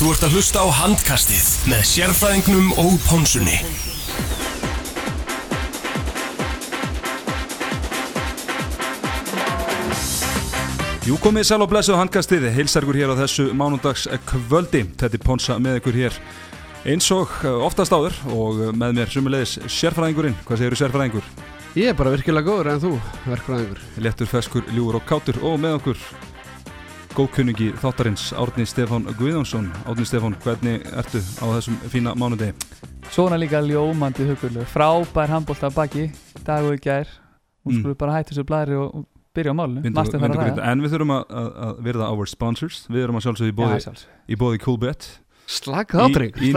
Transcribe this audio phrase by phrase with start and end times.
[0.00, 3.58] Þú ert að hlusta á handkastið með sérfræðingnum og pónsunni.
[11.04, 15.58] Jú komið sæl og blessuð handkastið, heilsargur hér á þessu mánundags kvöldi, þetta er Ponsa
[15.60, 16.16] með ykkur hér
[16.88, 21.28] eins og uh, oftast áður og með mér sumulegis sérfræðingurinn, hvað segir þú sérfræðingur?
[21.76, 22.96] Ég er bara virkilega góður en þú,
[23.28, 23.86] verkfræðingur.
[24.00, 26.29] Lettur, feskur, ljúur og kátur og með okkur
[27.16, 29.66] góðkunningi þáttarins Árni Stefán Guðjónsson.
[29.88, 32.54] Árni Stefán, hvernig ertu á þessum fína mánudegi?
[33.10, 36.10] Svona líka ljómandi hugulur, frábær handbólt af baki,
[36.46, 37.08] dag og í gær.
[37.66, 37.80] Og Mm.
[37.80, 39.04] skulum bara hætta þessu blæri og
[39.34, 40.70] byrja á málunum, þarf vindu að ræða.
[40.70, 42.86] En við þurfum að, að, að verða our sponsors.
[42.88, 44.08] Við erum að sjálfsögðu í bóði, sjálfsög.
[44.28, 45.08] í bóði Coolbet.
[45.46, 46.52] Slaka á, dreng, í,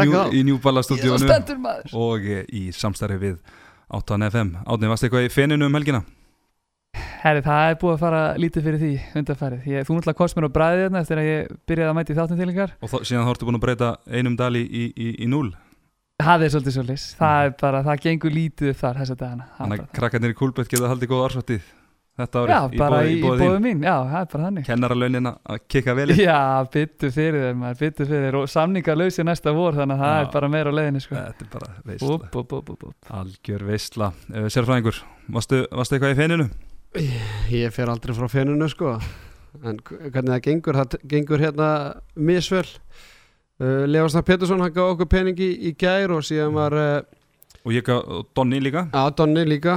[0.85, 1.93] svo stúdíónu maður.
[1.97, 2.19] Og
[2.53, 3.37] í samstarfi við
[3.89, 6.03] 8 FM Átni, varst eitthvað í feninu um helgina?
[7.23, 8.87] Herri, það er búið að fara lítið fyrir því
[9.19, 12.15] undarfærið, ég, þú náttúrulega komst mér á bræðið þarna eftir að ég byrjaði að mæti
[12.17, 12.73] þáttum til ykkar.
[12.83, 14.83] Og þó, síðan þá ertu búin að breyta einum dal í, í,
[15.15, 15.47] í, núl
[16.23, 19.45] Það er svolítið svolítið, það er bara, það gengur lítið upp þar þessa dagana.
[19.61, 21.63] Þannig að krakkarnir í Coolbet geta haldið góða ársvættið
[22.13, 24.65] Þetta Já, árið bara í, bóðu mín, já, það er bara þannig.
[24.67, 26.17] Kennaralaunin að kikka vel í.
[26.21, 28.05] Já, byttu fyrir þeim, byttu
[36.95, 37.01] á?
[37.53, 38.95] Ég fer aldrei frá fenunu, sko.
[39.63, 41.67] En hvernig það gengur, það gengur hérna
[42.15, 42.65] misvel.
[43.61, 47.03] Uh, Lefarsna Pettersson, hann gaf okkur peningi í, gær og síðan var uh,
[47.63, 48.01] Og ég gaf
[48.35, 49.75] Donni líka Adonni líka.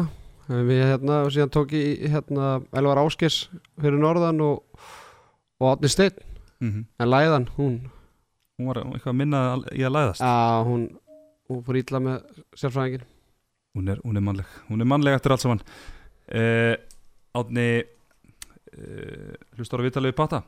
[0.48, 3.37] Uh, Við hérna, og síðan tók ég hérna Elvar Áskers
[3.77, 4.64] fyrir norðan og,
[5.61, 6.17] og Átni Steinn.
[6.64, 7.77] mm En Læðan, hún,
[8.56, 10.89] Hún var eitthvað minnað í að læðast að hún,
[11.53, 12.22] hún fór ítla með
[12.56, 13.05] sérfræðingin.
[13.77, 15.61] hún er, hún er mannleg Hún er mannleg eftir allt saman
[16.33, 16.75] uh,
[17.37, 20.42] Átni uh, Hlustar að vitalegu pata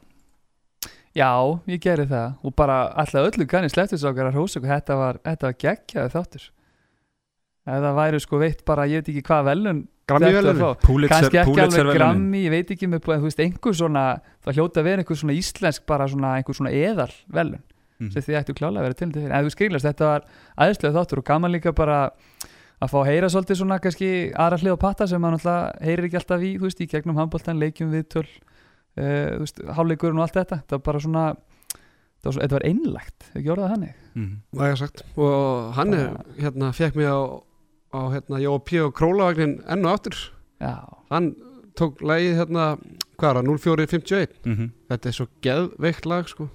[1.17, 1.33] Já,
[1.67, 5.19] ég gerði það og bara alltaf öllu ganni sleftis okkar að hrósa okkur, þetta var,
[5.25, 6.45] þetta var geggjaði þáttur
[7.69, 10.69] ef það væri sko veitt bara, ég veit ekki hvað velun Grammi þetta fá.
[10.87, 11.97] Pulitzer, velunin.
[11.99, 14.05] grammi, ég veit ekki með, þú veist, einhver svona
[14.47, 17.65] það hljóta að vera einhver svona íslensk bara svona einhver svona eðal velun
[17.99, 18.13] Mhm.
[18.15, 20.27] sem þið ættu klálega að vera til fyrir en þú skrilast, þetta var
[20.63, 21.97] aðeinslega þáttur og gaman líka bara
[22.79, 24.09] að fá að heyra svolítið svona kannski
[24.39, 27.17] aðra hlið og patta sem maður náttúrulega heyrir ekki alltaf í, þú veist, í gegnum
[27.19, 32.29] handbóltan, leikjum viðtöl uh, þú veist, hálfleikurinn og allt þetta það var bara svona það
[32.29, 34.39] var, svo, þetta var einlægt, ekki orðað þannig Mhm.
[34.59, 36.07] Það er sagt og hann er,
[36.41, 37.19] hérna, fekk mig á,
[37.95, 38.81] á hérna, Jóa P.
[38.83, 40.17] og Królavagnin enn og aftur
[40.59, 40.73] já,
[41.13, 41.29] hann
[41.79, 42.65] tók lagið hérna,
[43.19, 44.73] hvað er það, 0451 Mhm.
[44.91, 46.49] þetta er svo geðveikt lag sko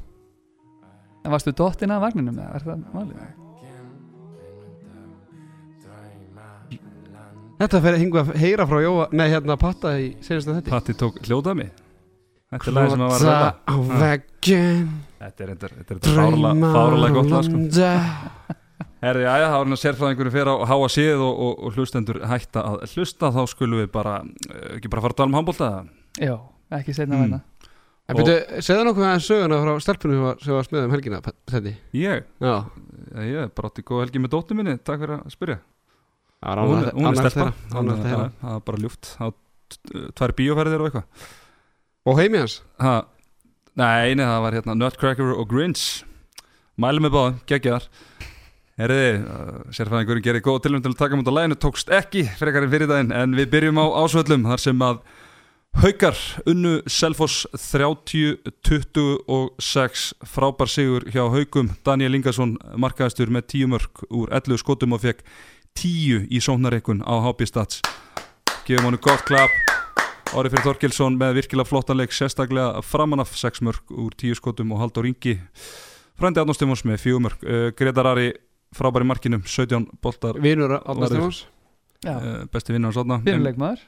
[1.23, 3.42] en varstu dottinn af vagninum eða, er það málið?
[7.63, 10.95] Þetta fer hingu að heyra frá Jóa nei hérna Patta í senast að þetta Patti
[10.99, 11.69] tók hljóðami
[12.53, 14.89] Þetta er lagi sem að var að ræða á veggin
[15.23, 17.61] Þetta er þetta, þetta er þetta fárlega, gott lag sko.
[19.03, 22.19] Herði, já, þá er hann að sérfræðingur fyrir á háa síð og, og, og hlustendur
[22.27, 25.69] hætta að hlusta þá skulum við bara, uh, ekki bara fara að tala um handbólta
[26.23, 26.35] já,
[26.79, 27.33] ekki setna Mm.
[28.07, 31.19] en Og- byrju, segðu nokkuð aðeins söguna frá stelpunum sem var, sem var smiðum helgina
[31.23, 32.55] þetta Ég, já,
[33.23, 35.59] ég er bara átti góð helgi með dóttu minni, takk fyrir að spyrja
[36.43, 39.13] Hún, hún er stelpa, það er bara ljúft.
[40.17, 41.27] Tvær bíóferðir og eitthvað.
[42.03, 42.57] Og heimi hans?
[42.83, 42.97] Ha,
[43.73, 46.03] Nei, það var hérna Nutcracker og Grinch.
[46.77, 47.87] Mælum með báðum, geggjaðar.
[48.77, 49.25] Herriði, uh,
[49.73, 53.13] sérfæðingurinn gerir góð tilum til að taka mútið á læginu, tókst ekki frekarinn fyrir daginn,
[53.13, 54.97] en við byrjum á ásvöllum þar sem að
[55.81, 61.73] Haukar unnu Selfoss 30-26 frábær sigur hjá Haukum.
[61.81, 65.25] Daniel Ingarsson markaðistur með 10 mörg úr 11 skotum og fekk
[65.79, 67.81] 10 í sóknareikun á HB Stats.
[68.67, 69.53] Gefum hann gott klapp.
[70.33, 75.05] Ári fyrir Þorkilsson með virkilega flottanleik sérstaklega framanaf 6 mörg úr 10 skotum og Haldur
[75.05, 75.35] Ingi
[76.17, 78.31] frændi Arnóstimons með 4 mörg uh, Gretar Ari
[78.73, 80.39] frábæri markinum 17 boltar.
[81.13, 81.43] Stefáns.
[82.03, 83.83] Já, uh, besti vinnur hans átna fyrirleikmaður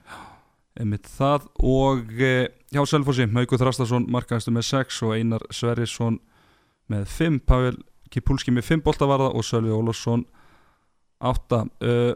[0.79, 6.19] einmitt það og uh, hjá Selfossi Hauku Þrastarsson markaðistu með 6 og Einar Sverrisson
[6.91, 7.78] með 5 Pavel
[8.13, 10.26] Kipulski með 5 boltavarða og Sölvi Ólafsson
[11.23, 12.14] 8 uh,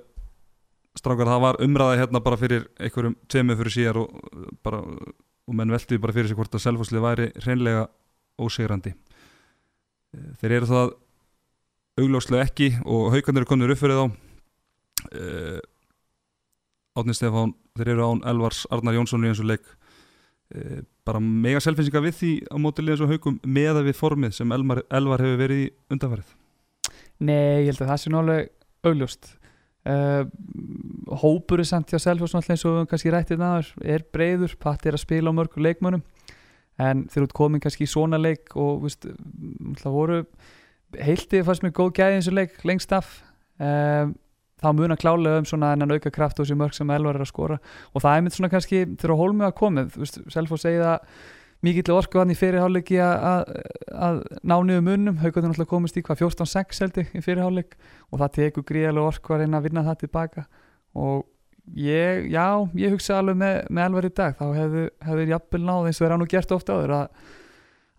[1.00, 4.10] strákar það var umræða hérna bara fyrir einhverjum tveimu fyrir síðar og
[4.66, 4.84] bara
[5.50, 7.88] og menn veltiði bara fyrir sig hvort að Selfosslið væri hreinlega
[8.40, 8.94] ósigrandi.
[10.13, 10.94] Uh, þeir eru það
[12.00, 14.06] augljóslega ekki og haugarnir eru konur upp fyrir þá.
[15.10, 15.60] Uh,
[17.00, 19.66] Átni Stefán þeir eru án Elvars Arnar Jónsson í eins og leik.
[20.54, 24.54] Uh, bara mega selfinsinga við því á mótilega eins og haugum meða við formið sem
[24.54, 26.36] Elmar, Elvar hefur verið í undanfarið.
[27.19, 28.48] Nei, ég held að það sé nálega
[28.86, 29.36] augljóst.
[29.90, 30.28] Uh,
[31.22, 35.06] Hópur er samt hjá Selfoss eins og kannski rættið náður er breyður, Patti er að
[35.06, 36.04] spila á mörgum leikmönnum
[36.80, 39.08] en þeir út komin kannski í svona leik og veist,
[39.81, 40.20] það voru
[41.00, 43.12] heiltið fannst mér góð gæði eins og leik lengst af.
[43.60, 44.16] Um,
[44.60, 47.32] þá muna klálega um svona enn auka kraft og þessi mörg sem Elvar er að
[47.32, 47.60] skora.
[47.94, 50.00] Og það er mitt svona kannski þegar hólmið að komið,
[50.34, 51.14] Selfoss segið að
[51.66, 55.18] mikill orku hann í fyrirháleiki að, ná niður munum.
[55.20, 57.76] Haugaður náttúrulega komist í hvað 14-6 held ég í fyrirháleik
[58.10, 60.46] og það tekur gríðarlega orku að reyna að vinna það tilbaka.
[61.00, 61.26] Og
[61.76, 62.48] ég, já,
[62.80, 66.08] ég hugsa alveg með, með Elvar í dag, þá hefur hefur jafnvel náð eins og
[66.08, 67.36] er hann nú gert ofta áður að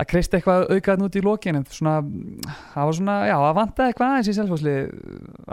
[0.01, 1.97] að kreista eitthvað aukaðn út í lókin en svona,
[2.73, 4.77] það var svona, já, að vanta eitthvað aðeins í selfhásli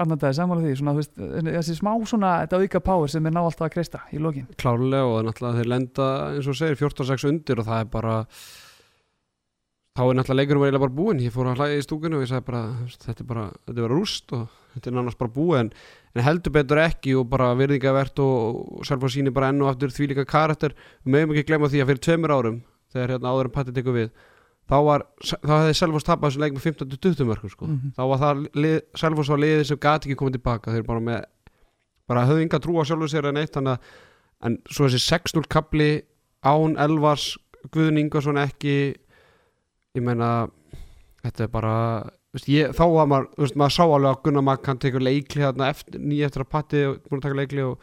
[0.03, 1.17] annardaði samála því, svona, þú veist,
[1.49, 4.47] þessi smá svona, þetta auka power sem er ná alltaf að kreista í lókin.
[4.61, 8.15] klárlega og náttúrulega þeir lenda eins og segir 14-6 undir og það er bara
[9.97, 12.31] þá er náttúrulega leikurum eiginlega bara búinn ég fór að hlæða í stúkunni og ég
[12.31, 12.63] sagði bara
[12.93, 14.43] þetta er bara, þetta er bara rúst og
[14.75, 15.71] þetta er nánast bara búið en,
[16.13, 19.93] en heldur betur ekki og bara virðingavert og, og selva síni bara enn og aftur
[19.95, 22.59] því líka karakter við meðum ekki glemma því að fyrir tveimur árum
[22.93, 24.11] þegar hérna áður en Patti tekur við
[24.67, 27.93] þá var, þá hefði Selfoss tapað þessu leik með 15-20 mörgum sko Mhm.
[27.97, 31.23] þá var það, lið, Selfoss var liðið sem gati ekki komið tilbaka þeir bara með
[32.07, 33.79] bara höfðu enga trú á sjálfur sér en eitt þannig að
[34.47, 35.89] en svo þessi 6-0 kapli
[36.45, 37.37] án Elvars
[37.73, 38.95] Guðn Ingarsson ekki
[39.97, 40.47] ég meina
[41.25, 41.73] þetta er bara
[42.33, 45.41] veist, ég, þá var maður, veist, maður sá alveg að Gunnar Magg hann tekur leikli
[45.43, 47.79] hérna eftir, nýja eftir að patti og búin að taka leikli og,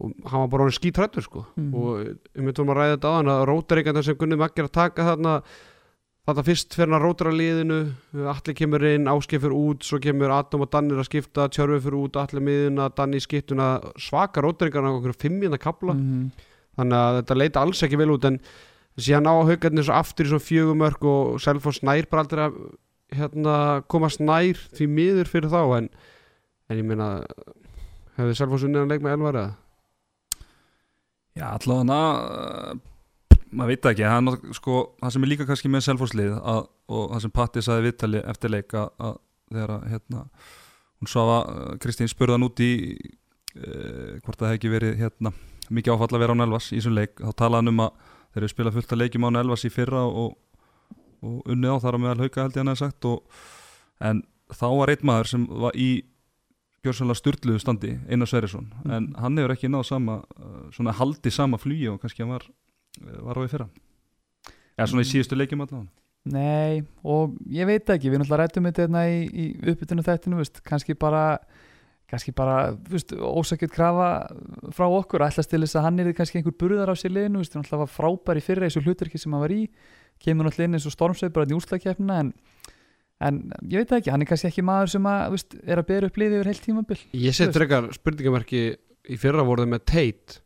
[0.00, 1.74] og hann var bara skítrættur sko Mhm.
[1.74, 2.04] og
[2.34, 4.72] ég myndi um að ræða þetta á hann að rótaríkandar sem Gunnar Magg er að
[4.72, 5.42] taka þarna
[6.28, 7.78] þetta fyrst fyrir að rótara liðinu
[8.30, 12.18] allir kemur inn, áskifur út svo kemur Adam og Danir að skipta tjörfi fyrir út,
[12.20, 14.42] allir miðuna, Danni skiptuna svaka
[14.86, 16.30] á okkur fimmjönda kapla Mhm.
[16.78, 18.38] þannig að þetta leita alls ekki vel út en
[18.98, 22.54] síðan á haugarnir svo aftur í svo fjögumörk og Selfoss nær bara aldrei að
[23.16, 25.88] hérna, komast nær því miður fyrir þá en,
[26.70, 27.24] en ég meina
[28.18, 29.54] hefði Selfoss unnið að leik með elvar eða?
[31.38, 31.84] Já, allavega
[33.50, 37.22] maður veit það ekki, hann, sko, það sem er líka kannski með selfhúslið og það
[37.24, 39.16] sem Patti saði viðtali eftir leik að, að
[39.50, 40.24] þegar að hérna,
[41.00, 45.34] hún svafa, uh, Kristín spurðan út í uh, hvort það hefði ekki verið hérna,
[45.70, 48.42] mikið áfall að vera án Elvas í þessum leik, þá talaði hann um að þeir
[48.42, 50.36] eru spilað fullt að leikjum án Elvas í fyrra og,
[51.26, 53.42] og unnið á þar á meðal hauka held ég hann hefði sagt og,
[54.10, 54.22] en
[54.54, 55.90] þá var einn maður sem var í
[56.80, 58.70] gjörsanlega styrluðu standi, Einar Sverrisson.
[58.88, 62.46] En hann hefur ekki náð sama uh, svona haldið sama flugi og kannski hann var
[62.98, 63.70] var á í fyrra?
[64.76, 65.88] Eða svona í síðustu leikjum allavega?
[66.30, 70.60] Nei, og ég veit ekki, við náttúrulega rættum þetta hérna í, í uppbytunu þættinu, veist,
[70.66, 71.24] kannski bara
[72.10, 74.08] kannski bara, þú veist, ósakjöld krafa
[74.74, 77.54] frá okkur, ætlast til þess að hann er kannski einhver burðar á sér liðinu, veist,
[77.54, 79.60] hann náttúrulega var frábær í fyrra í þessu hlutverki sem hann var í
[80.20, 82.32] kemur náttúrulega inn eins og stormsveið bara í úslagkeppnina en,
[83.22, 83.40] en
[83.70, 86.20] ég veit ekki, hann er kannski ekki maður sem að, veist, er að bera upp
[86.20, 87.00] liði yfir heilt tímabil.
[87.22, 88.64] Ég setur eitthvað spurningamerki
[89.06, 90.40] í fyrra voruð með teit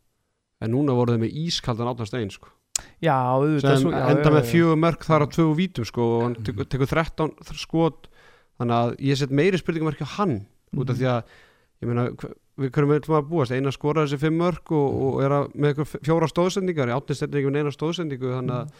[0.61, 2.49] en núna voruð með ískaldan áttan stein sko.
[3.03, 6.23] Já, auðvitað svo- já, enda já, með fjögur mörk þar á tvö vítum sko, og
[6.25, 8.07] hann tekur, tekur 13 skot.
[8.59, 10.99] Þannig að ég set meiri spurningamerki á hann út af Mhm.
[10.99, 11.23] því að
[11.81, 12.05] ég meina,
[12.57, 13.51] við við ætlum að búast?
[13.51, 17.51] Eina skoraði þessi fimm mörk og, og er að, með fjóra stóðsendingar átni stendur ekki
[17.51, 18.71] með neina stóðsendingu þannig að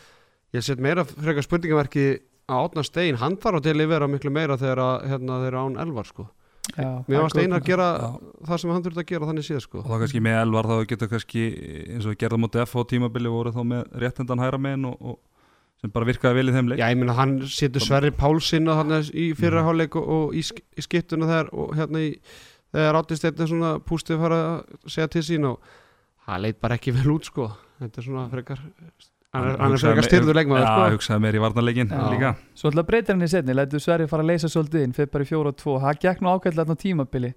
[0.55, 4.31] ég set meira frekar spurningamerki á átna stein, hann þarf að til að vera miklu
[4.31, 6.29] meira þegar að, hérna, eru án elvar sko.
[6.75, 8.07] Já, mér varst eina góð að gera Já.
[8.49, 9.77] það sem hann þurfti að gera þannig síðan sko.
[9.83, 11.43] og þá kannski með Elvar þá getur kannski
[11.93, 14.97] eins og við gerðum á DF á tímabili voru þá með réttendan hæra megin og,
[15.13, 15.19] og
[15.81, 19.11] sem bara virkaði vel í þeim leik Já, ég meina hann setur Sverri Pálsinn þannig
[19.13, 19.89] í fyrra Mhm.
[19.95, 22.11] og, og í, í skiptuna þegar og hérna í
[22.75, 25.59] þegar áttist þetta svona pústið fara að segja til sín og
[26.25, 28.59] það leit bara ekki vel út sko þetta er svona frekar
[29.35, 30.95] hann er, hann frekar me- styrður leikmaður Já, sko.
[30.95, 32.31] hugsaði meir í varnarleikin líka.
[32.55, 35.23] Svo ætla að breyta henni setni, lætu Sverri fara að leysa svolítið inn, fyrir bara
[35.23, 37.33] í fjóra og tvo, það gekk nú ágætlega á tímabili,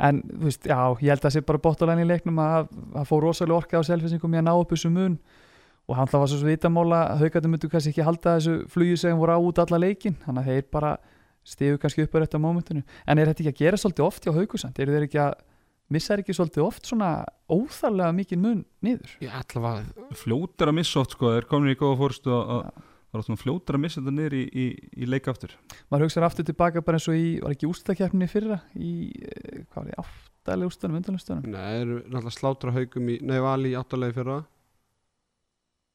[0.00, 2.68] en þú veist, já, ég held að það sé bara bóttalega í leiknum að
[3.02, 5.18] að fá rosalega orka á selfinsingum í að ná upp þessu mun.
[5.90, 9.16] Og hann það var svo svo vitamóla, haugatum myndu kannski ekki halda þessu flugi sem
[9.18, 10.92] voru á út alla leikin, þannig að þeir bara
[11.44, 14.22] stigu kannski upp á rétt á mómentinu, en er þetta ekki að gera svolítið oft
[14.28, 15.32] hjá haugusand, eru þeir ekki að
[15.90, 17.08] missa þeir ekki svolítið oft svona
[17.50, 19.16] óþarlega mikið mun niður?
[19.24, 22.70] Ég ætla að fljótir að missa oft sko, þeir komin í góða fórstu að að-
[23.10, 24.66] það er oft svona fljótir að missa þetta niður í, í,
[25.02, 25.54] í leik aftur.
[25.90, 28.60] Maður hugsaður aftur tilbaka bara eins og í var ekki ústakefninni fyrra?
[28.78, 30.12] Í, eh, hvað var það,
[30.46, 34.38] áttalega ústunum, undanlega Nei, það eru náttúrulega slátra haugum í Nei, vali í áttalegi fyrra.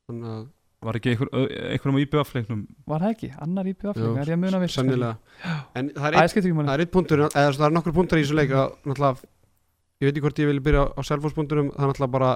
[0.09, 0.43] Þannig að
[0.85, 2.59] var ekki einhver, einhverjum á IBF-leiknum
[2.91, 5.15] var það ekki, annar Jú, er ég að muna við sennilega.
[5.79, 6.09] En það
[6.75, 8.75] er eitt punktur, eða það er nokkur punktur í þessu leik að
[10.01, 12.31] ég veit ekki hvort ég vil byrja á selfhúspunkturum, það er náttúrulega bara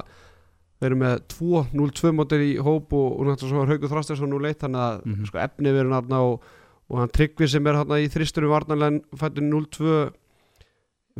[0.80, 4.62] við erum með 2-0-2 mótir í hóp og, og náttúrulega svo er Haugur Þrastarsson 0-1
[4.64, 5.26] þannig að Mhm.
[5.28, 6.48] sko, efni verður náttúrulega og,
[6.90, 10.12] og hann tryggvi sem er hérna í þristunum varnarlega fættur 0-2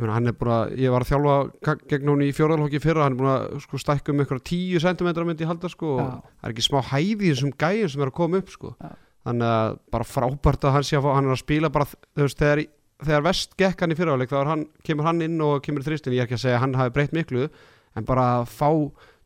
[0.06, 3.20] meina, hann er að, ég var að þjálfa gegn hún í fjórðalhokki fyrra, hann er
[3.20, 6.08] búin að sko, stækka um eitthvað 10 cm myndi ég halda sko, og Já.
[6.40, 8.74] það er ekki smá hæði þessum gæjum sem er að koma upp sko.
[8.80, 8.90] Já.
[9.28, 11.84] þannig að bara frábært að hann sé að hann er að spila bara,
[12.16, 12.62] þegar,
[13.06, 16.24] þegar vest gekk hann í fyrirháleik, þá hann, kemur hann inn og kemur þristin, ég
[16.24, 17.48] er ekki að segja að hann hafi breytt miklu
[17.96, 18.70] en bara að fá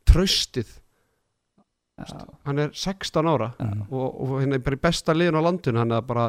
[0.09, 0.73] tröstið,
[1.95, 3.67] Já, hann er 16 ára já.
[3.87, 5.79] og, og hérna er bara í besta liðin á landinu.
[5.79, 6.25] Hann er bara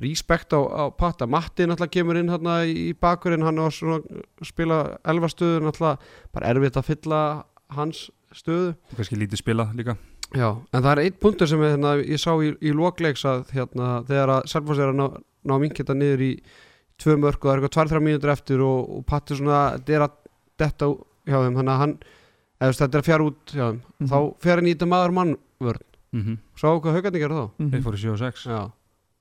[0.00, 1.26] respekt á, á patta.
[1.26, 4.78] Matti náttúrulega kemur inn hérna í bakurinn hann var svona að spila
[5.10, 5.98] elva stöðu náttúrulega
[6.30, 7.20] bara erfitt að fylla
[7.74, 8.76] hans stöðu.
[8.92, 9.96] Og kannski lítið spila líka.
[10.30, 13.90] Já, en það er einn punktur sem hérna, ég sá í, í lokleiks að hérna,
[14.06, 15.06] þegar að Selfoss er að ná,
[15.50, 16.32] ná minkita niður í
[17.00, 19.94] tvö mörg og það er eitthvað tvær, þrjá mínútur eftir og, og Patti svona, þetta
[19.96, 20.16] er að
[20.60, 20.88] detta
[21.30, 21.94] hjá þeim, þannig að hann
[22.60, 24.08] eða, þetta er að fjara út hjá þeim Mhm.
[24.10, 26.36] þá fer hann í þetta maður mann vörn mm -hmm.
[26.56, 27.70] sá hvað haugandi gerðu þá Mhm.
[27.70, 28.60] þeir fóru 7 og 6 Já,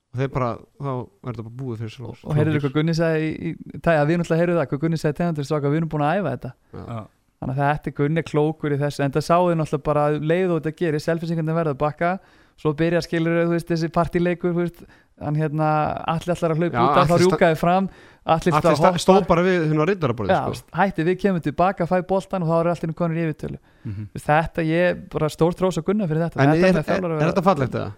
[0.09, 0.49] og þeir bara,
[0.81, 4.41] þá er þetta bara búið fyrir Selfoss og heyrðu hvað Gunni í, tæja, við náttúrulega
[4.41, 7.07] heyrðu það, hvað Gunni sagði tegandur við erum búin að æfa þetta Já.
[7.39, 10.49] þannig að þetta er Gunni klókur í þessu en það sáðu náttúrulega bara að leið
[10.51, 12.19] og þetta gerir selfinsingandi verða að bakka
[12.59, 14.81] svo byrja skilur þú veist þessi partileikur veist,
[15.19, 15.69] hann hérna
[16.11, 17.89] allir allar að hlaupa út þá rjúkaði fram
[18.29, 20.67] allir stóð bara við hérna á riddaraborðið Já, sko.
[20.79, 23.57] hætti við kemur tilbaka, fæ boltan og þá eru allir konur í yfirtölu.
[23.83, 23.95] Mm
[24.27, 26.43] þetta ég bara stórt rós að gunna fyrir þetta.
[26.43, 27.91] En þetta er, er, að er þetta fallegt eða?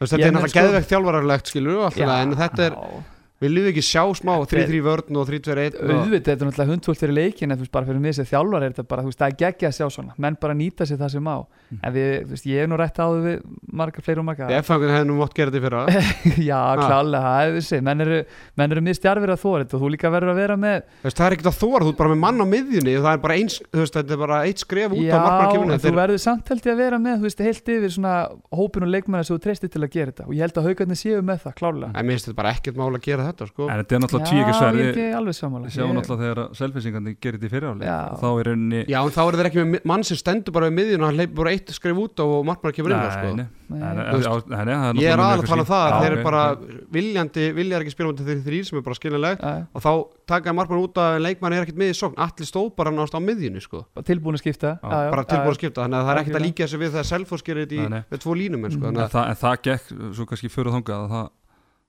[0.00, 1.72] Þetta er náttúrulega sko- geðvegt þjálfararlegt skilur
[2.22, 2.76] en þetta er,
[3.40, 6.98] Já, við ekki sjá smá 3-3 vörn og 3-2-1 og- auðvitað, þetta er náttúrulega hundvöld
[7.00, 9.20] fyrir leikin en þú veist, bara fyrir mig sem þjálfar er þetta bara, þú veist,
[9.20, 10.12] það er geggja að sjá svona.
[10.18, 11.38] Menn bara nýta sér það sem á.
[11.70, 11.78] Mm.
[11.82, 13.38] en við, þú veist, ég hef nú rætt áður við
[13.72, 14.50] margar, fleiri og margar.
[14.50, 15.82] Ef fangin hefði nú gera þetta í fyrra.
[16.50, 17.80] Já, klálega, það er þessi.
[17.80, 18.18] Menn eru,
[18.60, 21.26] menn eru mistjarfir að þóra þetta og þú líka verður að vera með veist, Það
[21.26, 23.36] er ekkert að þóra, þú ert bara með mann á miðjunni og það er bara
[23.40, 25.80] eins, þú veist, þetta er bara eitt skref út já, á markmannkjöfunu en
[33.30, 33.68] ég þetta ég þetta þetta sko.
[33.70, 35.94] en þetta er náttúrulega Já, tví ekki ég er sverði ekki alveg samanlega við sjáum
[35.96, 37.82] náttúrulega þegar selfinsingandi gerir þetta í fyriráli
[38.20, 40.74] þá er rauninni Já, en þá er þeir ekki með mann sem stendur bara við
[40.78, 43.28] miðjun og hann leipur bara eitt skref út og markmann kemur inn sko.
[43.70, 46.42] Ég er aðal að tala um það þeir eru bara
[46.90, 49.92] viljandi, vilja ekki spila um þeir þrýr sem er bara skiljanlegt Já, og þá
[50.30, 52.18] taka markmann út að leikmann er ekkert með í sókn.
[52.22, 53.78] Allir stóð bara nást á miðjunni sko.
[53.94, 54.70] já, tilbúin að skipta.
[54.78, 56.04] Já, já, já, bara tilbúin að skipta, þannig að
[61.10, 61.30] það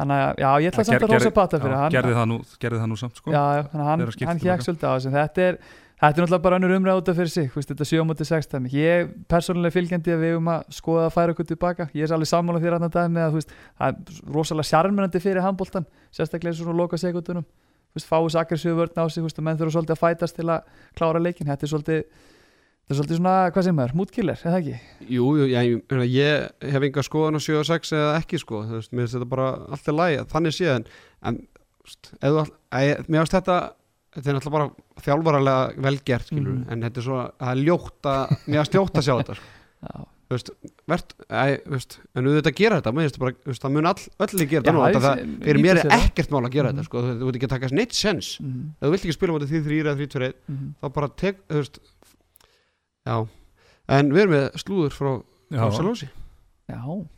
[0.00, 1.94] þannig að, já, ég ætla samt að rosa pata fyrir já, hann.
[1.94, 3.32] gerði, það nú, gerði það nú samt sko.
[3.32, 5.12] Já, hann, hann hjekk svolítið á þessu.
[5.16, 5.58] Þetta er,
[6.02, 8.28] þetta er náttúrulega bara önnur umræð út af fyrir sig veist, þetta 7 á móti
[8.28, 8.72] 6 dæmi.
[8.76, 12.32] Ég persónulega fylgjandi að við um að skoða að færa okkur tilbaka ég er alveg
[12.32, 16.78] sammála þér annan dæmi að veist, það er rosalega sjarmennandi fyrir handbóltan sérstaklega í svona
[16.80, 16.98] loka
[17.94, 20.48] veist, fáið sakar sjöu vörn á sig veist, og menn þurfa svolítið að fætast til
[20.48, 20.68] að
[20.98, 22.04] klára leikin þetta er svolítið
[22.92, 24.74] þetta er svolítið svona, hvað sem er, mútkiller, eða ekki?
[25.16, 28.62] Jú, jú, ég, ég, ég hef enga skoðan á 7 og 6 eða ekki sko,
[28.68, 30.86] þú veist, mér finnst þetta bara alltaf læg, þannig séð en,
[31.32, 33.58] þú veist, þú all, að, mér finnst þetta
[34.12, 36.64] þetta er náttúrulega bara þjálfaralega velgert skilur, Mhm.
[36.70, 39.52] en þetta er svo, það er ljótt að mér finnst ljótt að sjá þetta sko.
[40.32, 40.50] Þú veist,
[40.88, 43.88] verð, æ, þú veist en auðvitað gera þetta, mér finnst bara, þú veist, það mun
[43.90, 46.04] all, öll gera þetta nú, það, fyrir mér er það.
[46.06, 48.62] ekkert mál að gera þetta sko, þú þú veit ekki að taka neitt sens Mhm,
[48.80, 49.32] ef þú vilt ekki spila
[53.06, 53.16] já,
[53.98, 55.12] en við erum með slúður frá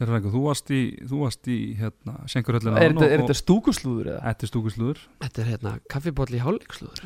[0.08, 4.08] eru eitthvað, þú varst í, þú varst í hérna, Senkurhöllina er þetta, er þetta stúkuslúður
[4.14, 4.22] eða?
[4.24, 5.02] Þetta er stúkuslúður.
[5.24, 7.04] Þetta er hérna kaffibóll í hálfleikslúður.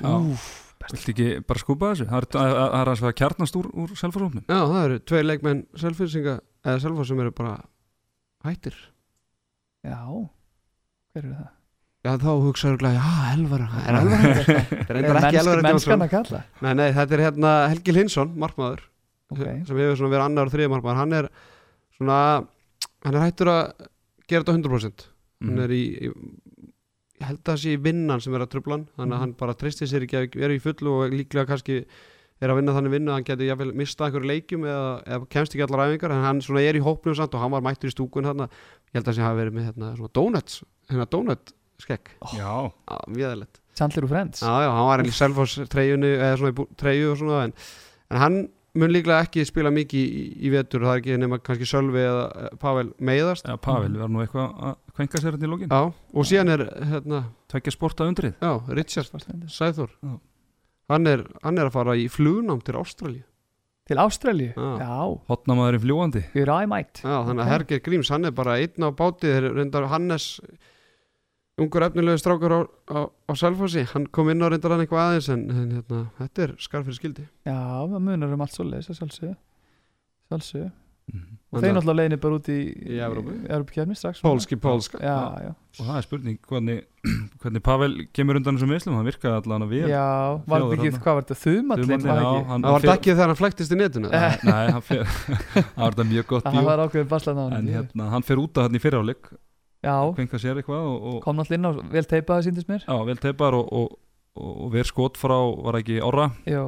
[0.88, 2.06] Viltu ekki bara skúpa þessu?
[2.08, 6.80] Það er- er að kjarnast úr, úr selfaróknum Já, það eru tveir leikmenn selfinsinga eða
[6.85, 7.56] selfa sem eru bara
[8.47, 8.76] hættir.
[9.85, 9.99] Já,
[11.12, 11.49] hver er það?
[12.06, 14.12] Já, þá hugsaður glæði, já, Elvar Elvar.
[14.22, 14.60] Hættir?
[14.70, 16.40] Þetta er reyndar ekki Elvar Mennskan að kalla?
[16.62, 18.84] Nei, nei, þetta er hérna Helgi Linsson, markmaður
[19.34, 21.00] Ok, sem hefur verið annar og þriði markmaður.
[21.02, 21.26] Hann er
[21.98, 22.18] svona
[23.04, 23.64] hann er hættur að
[24.30, 25.50] gera þetta 100% Mhm.
[25.50, 26.08] hann er í, í
[27.18, 28.86] ég held að það sé í vinnan sem er að trubla hann.
[28.96, 29.20] Þannig að Mhm.
[29.26, 31.76] hann bara tristir sér ekki að vera í fullu og líklega kannski
[32.40, 35.54] er að vinna þannig vinnu að hann getur jafnvel mistað einhverju leikjum eða, eða kemst
[35.54, 36.10] ekki allar æfingar.
[36.14, 38.48] En hann svona er í hópnum samt og hann var mættur í stúkun þarna.
[38.48, 41.52] Ég held að það hafi verið með hérna svona donuts hérna donut
[41.82, 42.52] skekk Já,
[43.08, 44.42] viðalett Chandler og Friends.
[44.42, 47.52] Já já hann var í Selfoss treyjunni eða svona í treyju og svona en,
[48.11, 48.38] en hann
[48.78, 52.25] mun líklega ekki spila mikið í, í vetur það er ekki nema kannski Sölvi eða
[52.42, 53.47] eh, Pavel meiðast.
[53.49, 56.64] Já, Pavel var nú eitthvað að kvenka sér hérna í lókin já og síðan er
[56.92, 58.35] hérna Tveggja sporta undrið.
[58.42, 59.25] já Richard
[60.02, 60.18] Já.
[60.90, 63.25] hann er, hann er að fara í flugnám til Ástralíu.
[63.88, 64.52] Til Ástralíu?
[64.52, 64.82] Já.
[64.85, 67.00] Já, hotnamaðurinn fljúandi I might.
[67.00, 67.52] Já, þannig að Ok.
[67.54, 70.40] Herger Gríms, hann er bara einn á báti þeir reyndar Hannes
[71.58, 72.60] ungur efnilegu strákur á,
[72.94, 76.44] á, á Selfossi, hann kom inn á reyndar hann eitthvað aðeins en, en hérna, þetta
[76.46, 77.24] er skarf fyrir skildi.
[77.48, 79.34] Já, það munar um allt svoleiðis að sjálfsögðu.
[80.28, 80.70] Sjálfsögðu.
[81.08, 81.34] Mhm.
[81.48, 83.34] Og þeir náttúrulega leiðinni bara út í Í Evrópu.
[83.48, 84.18] Evrópukefni strax.
[84.20, 84.98] Pólski Pólska.
[85.00, 86.82] Já, já, og það er spurning hvernig,
[87.40, 90.02] hvernig Pavel kemur undan þessum vislum, hann virkaði allan að við já
[90.44, 91.02] Var þetta ekki, þarna.
[91.06, 91.54] hvað var þetta,
[92.50, 94.12] hann, Það var ekki þegar hann flæktist í netinu.
[94.12, 97.56] Eh, nei, hann fer það var þetta mjög gott bíó var ákveðin baslan á hann
[97.62, 99.32] en hérna, hann fer út af hann í fyriráleik
[99.85, 102.82] Já, kvenka sér eitthvað og, og kom náttúrulega inn á vel teipaði síndist mér.
[102.82, 103.99] Já, vel teipar og, og,
[104.35, 106.32] og, og ver skot frá, var ekki orra?
[106.49, 106.64] Já.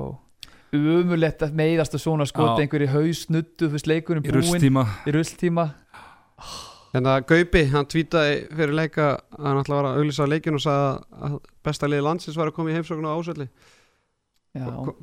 [0.71, 2.63] Umulett að meiðast og svona skot Já.
[2.63, 5.65] einhver í haus nuttu fyrst leikurinn í rustíma í rulltíma
[6.95, 10.57] En að Gaupi, hann tweetaði fyrir leika að hann ætla að vera að auglýsa leikin
[10.59, 11.37] og sagði að
[11.67, 13.47] besta liði landsins var að koma í heimsóknu á ásöldi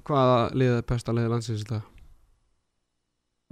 [0.07, 1.85] Hvaða liði er besta liði landsins í dag?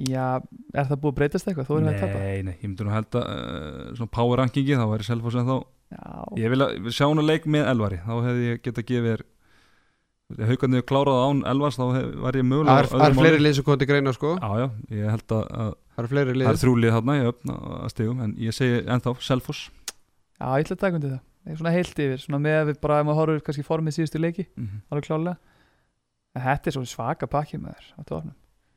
[0.02, 0.26] Já
[0.74, 1.70] er það búið að breytast eitthvað?
[1.70, 4.76] Þú erum að tapa nei, nei, ég myndi nú held að uh, svona power rankingi,
[4.76, 5.56] þá væri Selfoss en þá
[5.96, 6.02] Já,
[6.42, 9.24] ég vil að sjá hún að leik með Elvari þá hefði ég geta gefið þér
[10.50, 13.54] haugarnir klárað án Elvars þá hef, var ég mögulega Það er- það er fleiri lið
[13.56, 14.32] sem kom til greina sko.
[14.42, 18.34] Já, já, ég held að, að Það er þrjúlið þarna ég öfna að stegum en
[18.42, 19.70] ég segi ennþá Selfoss.
[20.42, 21.22] Já ég ætla að taka undir það.
[21.46, 23.96] Það er svona heilt yfir, svona með að við bara ef maður horfur kannski formið
[24.00, 24.82] síðustu leiki, mm -hmm.
[24.90, 25.38] alveg klálega
[26.36, 27.78] en þetta er svo svaka pakki með
[28.10, 28.34] þér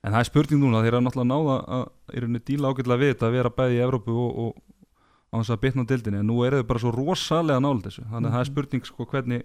[0.09, 1.85] En það er spurning núna, þeir eru náttúrulega náða að
[2.17, 4.63] er henni díla ágætlega við þetta að vera bæði í Evrópu og, og
[5.29, 8.05] á þess að bitna á dildinni en nú eru þau bara svo rosalega nála þessu.
[8.09, 8.53] Þannig að það er Mhm.
[8.53, 9.43] spurning sko hvernig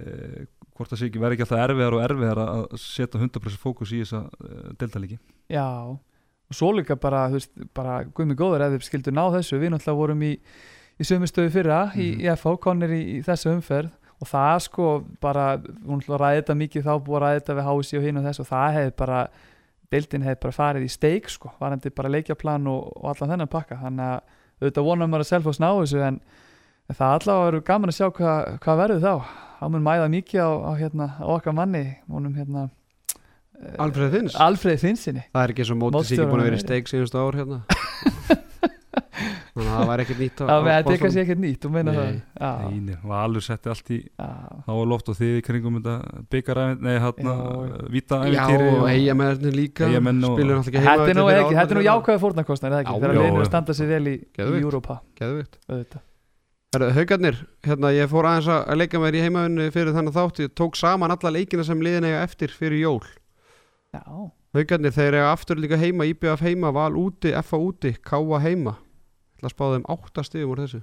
[0.00, 3.92] eh, hvort það sé ekki verði ekki alltaf erfiðar og erfiðar að setja 100% fókus
[3.92, 5.18] í þessa eh, dildalíki
[5.52, 9.60] Já, og svo líka bara, þú veist, bara guðmi góður ef þið skildu ná þessu,
[9.60, 10.32] við náttúrulega vorum í,
[10.96, 12.24] í sömu stöðu fyrra í, Mhm.
[12.24, 13.92] í FH, konir í, í þessu umferð
[14.22, 14.90] og það sko
[15.22, 15.46] bara,
[15.86, 18.44] hún ræði þetta mikið þá búið að ræði þetta við hási og hinn og þess
[18.44, 19.24] og það hefði bara,
[19.92, 23.80] deildin hefði bara farið í steik sko, varandi bara leikjaplan og, og allan þennan pakka,
[23.82, 26.22] þannig að auðvitað vonar maður að selfos ná þessu en
[26.92, 30.40] en það allavega verður gaman að sjá hvað, hvað verður þá, þá mun mæða mikið
[30.42, 34.38] á, á, hérna, okkar manni, honum hérna eh, Alfreð Finns.
[34.46, 37.22] Alfreð Finnsinni Það er ekki svo mótið sér ekki búin að vera í steik síðustu
[37.22, 37.62] ár hérna
[39.52, 41.64] Þannig að það væri ekkert nýtt á, Já, á með þetta er kannski ekkert nýtt,
[41.68, 42.94] það.
[43.04, 45.96] Og alveg setti allt í á loft og þið í kringum þetta
[46.32, 47.34] byggaræfint, nei hérna
[47.92, 51.82] víta Já, og eigamennin líka Spilur náttúrulega ekki Þetta er nú, ekki, þetta er nú
[51.82, 51.88] Ármann.
[51.90, 52.94] jákvæða fórnarkostnar, eða ekki?
[52.94, 53.42] Já, Þegar já, liðinu já.
[53.44, 54.16] að standa sig vel í.
[56.72, 57.36] Herru, Haukarnir,
[57.68, 60.38] hérna ég fór aðeins að að leika mér í heimavinnu fyrir þannig þátt.
[60.40, 63.02] Ég tók saman alla leikina sem liðin eiga eftir fyrir jól.
[63.92, 64.00] Já,
[64.56, 68.78] Haukarnir, þeir eiga aftur líka heima IBF heima, Val úti, FA úti, Káa heima
[69.42, 70.82] Það spáði þeim átta stigum úr þessu.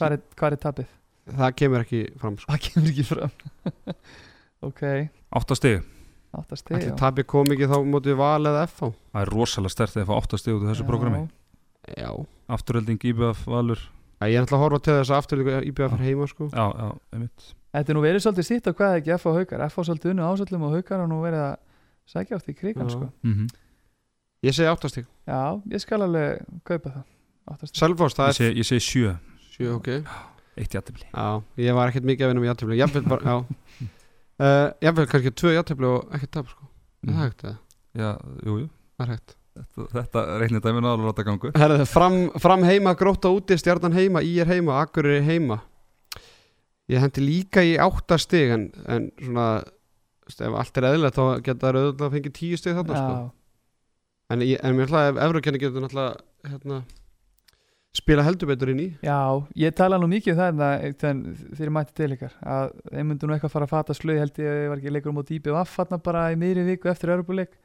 [0.00, 0.92] Hvað er, hvað er tapið?
[1.30, 2.50] Það kemur ekki fram sko.
[2.54, 3.34] Það kemur ekki fram.
[4.70, 4.82] ok,
[5.40, 5.82] áttastig,
[6.36, 10.06] áttast Ætli tapi kom ekki þá mótið Val eða FA það er rosalega stert þegar
[10.06, 11.22] það fá áttastig út af þessu prógrami
[11.96, 12.10] Já.
[12.50, 13.80] Afturölding, IBF, Valur.
[14.20, 16.48] Æ, Ég er náttúrulega að horfa til þess að aftur líka IBF fyrir heima sko.
[16.52, 17.46] já, já, einmitt.
[17.72, 19.64] Þetta er nú verið svolítið sitt á hvað ekki F og haukar.
[19.70, 21.56] F og svolítið unnu ásöldum og haukar og nú verið að
[22.12, 22.94] sækja átt í krigan Já.
[22.96, 23.08] sko.
[23.26, 23.48] mm
[24.44, 25.40] Ég segi áttastig Já,
[25.72, 27.02] ég skal alveg kaupa það
[27.74, 29.14] Selfoss, það ég, er ég segi sjö,
[29.54, 29.88] sjö, ok.
[30.60, 33.88] Eitt jættibli Já, ég var ekkert mikið að vinna með játtöflu Jafnvel bara, já.
[34.40, 36.68] Uh, Jafnvel kannski tvö játtöflu og ekkert tap sko.
[37.00, 37.56] Er Það er hægt, eða?
[38.00, 38.10] já,
[38.46, 38.68] jú, jú.
[39.00, 39.36] Það er hægt.
[39.60, 44.22] Þetta, þetta reiknir dæminu að láta gangu Herðu, fram, fram heima, gróta úti, stjarnan heima,
[44.22, 45.58] í er heima, akkur er heima.
[46.90, 49.48] Ég hendi líka í átta stig en, en svona
[50.30, 53.12] ef allt er eðlilegt þá geta það auðvitað að fengi tíu stig þarna sko.
[53.18, 53.28] Já,
[54.34, 56.80] en, ég, en mér ætlaði ef Evrókenni getur náttúrulega hérna,
[57.96, 59.18] spila heldur betur inn í Já,
[59.58, 63.26] ég tala nú mikið um það en þegar þeir mætti til ykkar að þeir myndu
[63.26, 65.24] nú eitthvað fara að fata slöði held ég að ég var ekki leikur um á
[65.26, 67.56] dýpi og affatna bara í miðri viku eftir Europuleik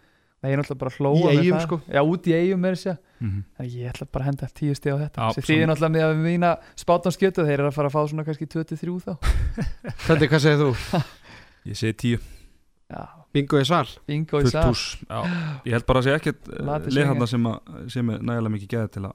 [0.41, 1.65] það er náttúrulega bara að hlóa Í með Eyjum, það.
[1.65, 1.77] sko.
[1.95, 3.69] Já, út í eigum er þessi mm -hmm.
[3.75, 6.23] ég ætla bara að henda tíu stið á þetta Já, sem- þýðir náttúrulega með að
[6.25, 9.13] mína spátanskjötu þeir eru að fara að fá svona kannski 23 þá
[10.07, 11.03] Þetta, hvað segir þú?
[11.69, 12.17] ég segi tíu,
[12.89, 13.01] Já,
[13.33, 14.65] Bingo í sal bingo í já.
[15.65, 18.87] ég held bara að segja ekkert Latið leðhanda sem, að- sem er nægilega mikið geða
[18.91, 19.13] til að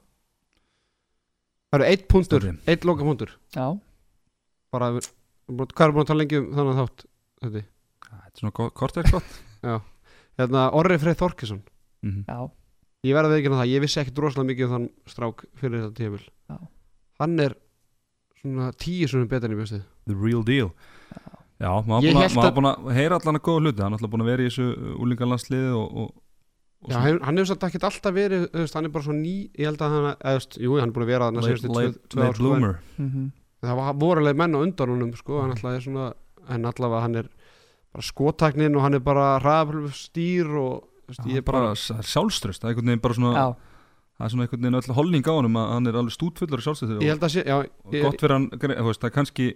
[1.70, 3.66] Það eru eitt punktur, eitt loka punktur Já,
[4.74, 7.04] bara, hvað er búin að tala lengi um þannig þátt
[7.44, 7.62] þetta?
[8.10, 9.36] þetta er svona kort er gott.
[10.40, 11.60] Hérna, Orri Freyð Þorkesson
[12.06, 12.38] mm já,
[13.06, 15.96] Ég verði að veikina það, ég vissi ekkert rosalega mikið um þann strák fyrir þetta
[16.00, 16.56] tífil Já.
[17.22, 17.54] Hann er
[18.40, 20.70] svona tíu svona betur en ég bjöstið the real deal.
[21.60, 23.82] Já, að, maður að- búin að heyra allan að góða hluti.
[23.84, 24.66] Hann er alltaf búin að vera í þessu
[25.04, 26.29] úlingarlandsliði og, og, og
[26.88, 29.68] Já, hann, hann hefur satt ekkert alltaf verið veist, hann er bara svo ný, ég
[29.68, 32.38] held að hann veist, jú, hann er búin að vera síðustu tvö, late, tvö ár
[32.38, 32.52] sko,
[32.96, 33.26] mm
[33.60, 36.06] það var vorulega menn á undan honum sko, hann alltaf er svona
[36.48, 37.26] en allavega hann er
[37.92, 42.62] bara skottaknin og hann er bara ræðaflöf stýr og veist, ég er bara, bara sjálfströst,
[42.62, 43.44] það er einhvern veginn bara svona Já,
[44.16, 46.64] það er svona einhvern veginn öll holning á honum að hann er alveg stútfullur
[47.28, 49.50] að sé já, og ég, gott fyrir hann, það er kannski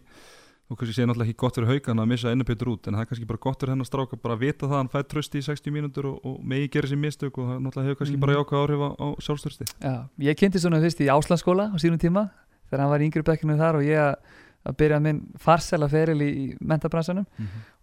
[0.64, 3.02] þú kannski sé náttúrulega ekki gott fyrir haugan að missa einu betur út, en það
[3.04, 5.38] er kannski bara gott fyrir hennar stráka bara að vita það að hann fær trösti
[5.42, 8.24] í 60 mínútur og, og megi gera sér mistök og það náttúrulega hefur kannski Mhm.
[8.24, 9.94] bara jákvæð áhrif á, á sjálfströsti já,
[10.30, 12.30] ég kynnti svona fyrst í Áslandsskóla á sínum tíma
[12.70, 14.14] þegar hann var í yngri bekkinu þar og ég að,
[14.64, 17.26] að byrja minn farsela feril í, í mentabransanum.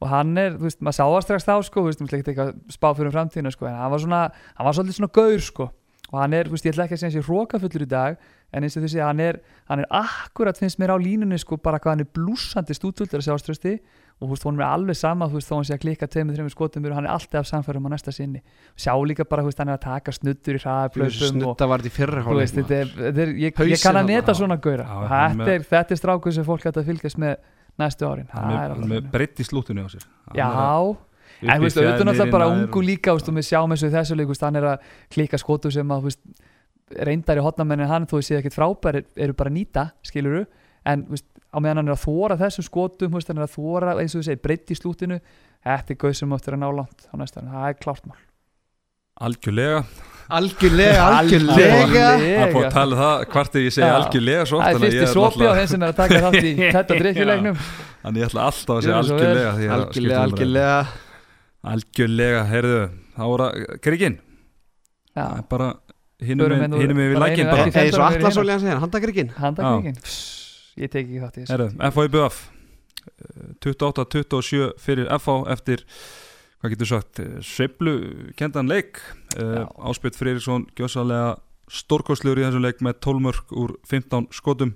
[0.01, 2.31] Og hann er, þú veist, maður sá það strax þá sko, þú veist, maður ekki
[2.33, 4.21] eitthvað spá fyrir framtíðinu sko, en hann var svona,
[4.57, 5.67] hann var svolítið svona gaur sko,
[6.11, 8.21] og hann er, þú veist, ég ætla ekki að segja hans ég hrókafullur í dag,
[8.51, 9.39] en eins og þú sé hann er,
[9.71, 13.29] hann er akkurat finnst mér á línunni sko, bara hvað hann er blúsandi stútvöldur að
[13.29, 13.77] sjálfströsti
[14.21, 16.35] og þú veist, hún er alveg sama, þú veist, þó hann sé að klikka tveimur,
[16.35, 18.43] þreimur skotum og hann er alltaf samfærum á næsta sinni.
[18.77, 21.81] Sjá líka bara, þú veist, hann er að taka snuttur í hraðaplöpum og snutta var
[21.81, 22.25] þetta í fyrra
[23.47, 24.37] ég, ég kann að já.
[24.43, 24.59] svona
[25.09, 27.39] hann þetta er, þetta er strákur sem fólk hægt að fylgjast með
[27.81, 28.29] næstu árin.
[28.29, 29.11] Með, alveg með þannig.
[29.15, 30.05] breytt í slútinu á sér.
[30.37, 30.51] Já,
[31.41, 33.89] en þú í veist, auðvitað náttúrulega bara ungu og- líka, og við sjáum eins og
[33.89, 36.21] í þessu veist, hann er að klika skotu sem að, þú veist,
[37.07, 40.45] reyndar í hotnamennin hann, þú veist, séð ekkert frábær er- eru bara nýta, skiluru
[40.85, 43.97] en, veist, á meðan hann er að þóra þessum skotum, veist, hann er að þóra,
[43.99, 45.19] eins og þú segir, breytt í slútinu,
[45.65, 47.51] þetta er gauð sem áttur að ná langt á næsta, ári.
[47.51, 48.17] það er klárt mál.
[49.21, 49.83] Algjörlega.
[50.31, 52.05] Algjörlega, algjörlega.
[52.17, 54.83] það er búið að tala um það, hvart er ég segja algjörlega svo Það er
[54.85, 57.57] fyrsti sopi á þeim sem er að taka þátt í þetta drikkjulegnum
[58.01, 60.77] þannig ég ætla alltaf að segja algjörlega því að skipta algjörlega, um algjörlega
[61.67, 62.81] algjörlega, heyrðu
[63.15, 64.19] þá voru að, kriginn
[65.11, 65.69] Já, það er bara
[66.21, 68.43] hinum við, hérna við bara lækin einu bara, ekki eða svo femtán yfir Atlas hina.
[68.45, 70.01] Oljan segir, handakrikin handakringin
[70.81, 71.51] Ég tek ekki þátt í þessu.
[71.51, 72.41] Heyrðu, FH í BF
[73.65, 75.83] 28-27 fyrir FH eftir
[76.61, 77.95] hvað getur sagt, sveiflu
[78.37, 79.01] kendan leik.
[79.35, 79.65] Uh, Já.
[79.89, 81.33] Áspjöld Freyriksson gjössalega
[81.71, 84.75] stórkostlegur í þessum leik með 12 mörg úr 15 skotum.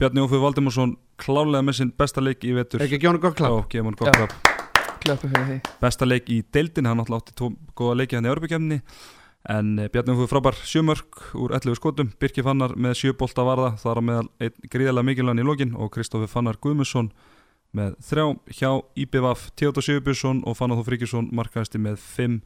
[0.00, 2.82] Bjarni Ófið Valdimarsson klálega með sinn besta leik í vetur.
[2.82, 3.22] Er ekki að gefa hann
[3.96, 4.51] gott klapp
[5.02, 8.32] Klöppu fyrir því besta leik í deildin, hann náttúrulega átti tvo góða leiki hann í
[8.32, 8.80] Örbykjæmni
[9.50, 13.98] en eh, Bjarni Ófið frábær sjömörk úr 11 skotum, Birki Fannar með sjöbolta varða, þar
[13.98, 17.10] á meðal gríðarlega mikilvæg í lokin og Kristoffer Fannar Guðmusson
[17.76, 18.26] með þrjá.
[18.52, 18.70] Hjá
[19.02, 22.40] IBVF Theodor Sigurbjörnsson og Fannar Þó Fríkisson markaðasti með fimm.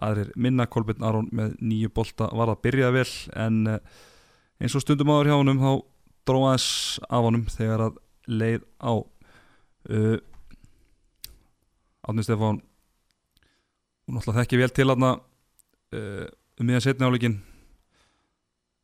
[0.00, 3.08] Aðrir minna Kolbjörn Aron með nýju bolta var að byrja vel.
[3.36, 3.80] En eh,
[4.62, 5.72] eins og stundum áður hjá honum þá
[6.30, 6.70] dróðaðis
[7.08, 10.16] af honum þegar að leið á uh,
[12.08, 12.60] Átni Stefán
[14.06, 16.26] hún náttúrulega þekki vel til aðna uh,
[16.60, 17.36] um miðan setni áleikin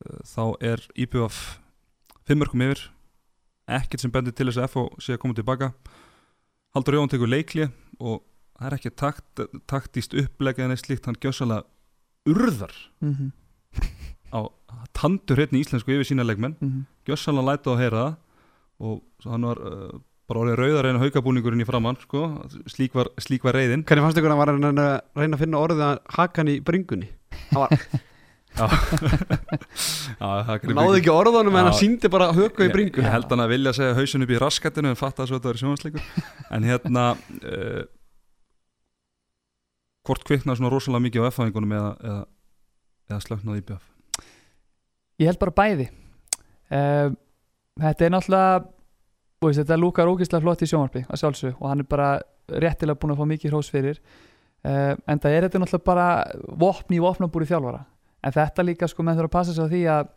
[0.05, 1.38] uh, þá er IPVF
[2.26, 2.85] fimmörkum yfir.
[3.66, 5.72] Ekkert sem bendir til þess að FO sé að koma tilbaka.
[6.76, 7.66] Haldur Jón tekur leikli
[7.98, 8.20] og
[8.57, 11.64] það er ekki takt, taktíst upplegað en eitt slíkt, hann gjössalega
[12.26, 12.74] urðar
[13.05, 13.33] Mhm,
[14.35, 14.40] á
[14.96, 16.57] tandur hérna í íslensku yfir sína leikmenn.
[16.61, 16.85] Mhm.
[17.07, 18.16] gjössalega læta að heyra það
[18.87, 22.25] og hann var uh, bara orðið rauðar en haukabúningurinn í framann sko.
[22.71, 24.59] slík, var, slík var reyðin hvernig fannst ykkur að hann var að
[25.23, 27.09] reyna, að finna orðið að haka hann í bringunni?
[27.53, 27.75] Hann var,
[28.57, 28.65] Já,
[30.21, 31.67] það hann náði ekki orðunum en Já.
[31.69, 34.33] hann síndi bara höku í ég, bringu ég held hann að vilja segja hausun upp
[34.33, 36.07] í raskatinu en fatta svo að þetta var sjónvarsleikur
[36.57, 37.83] en hérna uh,
[40.09, 42.25] hvort kviknaði svona rosalega mikið á F-fæðingunum eða, eða,
[43.12, 43.93] eða slöknaði í BF
[45.17, 45.87] Ég held bara bæði.
[46.69, 47.15] Uh,
[47.77, 48.61] Þetta er náttúrulega
[49.44, 52.09] veist, Þetta lúkar ógeðslega flott í sjónvarpi að sjálfsög og hann er bara
[52.49, 54.01] réttilega búin að fá mikið hrós fyrir.
[54.66, 56.07] Uh, en það er þetta náttúrulega bara
[56.59, 57.85] vopni í vopnabúri þjálfara.
[58.25, 60.09] En þetta líka sko menn þurfa að passa sig á því að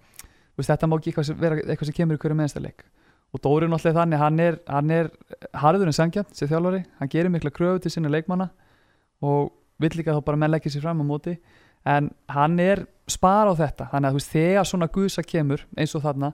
[0.58, 2.88] veist, þetta má ekki eitthvað sem, vera eitthvað sem kemur í hverju meðstaleik
[3.34, 5.10] og Dóri er náttúrulega þannig hann er, hann er
[5.62, 8.50] harður en sangjant sem þjálfari, hann gerir mikla kröfu til sinna leikmanna
[9.22, 11.36] og vill líka þá bara menn leggja sér fram á móti.
[11.88, 13.90] En hann er spara á þetta.
[13.94, 16.32] Þannig að þú veist, þegar svona guðsa kemur eins og þarna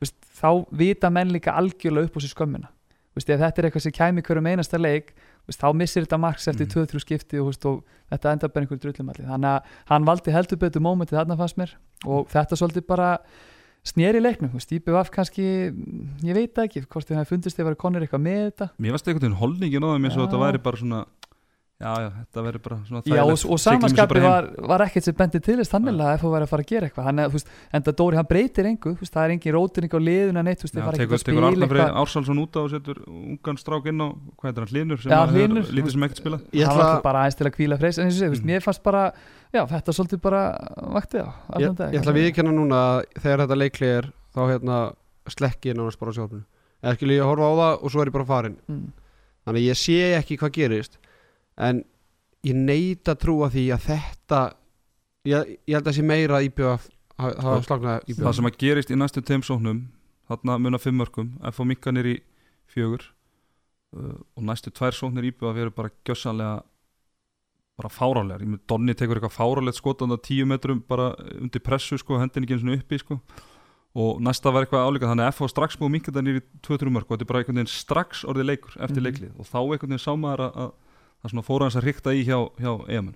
[0.00, 2.68] veist, þá vita menn líka algjörlega upp á sér skömmina
[3.16, 5.12] veist, ef þetta er eitthvað sem kæmi hverjum einasta leik
[5.48, 6.72] veist, þá missir þetta marks eftir Mhm.
[6.86, 10.80] 2-3 skipti og, og þetta enda bara einhver drullumalli þannig að hann valdi heldur betur
[10.84, 11.74] mómentið þarna fannst mér
[12.06, 13.18] og þetta svolítið bara
[13.84, 15.44] snýri leiknum, veist, IBVF kannski
[16.22, 18.92] ég veit það ekki, hvort þið hafi fundist þið var konir eitthvað með þetta Mér
[18.92, 20.26] varst einhvern veginn holningin á þeim eins og Já.
[20.28, 20.98] þetta væri bara svona
[21.80, 23.30] Já, já, þetta verður bara svona Já, og, þægilegt.
[23.30, 24.30] og Siglum þessu samanskapi bara heim.
[24.30, 26.84] var, var ekkert sem bendi til þess þannig að FH væri að fara að gera
[26.90, 29.54] eitthvað hann, þú veist, en það Dóri hann breytir engu þú veist, það er engin
[29.56, 31.80] rótining á liðuna neitt þú veist, Já, þið fara tekur, að tekur spila Arnar Freyr
[31.80, 35.08] eitthvað Ársálsson út á og setur ungan strák inn á hvað heitir hann, Hlinur sem
[35.10, 35.64] Já, hann hefur Hlynur.
[35.80, 38.04] lítið sem ekkert spilað ég ætla, var alltaf bara aðeins til að kvíla freys en
[38.04, 38.50] eins og sé, þú veist, Mhm.
[38.52, 39.02] mér fannst bara
[39.56, 40.42] já, þetta svolítið bara
[40.92, 42.20] vakti á ég, ég ætla að
[51.60, 51.82] en
[52.46, 54.40] ég neita að trúa því að þetta
[55.28, 56.88] ég, ég held að sé meira að IBF
[57.20, 57.66] hafa Það-
[58.24, 59.80] Það sem að gerist í næstu tveim sóknum
[60.30, 62.16] þarna muna fimm mörgum F og Mikka nýr í
[62.70, 63.02] fjögur
[63.96, 66.62] uh, og næstu tvær sóknir íbjöða veru bara gjössanlega
[67.80, 71.96] bara fárálegar, ég með Donni tekur eitthvað fárálegt skot á tíu metrum bara undir pressu
[71.96, 73.16] sko, hendin ekki eins og uppi sko.
[73.96, 77.08] Og næsta var eitthvað álíka þannig að FH strax búið mingat það nýri 2-3 mörg
[77.08, 79.06] og þetta er bara einhvern veginn strax orðið leikur eftir Mhm.
[79.08, 80.70] leiklið og þá einhvern veginn sá maður að, að
[81.20, 83.08] það svona fóra hans að ríkta í hjá, hjá EM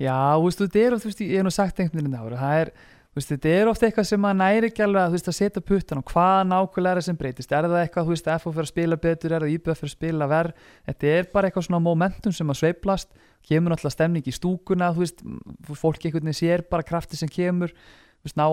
[0.00, 2.36] Já, þú veist, þetta er oft, þú veist, ég hef nú sagt einhvern veginn ára,
[2.40, 2.68] það er,
[3.10, 5.36] þú veist, þetta er oft eitthvað sem maður næri ekki alveg að, þú veist, að
[5.36, 8.48] setja puttan og hvað nákvæmlega er það sem breytist, er það eitthvað, þú veist, FO
[8.54, 10.52] fyrir að spila betur, er það IBF fyrir að spila verð,
[10.88, 13.12] þetta er bara eitthvað svona momentum sem að sveiplast,
[13.44, 15.20] kemur náttúrulega stemning í stúkuna, þú veist,
[15.82, 17.68] fólk einhvern veginn sér bara krafti sem kemur,
[18.24, 18.48] þú veist, ná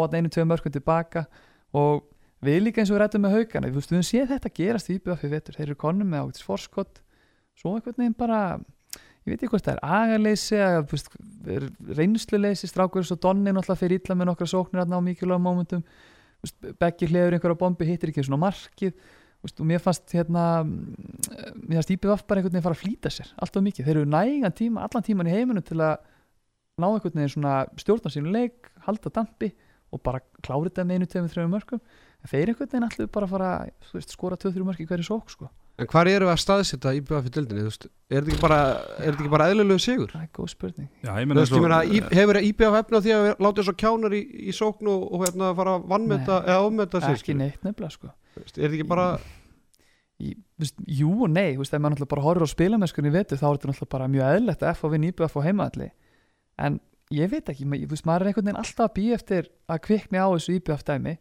[9.28, 10.24] ég veit ekki hvort það er
[10.88, 11.16] veist,
[11.52, 11.68] er
[12.00, 12.70] reynsluleysi.
[12.72, 15.86] Strákur svo Donni náttúrulega fyrir illa með nokkra sóknir á mikilvægum mómentum.
[16.80, 18.96] Beggi hliður einhverja bombi hittir ekki svona markið.
[19.46, 23.64] Og mér fannst hérna mér fannst IPVF bara einhvern veginn fara að flýta sér alltaf
[23.64, 26.02] mikið, þeir eru nægan tíma, allan tíman í heiminu til að
[26.82, 29.52] ná einhvern veginn svona stjórna sínu leik, halda dampi
[29.94, 31.84] og bara klára þetta með einu, tveim, þreim mörgum
[32.28, 33.52] þeir einhvern veginn alltaf bara að fara
[33.94, 35.52] veist, skora 2-3 mörg í hverju sók sko.
[35.78, 37.62] En hvar eru við að staðsetja í BF í dildinni?
[37.62, 37.84] þú veist?
[38.10, 38.58] Er þetta ekki bara,
[38.98, 40.10] er þetta ekki bara eðlilegu sigur?
[40.10, 43.02] það er góð spurning Já, ég Þú meina veist, ég meina, í- hefur IBF efna
[43.06, 46.40] því að láta þess að kjánar í, í sókn og, og hérna fara að vannmeta
[46.40, 46.48] Nei.
[46.50, 48.10] eða ofmeta sig, ekki neitt nefnilega sko.
[48.38, 49.06] Er þetta ekki bara,
[50.18, 53.38] í, veist, jú og nei, þú veist, ef maður náttúrulega bara horfir á spilamennskunni vetur
[53.38, 55.90] þá er þetta náttúrulega bara mjög eðlilegt að F og vinna íbjöð F og heimaðalli
[56.66, 56.80] en
[57.14, 59.84] ég veit ekki, ma- þú veist, maður er einhvern veginn alltaf að býja eftir að
[59.86, 61.14] kvikni á þessu íbjöð dæmi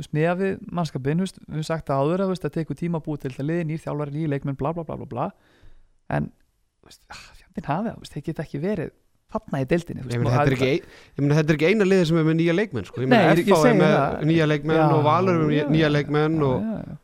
[0.00, 3.30] að við mannskapin, við höfum sagt það áður að það tekur tíma að búa til
[3.30, 5.26] þetta liði, nýr þjálfari, nýr leikmenn, bla bla bla bla bla.
[6.10, 6.30] En,
[7.12, 8.90] ah, fjandinn hafi það, þeir geta ekki verið
[9.32, 12.36] þarna í deildinni, ég og þetta er það- ekki, ég eina liði sem er með
[12.40, 13.00] nýja leikmenn, sko.
[13.00, 14.24] Ég Nei, ég- ég FH er með það.
[14.28, 16.98] nýja leikmenn Já, og Valur er með já, nýja leikmenn já, og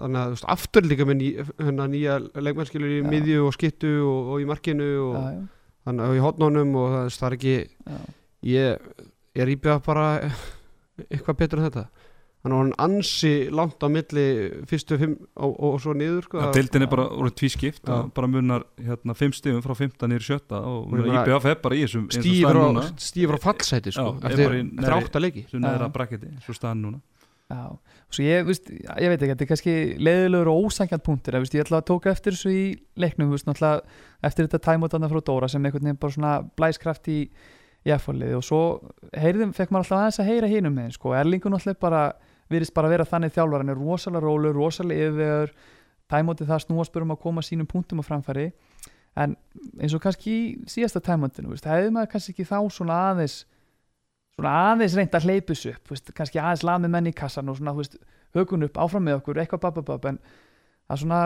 [0.00, 1.28] þannig að, aftur líka með ný,
[1.60, 5.48] hérna, nýja leikmenn skilur í miðju og skittu og, og í markinu og
[5.86, 7.56] þannig að í hotnónum og það, það er ekki,
[8.50, 8.78] ég
[9.36, 10.06] er íbjöða bara
[11.10, 11.86] eitthvað betur en þetta
[12.40, 14.24] hann var hann ansi langt á milli
[14.70, 16.40] fyrstu fimm og, og svo niður sko.
[16.40, 20.24] Já, deildin er bara orðin tvískipt það bara munar hérna, fimm stigum frá 15 niður
[20.24, 24.08] í sjötta og IBF er bara í þessum stífur á, núna, stífur á fallsæti sko,
[24.16, 25.94] Já, eftir, neðri- átta leiki sem neðra Já.
[25.98, 27.02] brakketi eins og staðan núna
[27.50, 27.66] Já,
[28.14, 31.54] svo ég, veist, ég veit ekki, þetta er kannski leiðilegur og ósækjant punktur, ég, veist,
[31.58, 32.66] ég ætla að tóka eftir þessu í
[33.02, 33.80] leiknum, náttúrulega
[34.22, 37.24] eftir þetta tæmótana frá Dóra sem einhvern veginn bara svona blæskraft í
[37.96, 38.60] F-fólið og svo
[39.18, 42.02] heyrðum, fekk maður alltaf aðeins að heyra hinum með, sko, Erlingun náttúrulega bara,
[42.50, 45.54] virðist bara vera þannig þjálfar, hann er rosalega rólur, rosalega yfirvegur,
[46.10, 48.50] tæmótið það snúast bara um að koma sínum punktum á framfæri,
[49.18, 49.36] en
[49.78, 50.34] eins og kannski
[50.70, 53.40] síðasta tæmótinu, veist, hefði maður kannski ekki þá svona aðeins
[54.36, 57.58] svona aðeins reynd að hleypa þessu upp veist, kannski aðeins lami menn í kassan og
[57.58, 57.98] svona, veist,
[58.36, 61.18] högun upp, áfram með okkur, eitthvað bababab en það er svona,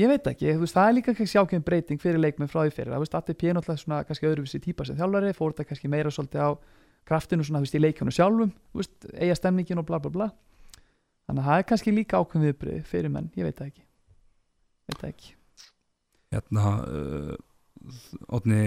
[0.00, 2.92] ég veit ekki veist, það er líka kannski ákveðin breyting fyrir leikmenn frá því fyrir,
[2.94, 3.54] það veist, Atti P.
[3.56, 6.50] náttúrulega svona kannski öðruvísi típa sem þjálfari, fór þetta kannski meira svolítið á
[7.08, 8.52] kraftinu svona, í leikjónu sjálfum
[9.16, 10.30] eiga stemningin og bla bla bla
[11.30, 13.84] þannig að það er kannski líka ákveðin viðbrið fyrir menn, ég veit það ekki.
[14.90, 15.34] Veit það ekki.
[16.34, 17.34] Hérna uh,
[18.34, 18.62] Otni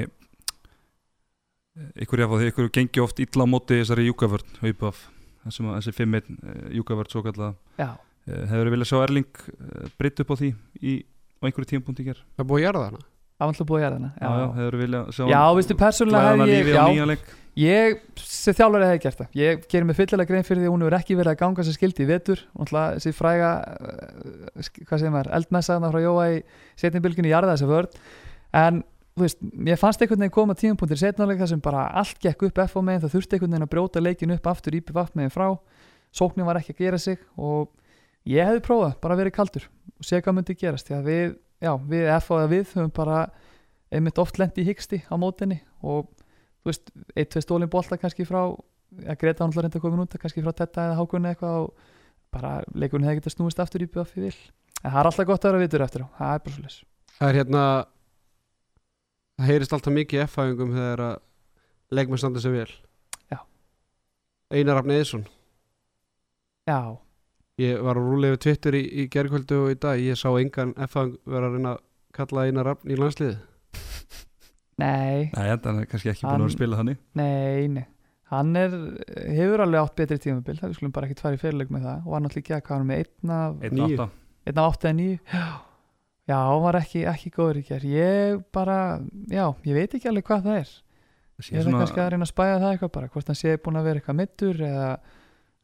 [2.04, 4.58] ykkur ykkur gengi oft illa á móti þessari júkavörn
[5.44, 10.34] þessi 5-1 uh, júkavörn svo kallega já, uh, hefur viljað sjá Erling uh, breytt upp
[10.34, 10.94] á því í,
[11.42, 13.08] á einhverju tímapunkti ger það búið að gera það hana
[13.42, 14.28] Alltaf búið að gera hana já,
[15.32, 16.84] já, veistu, persónulega hef ég, já,
[17.54, 19.28] Ég, sem þjálfari hefði gert það.
[19.38, 21.76] Ég gerir mig fyllilega grein fyrir því að hún hefur ekki verið að ganga sem
[21.76, 22.40] skildi í vetur.
[22.58, 23.50] Þessi fræga
[24.58, 26.40] sk- hvað segir maður, eldmessaðna frá Jóa í
[26.82, 28.00] setnibilginni í jarða þessa vörð
[28.54, 28.82] En,
[29.18, 32.48] þú veist, mér fannst einhvern veginn koma tímapunktir í setnáleik þar sem bara allt gekk
[32.50, 35.16] upp F á megin, það þurfti einhvern veginn að brjóta leikin upp aftur ípi vaft
[35.18, 35.48] megin frá.
[36.14, 37.70] Sóknin var ekki að gera sig og
[38.30, 39.66] ég hefði prófað, bara verið kaldur
[39.98, 41.34] og sé hvað myndi gerast, því að við
[41.64, 43.24] já, við og við höfum bara
[43.94, 46.10] einmitt oft lendi í hyggsti á mótinni og
[46.64, 48.42] þú veist, eitt, tvei stólin bolta kannski frá,
[49.04, 51.92] að Greta hann reynda að koma út kannski frá Tetta eða Hákunni eitthvað og
[52.34, 54.34] bara leikurinn hefði getað snúist aftur í BF vil,
[54.82, 56.80] en það er alltaf gott að vera vitur eftir á, það er bara svo leys
[57.18, 57.64] það er hérna
[59.38, 61.16] það heyrist alltaf mikið í F-fæðingum þegar að
[61.94, 62.70] leikmenn standa sig vel.
[63.30, 63.40] Já.
[64.54, 65.26] Einar Rafn Eðsson
[66.64, 66.98] Já,
[67.62, 70.00] ég var að rúlega yfir Twitter í, í gerkvöldu og í dag.
[70.02, 71.82] Ég sá engan F-fæðing vera að reyna að
[72.18, 73.36] kalla Einar Rafn í landsliði
[74.82, 77.02] nei, Nei, það er kannski ekki búin að Hann- vera að spila þannig.
[77.20, 77.84] Nei, nei.
[78.34, 78.72] Hann er,
[79.36, 82.00] hefur alveg átt betri tímabil það við skulum bara ekki tvær í fyrirleik með það.
[82.08, 83.86] Og hann náttúrulega ekki að hvað hann er með einn af Einn Níu.
[83.94, 84.08] átta.
[84.50, 85.44] Einn af átta eða nýju já,
[86.32, 88.78] já, hann var ekki, ekki góður í ger ég bara,
[89.30, 90.72] já, ég veit ekki alveg hvað það er.
[91.44, 93.78] Ég er svona- kannski að reyna að spæja það eitthvað bara hvort hann sé búin
[93.80, 94.90] að vera eitthvað mittur eða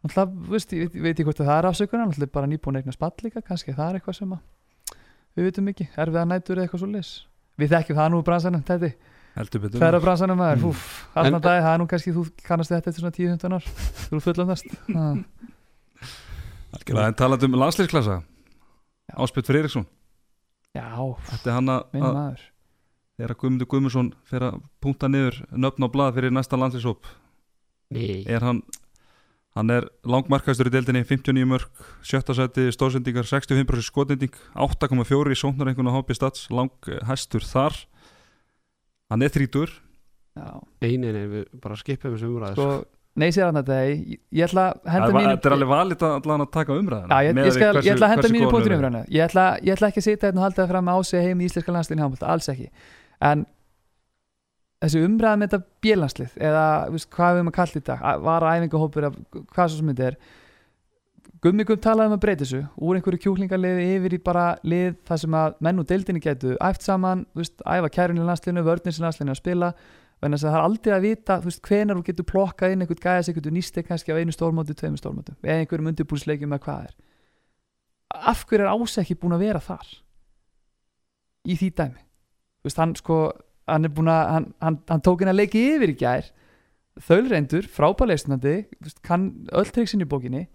[0.03, 2.95] náttúrulega, veist, ég veit, ég hvort að það er afsökunar náttúrulega bara nýbúin að eigna
[2.95, 4.39] spall líka kannski það er eitthvað sem að
[5.37, 7.11] við vitum ekki, erfiða nætur eða eitthvað svo leis
[7.59, 8.63] við þekkjum það nú bransanum,
[9.61, 9.79] betur.
[9.83, 10.69] Færa bransanum maður, Mm.
[10.69, 10.85] úf,
[11.15, 13.67] allan dag, það er nú kannski, þú kannast þetta eftir svona 10-15 ár,
[14.07, 14.65] þú eru fullandast
[16.69, 18.19] Algjörlega, en talandi um landslýsklassa
[19.09, 19.15] Já.
[19.25, 19.85] Áspjöld Freyriksson
[20.75, 20.85] Já,
[21.31, 22.43] Þetta er hann að að-
[23.19, 27.09] þegar Guðmundur Guðmundsson fer að punkta niður nöfn á blað fyrir næsta landslýshóp
[27.91, 28.61] Nei, er hann
[29.59, 35.91] hann er langmarkastur í deildinni 59 mörg, sjötta seti stóðsendingar 65% skotending 8,4 í sóknarengun
[35.91, 36.71] á hópi stats lang
[37.09, 37.75] hæstur þar.
[39.09, 39.73] Hann er þrítur
[40.39, 42.67] Já, nei, nei, nei, við bara skipum þessu umræðu sko,
[43.19, 46.13] nei sér hann þetta ég, ég ætla að henda þetta mínu er alveg valið að
[46.19, 48.59] allan að taka umræðina Já, ég, ég, skal, hversu- ég ætla að henda mínu um
[48.61, 48.85] erum.
[48.85, 51.23] hérna ég ætla, ég ætla ekki að sitja hérna og halda það fram að ási
[51.25, 52.69] heim í íslenska handbólta, alls ekki.
[53.19, 53.45] En
[54.83, 58.45] þessi umræð með þetta bjölandslið eða veist, hvað við erum að kalla þetta að- var
[58.49, 60.17] æfingahópur af hvað svo sem þetta er.
[61.39, 65.19] Gummi Gumm talaði um að breyta þessu úr einhverju kjúklingarliði yfir í bara lið þar
[65.21, 69.39] sem að menn og deildinni getu æft saman, veist, æfa kærunni landsliðinu vörnins landsliðinu að
[69.39, 69.69] spila.
[70.19, 73.29] Þess að það er aldrei að vita, veist, hvenar þú getur plokkað inn einhvern gæðis,
[73.31, 76.95] einhvern nýstek kannski af einu stórmóti, tveimur stórmóti, eða einhverjum undirbúrsleikjum eða hvað er.
[78.27, 79.87] Af hverju er Ása ekki búin að vera þar
[81.47, 82.03] í því dæmi?
[82.67, 83.31] Veist, hann sko
[83.69, 86.29] hann er búin að, hann, hann, hann tók henni að leiki yfir í gær.
[87.07, 88.55] Þaulreindur, frábæleisnandi
[89.05, 90.47] kann öll triksin í bókinni.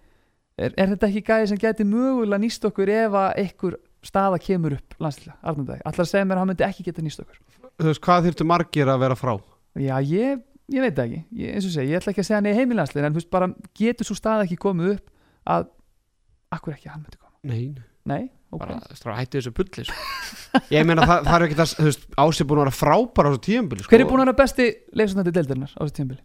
[0.61, 4.77] Er, er þetta ekki gæði sem geti mögulega nýst okkur ef að einhver staða kemur
[4.77, 7.40] upp landslega, Arnandæg, allar að segja mér að hann myndi ekki geta nýst okkur?
[7.81, 9.33] Þú veist, hvað þyrftu margir að vera frá?
[9.81, 11.22] Já, ég, ég veit ekki.
[11.40, 13.33] Ég, eins og segja, ég ætla ekki að segja hann í heimilandslega en þú veist,
[13.35, 13.50] bara
[13.81, 15.11] getur svo staða ekki komið upp
[15.57, 15.66] að,
[16.55, 17.35] akkur ekki hann myndi koma?
[17.50, 17.64] Nei,
[18.05, 18.29] Nei,
[18.61, 19.97] bara strá, hætti þessu bulli sko.
[20.75, 23.31] Ég meina, það, það er ekki það, þú veist, Ási búin að vera frábær á
[23.31, 23.93] þessu tíðanbili sko.
[23.93, 24.67] Hver er búin að vera besti
[25.01, 26.23] leikstjórnandi deildarinnar á þessu tímabili?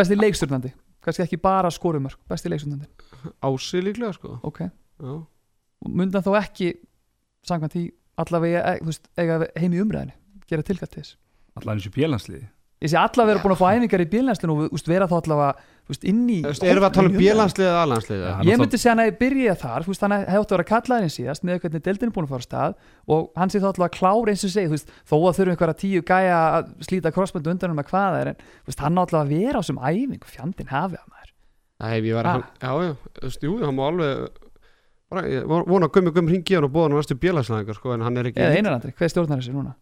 [0.00, 2.88] Besti leikstjórnandi kannski ekki bara skorumörk, besti leikstjórnandi.
[3.48, 4.36] Ási líklega, sko.
[4.46, 4.64] Ok,
[5.00, 5.12] Já,
[5.88, 6.74] mundan þó ekki
[7.48, 7.84] samkvæmt því
[8.20, 10.16] allavega e, þú veist, eiga heim í umræðinu
[10.50, 11.14] gera tilkall til þess?
[11.56, 12.48] Allan eins og bjölandsliði
[12.80, 15.50] ég sé allavega vera búin að fá æfingar í bílnæslinu og vera þá allavega
[15.92, 18.32] veist, inn í Þú veist, erum við að tala um bílanslið eða?
[18.38, 20.56] Hann ég myndi segja hann að ég byrja þar þú veist, hann hefði átt að
[20.56, 22.76] vera kallaðin síðast með hvernig deildin er búin að fara stað
[23.16, 25.78] og hann sé þá alltaf klár eins og segi þú veist, þó að þurfum einhverja
[25.84, 28.98] tíu gæja að slíta crossbundu undan um að hvað það er en þú veist, hann
[28.98, 31.28] á alltaf að vera á sem æfing fjandinn hafi að maður
[31.80, 34.26] Nei, ég var ekki, já, já, þú veist, jú, hann má alveg
[35.10, 37.78] bara, ég von- vona að Gummi Gummi ringi hann og búa hann á næstu bílanslæðingar,
[37.78, 39.72] sko, en hann er ekki eða einarandri, hver stjórnar þessu núna?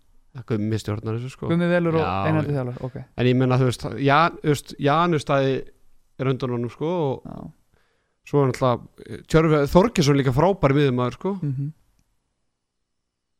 [0.46, 1.48] Gummi stjórnar þessu, sko.
[1.50, 2.96] Gummi Velur og Já, einarandri þjálfur, ok.
[3.18, 4.38] En ég menna, þú veist, Jan,
[6.18, 7.50] er undan honum, sko og Já.
[8.28, 11.34] svo er náttúrulega Tjörfi Þorkesson líka frábær miðumæður, sko.
[11.42, 11.72] Mhm.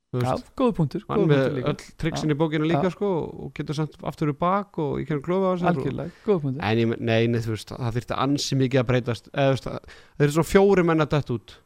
[0.09, 3.09] þú Já, veist, góð punktur, hann góð með punktur öll triksin í bókinu líka, sko
[3.29, 6.63] og getur sendt aftur í bak og ég kemur klófa á og- algjörlega, góð punktur.
[6.65, 9.65] En ég, nei, nei, þú veist, það þyrfti ansi mikið að breytast eða, þú veist,
[10.17, 11.57] það er svona fjóri menn að detta út.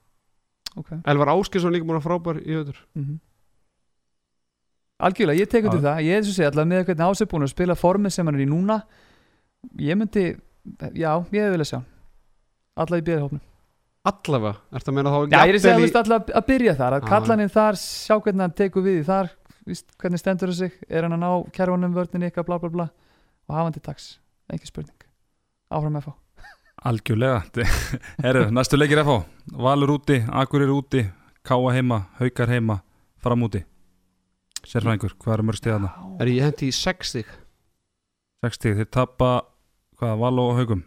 [0.74, 3.20] Ok, Elvar Áskilsson líka múin að frábær í öður mhm.
[5.02, 5.86] Algjörlega, ég tek undir Já.
[5.86, 6.04] það.
[6.06, 8.38] Ég er svo að segja allavega með hvernig ásett búin að spila formið sem hann
[8.38, 8.76] er í núna
[9.82, 10.24] ég myndi,
[10.94, 11.80] já, ég hefði viljað sjá
[12.76, 13.42] allavega í bjöði hópnum
[14.02, 16.94] Allavega, ertu að meina þá já, ég er að segja, í- allavega að byrja þar
[16.96, 17.08] að Já.
[17.12, 19.28] kalla hann inn þar, sjá hvernig hann tekur við þar
[19.68, 22.86] víst, hvernig stendur það sig, er hann að ná kærvanum vörninni ykkar, bla bla bla
[23.46, 24.08] og hafa hann til dags,
[24.50, 25.06] ekki spurning.
[25.70, 26.12] Áfram fá
[26.82, 27.44] algjörlega
[28.24, 29.20] Herru, næstu leikir FH
[29.62, 31.04] Valur úti, Akureyri úti
[31.46, 32.80] Káa heima, Haukar heima
[33.22, 33.62] Fram úti.
[34.66, 35.92] Sérfræðingur, hvað er mörg stiðana?
[36.22, 37.22] Er ég hendi í 60
[38.42, 39.30] 60, þeir tappa
[40.02, 40.82] hvað, Val og Haugum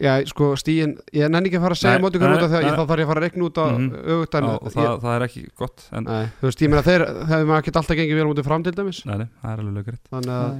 [0.00, 2.58] Já, sko, stíin, ég nenni ekki að fara að segja hvernig nei, út af því
[2.58, 3.66] að ég þá þarf ég að fara að reikna út á
[4.14, 6.84] öfugt en Já, og það, það er ekki gott en, Nei, þú veist, ég meina
[6.86, 9.00] þeir hefur maður ekki alltaf gengið vel móti fram til dæmis.
[9.08, 10.54] Nei, nei, það er alveg lögriðt þannig að,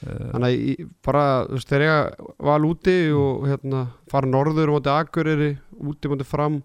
[0.00, 1.98] uh, þannig að ég, bara, þú veist, þeir eiga
[2.50, 3.82] val úti og hérna
[4.14, 5.50] fara norður móti Akureyri
[5.92, 6.58] úti móti fram.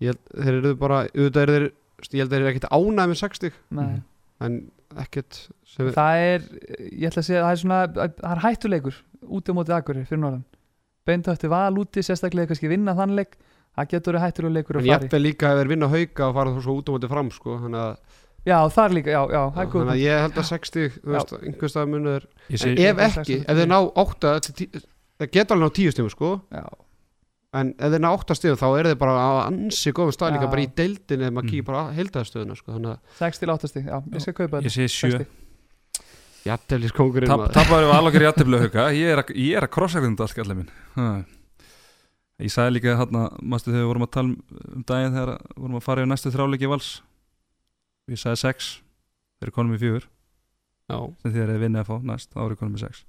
[0.00, 1.68] Ég held, þeir eru bara, auðvitað eru þeir
[2.08, 4.00] ég held að þeir eru ekkert ánægð með 60 Nei.
[4.46, 4.58] en
[5.00, 5.40] ekkert
[5.76, 6.46] það er,
[6.88, 10.22] ég ætla að segja það er svona, það er hættuleikur út á mótið Akureyri fyrir
[10.24, 10.44] norðan.
[11.06, 13.36] Beintu eftir val úti, sérstaklega kannski vinna þannleik
[13.76, 14.90] það getur verið hættur og leikur að fara í.
[14.90, 17.12] en ég ætti líka að vera vinna hauka og fara þú svo út á mótið
[17.14, 20.46] fram sko, þannig að Já, þar líka, já, já, já Þannig að ég held að
[20.48, 22.22] 60, þú veist, einhvers stað munið er
[22.56, 24.30] sé, Ef ekki, ef þið ná 8
[25.20, 26.30] Það geta alveg ná 10 stífum, sko.
[26.48, 26.64] Já.
[27.60, 30.48] En ef þið ná 8 stífum Þá er þið bara að ansi góðum stað Líka
[30.54, 32.80] bara í deildin eða maður kýr bara heildaðstöðuna sko,
[33.20, 34.70] 6 til 8 stíf, já, ég skal kaupa þetta.
[34.70, 35.20] Ég sé 7
[36.46, 38.86] Jættiflis kongurinn Tap, Tappaður var alveg jættiflega hauka.
[38.96, 40.70] Ég er að, ég er að krossa hérna allt allir minn.
[42.40, 45.58] Ég sagði líka hérna Mástu þegar við vorum að tala um, um daginn Þegar við
[45.60, 46.88] vorum að fara í næstu þráleiki vals?
[48.08, 50.00] Ég sagði 6 Þeir eru konum í 4
[50.88, 53.04] Þegar þeir eru vinnið að fá næst Þá eru konum í 6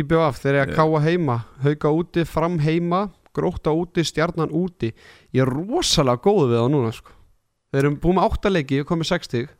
[0.00, 1.36] Íbjöf, þeir eru að káa heima.
[1.64, 3.04] Hauka úti, fram heima
[3.34, 4.90] Gróta úti, stjarnan úti.
[5.30, 7.12] Ég er rosalega góð við það núna sko.
[7.70, 9.52] Þeir eru búin með 8 leiki og komið 6 stík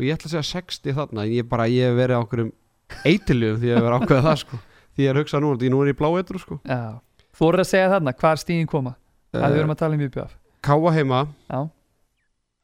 [0.00, 2.50] og ég ætla að segja 60 þarna en ég bara, ég hef verið á okkurum
[3.04, 4.60] eitiljöfum því að ég hef verið ákveðið það sko.
[4.96, 6.56] því ég er hugsað núna, því nú er ég blá eitru sko.
[6.64, 6.80] Já,
[7.36, 8.94] þú voru að segja þarna, hvar stíðin koma?
[9.30, 10.32] Að við uh, erum að tala um IBF
[10.66, 11.20] Káa heima
[11.52, 11.60] Já,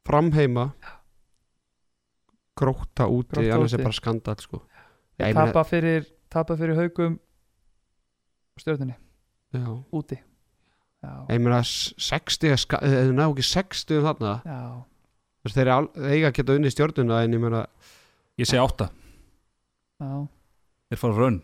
[0.09, 0.65] fram heima
[2.57, 3.79] gróta úti, Grótta annars úti.
[3.79, 4.61] er bara skandal sko.
[5.17, 7.19] Já, ég meina- tapa fyrir tapa fyrir haugum
[8.59, 8.95] stjórnunni,
[9.53, 9.83] já.
[9.93, 10.17] úti.
[11.03, 14.33] Já, ég meina 60 er ska- eða ná ekki 60 um þarna.
[14.45, 14.83] Já,
[15.45, 17.65] Eru al- þeir eiga að geta unni stjórnuna en ég meina
[18.37, 18.89] Ég segi átta,
[19.99, 20.27] já,
[20.91, 21.39] þeir fara rönn.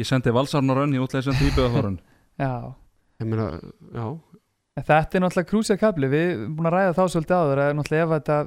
[0.00, 1.98] Ég sendi Valsarn á rönn, ég útlega sendi Íbjöða rönn.
[2.40, 2.74] Já.
[3.20, 3.50] Ég meina,
[3.94, 4.06] já,
[4.74, 8.06] En Þetta er náttúrulega krúsjakabli, við erum búin að ræða þá svolítið áður að náttúrulega
[8.08, 8.38] ef þetta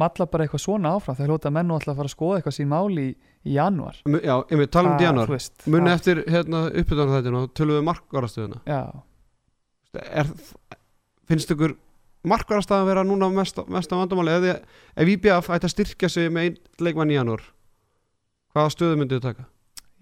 [0.00, 2.70] mallar bara eitthvað svona áfram, það hljóta menn alltaf að fara að skoða eitthvað sín
[2.70, 3.10] máli í,
[3.44, 3.98] í janúar.
[4.08, 7.76] Já, ég meina, tala um þú veist, muni það- eftir hérna, uppbytana þetta og tölum
[7.76, 8.80] við markvarastöðuna Já,
[10.22, 10.32] er,
[11.28, 11.76] finnst ykkur
[12.28, 14.62] markvarastæðan vera núna mest, mest af vandamáli ef,
[14.96, 17.44] ef IBF ætti að styrkja sig með einn leikmann í janúar
[18.54, 19.48] hvaða stöðu myndið þið taka?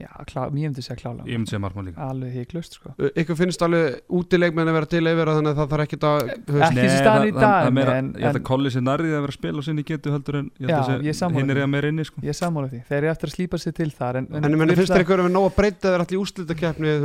[0.02, 2.02] Já, klá, mér myndi segja klála Ég myndi segja margmann líka.
[2.10, 2.92] Alveg híklust sko.
[2.98, 6.32] Ykkur finnst alveg úti leikmenn að vera til yfir þannig að það þarf ekki að
[6.32, 9.14] Ekki sem staðan í dag, er meira, en- Ég held en- að Kolli sér nærrið
[9.16, 10.76] að vera að spila á sinni getu heldur en ég Já,
[11.06, 12.20] ég hinn er ég að meira inni sko.
[12.22, 14.42] Ég er sammála því, þeir eru eftir að slípa sér til þar En, en
[14.72, 16.20] ég finnst það- þér ykkur að vera nóg að breyta þeir allir í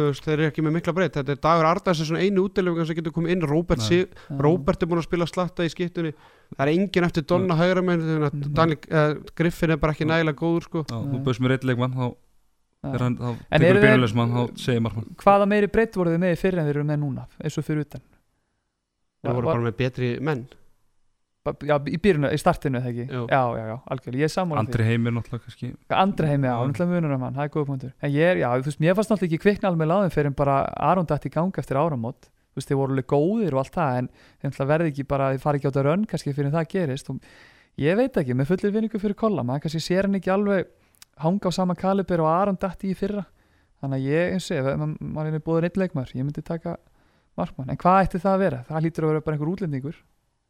[0.08, 1.14] veist, þeir eru ekki með mikla breyt.
[1.18, 1.66] Þetta er Dagur
[2.02, 3.42] er svona einu útilegur sem getur komið inn.
[3.88, 4.38] Sig, Já.
[4.42, 6.14] Róbert er búin að spila slatta í skiptunni.
[6.58, 8.54] Það er engin eftir Donna hægra menn Mhm.
[8.92, 10.84] Uh, Griffin er bara ekki nægilega góður sko.
[10.88, 12.16] Þú bauðst mér eitt leikmann þá,
[12.96, 13.18] Er hann,
[13.52, 16.88] tekur byrjulegsmann þá segir margmann Hvaða meiri breytt voru þið með fyrir en þeir eru
[16.88, 18.06] með núna eins og fyrir utan?
[19.26, 20.46] Þeir voru bara með betri menn.
[21.64, 23.20] Já, í byrjunu, í startinu þegar ekki.
[23.32, 25.70] Já, já, já, algjörlega, ég er sammála Andri heimir náttúrulega kannski.
[25.96, 27.94] Andri heimi, já, náttúrulega munur um hann, það er góð punktur.
[28.04, 30.36] En ég er, já, þú veist, mér fannst náttúrulega ekki kvikna alveg láðum fyrir en
[30.42, 30.58] bara
[30.90, 32.28] Aron dætt í gang eftir áramót.
[32.28, 35.30] Þú veist, þeir voru alveg góðir og allt það en þeir náttúrulega verði ekki bara,
[35.34, 37.12] þeir fari ekki á þetta rönn kannski fyrir en það gerist.
[37.14, 40.68] Og ég veit ekki, með fullir vinningu fyrir kolla maður kannski sér hann ekki alveg
[41.24, 43.26] hanga á sama kaliber og Aron dætt í fyrra.
[43.82, 46.78] Þannig að ég, eins og ég, ma- maður er búið neitt leikmaður, ég myndi taka
[47.38, 48.60] markmann, en hvað ætti það að vera?
[48.68, 49.98] Það hlýtur að vera bara einhver útlendingur,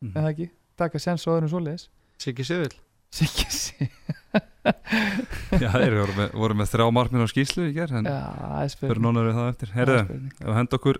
[0.01, 0.13] Mhm.
[0.15, 0.49] eða ekki?
[0.77, 1.87] Taka sens á öðrum svoleiðis.
[2.17, 2.71] Siggi Sivil
[3.11, 3.87] Siggi sí
[5.61, 8.57] Já, þeir voru með, voru með þrjá margminn á skýslu í gerð en Já, það
[8.57, 9.69] er fyrir spurning nónar við það eftir?
[9.71, 10.99] Það er Herðu, ef henda okkur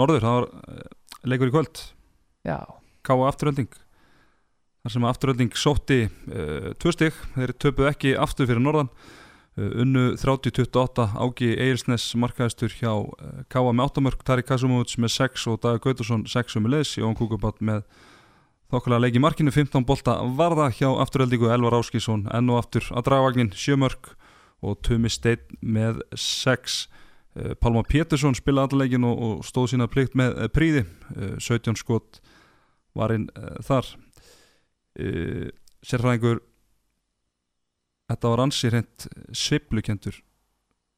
[0.00, 0.88] norður, það var eh,
[1.32, 1.82] leikur í kvöld.
[2.46, 2.58] Já,
[3.06, 3.70] Káa afturölding
[4.86, 8.90] þar sem afturölding sótti uh, tvö stig, þeir töpuð ekki aftur fyrir norðan.
[9.56, 15.14] Uh, unnu 30-28 Ági Eirsnes markaðistur hjá uh, Káa með 8 mörg Tari Kasumóts með
[15.16, 17.82] 6 og Dagur Gautursson 6 um leðs, Jón Kúkubat með
[18.70, 19.54] þokkulega leik í markinu.
[19.54, 24.12] 15 bolta varða hjá afturöldingu Elvar Áskísson enn og aftur að dragvagnin 7 mörg
[24.62, 30.14] og Tumi Steinn með 6 uh, Pálma Pétursson spilaði allarleikin og, og stóð sína plikt
[30.14, 32.22] með príði uh, 17 skot
[32.96, 33.26] varinn
[33.60, 33.90] þar
[34.96, 35.46] uh,
[35.86, 36.42] sérfræðingur
[38.10, 40.18] þetta var ansi hreint sveiflukendur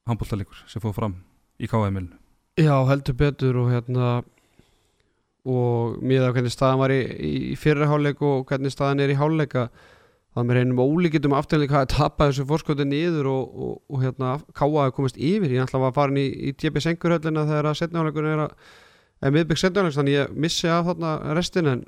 [0.09, 1.21] handbóltalegur sem fóð fram
[1.59, 2.19] í KM-ilinu
[2.59, 4.19] Já, heldur betur og hérna
[5.49, 6.99] og miða hvernig staðan var í,
[7.53, 9.69] í fyrirháleik og hvernig staðan er í háleika
[10.35, 14.35] það með reynum ólíkitum afturlega hvað að tapa þessu fórskoti niður og, og, og hérna
[14.57, 15.55] káa að komast yfir.
[15.55, 18.75] Ég ætla að fara í, í TB Sengurhöllina þegar að setniháleikur er að
[19.23, 21.87] er miðbygg setniháleiks þannig ég missi af þarna restin en,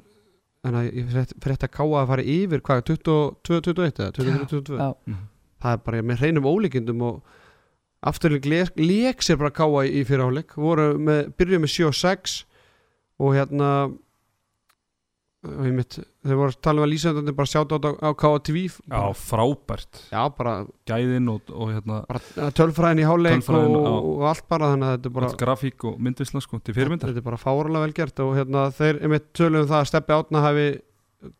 [0.66, 4.88] en að ég fyrir þetta káa að fara yfir hvað, 22-21 eða 23-22 já,
[5.64, 7.38] það er bara með hreinum ólíkindum og
[8.10, 12.36] afturlega leik sér bara káa í, fyrirháleik voru með, byrjuð með 7 og 6
[13.20, 13.70] og hérna
[15.40, 18.40] og ég mitt, þeir voru að tala um að lýsendandi bara sjáta á, á káa
[18.44, 20.02] TV Já, frábært.
[20.12, 20.54] Já, bara,
[20.88, 25.08] gæðin og, og hérna bara tölfræðin í háleik og, og allt bara þannig að þetta
[25.08, 27.14] er bara bara, grafík og myndvisla sko til fyrirmyndar.
[27.14, 30.16] Þetta er bara fáralega vel gert og hérna þeir einmitt tölum um það að Steppi
[30.18, 30.68] Átna hafi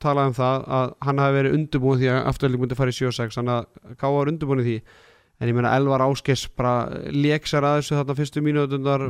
[0.00, 3.36] talað um það að hann hafi verið undirbúin því að afturlega myndi fara í 7-6
[3.36, 4.78] þannig að Káa var undirbúin í því.
[5.40, 9.04] En ég meina Elvar Áskes bara lék sér að þessu þarna fyrstu mínútundar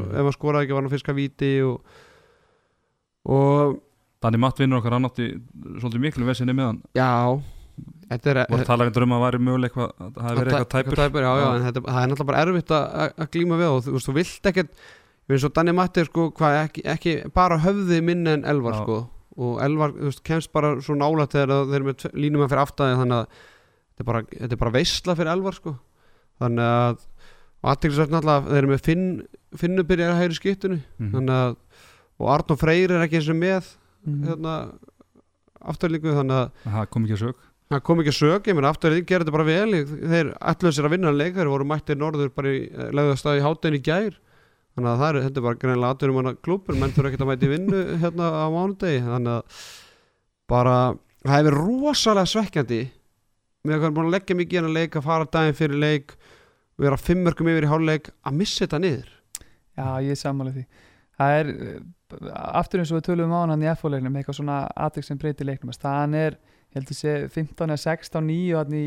[4.20, 5.30] Danni Matt vinnur okkar hann átti
[5.80, 7.10] svolítið miklu vesinni með hann já
[8.10, 11.00] þetta er voru tala um að væri möguleg eitthvað að það hefði verið eitthvað tæpur.
[11.00, 13.94] tæpur já, já, en þetta, það er náttúrulega bara erfitt að, glíma við og þú,
[13.94, 14.72] veist, þú vilt ekkert
[15.30, 18.82] við eins og Danni Matti sko hvað, ekki, ekki bara höfði minni en Elvar Já.
[18.82, 18.98] sko
[19.40, 22.64] og Elvar þú veist, kemst bara svo nála þegar þeir eru með línum að fyrir
[22.64, 25.72] aftæði þannig að þetta er bara, þetta er bara veistla fyrir Elvar sko.
[26.40, 27.06] Þannig að
[27.60, 29.06] og aðteklisvært náttúrulega þeir eru með finn,
[29.60, 30.16] finnubyrjar
[34.00, 34.26] að að ekki mm.
[34.30, 34.56] hérna,
[35.60, 38.66] afturlíku þannig að það kom ekki að sög það kom ekki að sög, ég menn
[38.66, 42.32] afturlíku gerir þetta bara vel þeir ætluðu sér að vinna leik þeir voru mættir norður
[42.34, 42.64] bara í
[42.98, 44.16] legðast að í hátæðin í gær.
[44.74, 47.30] Þannig að það er, þetta er bara greinlega aðturum hana klúpur, menn þurfa ekkert að
[47.30, 49.62] mæti vinnu hérna á mánudegi, þannig að
[50.50, 50.74] bara,
[51.26, 52.80] það hefur rosalega svekkjandi
[53.60, 55.58] með að hvað er búin að leggja mikið í hann að leik að fara daginn
[55.58, 56.14] fyrir leik
[56.80, 59.10] vera fimmörkum yfir í hálfleik að missa þetta niður.
[59.78, 60.66] Já, ég er sammála því.
[61.20, 61.50] Það er,
[62.10, 65.72] aftur eins og við tölum á hann í F-leiknum, eitthvað svona aðeins sem breytir leiknum,
[65.74, 66.38] það er
[66.70, 68.84] ég held að sé 15 eða 16, 9 hann í,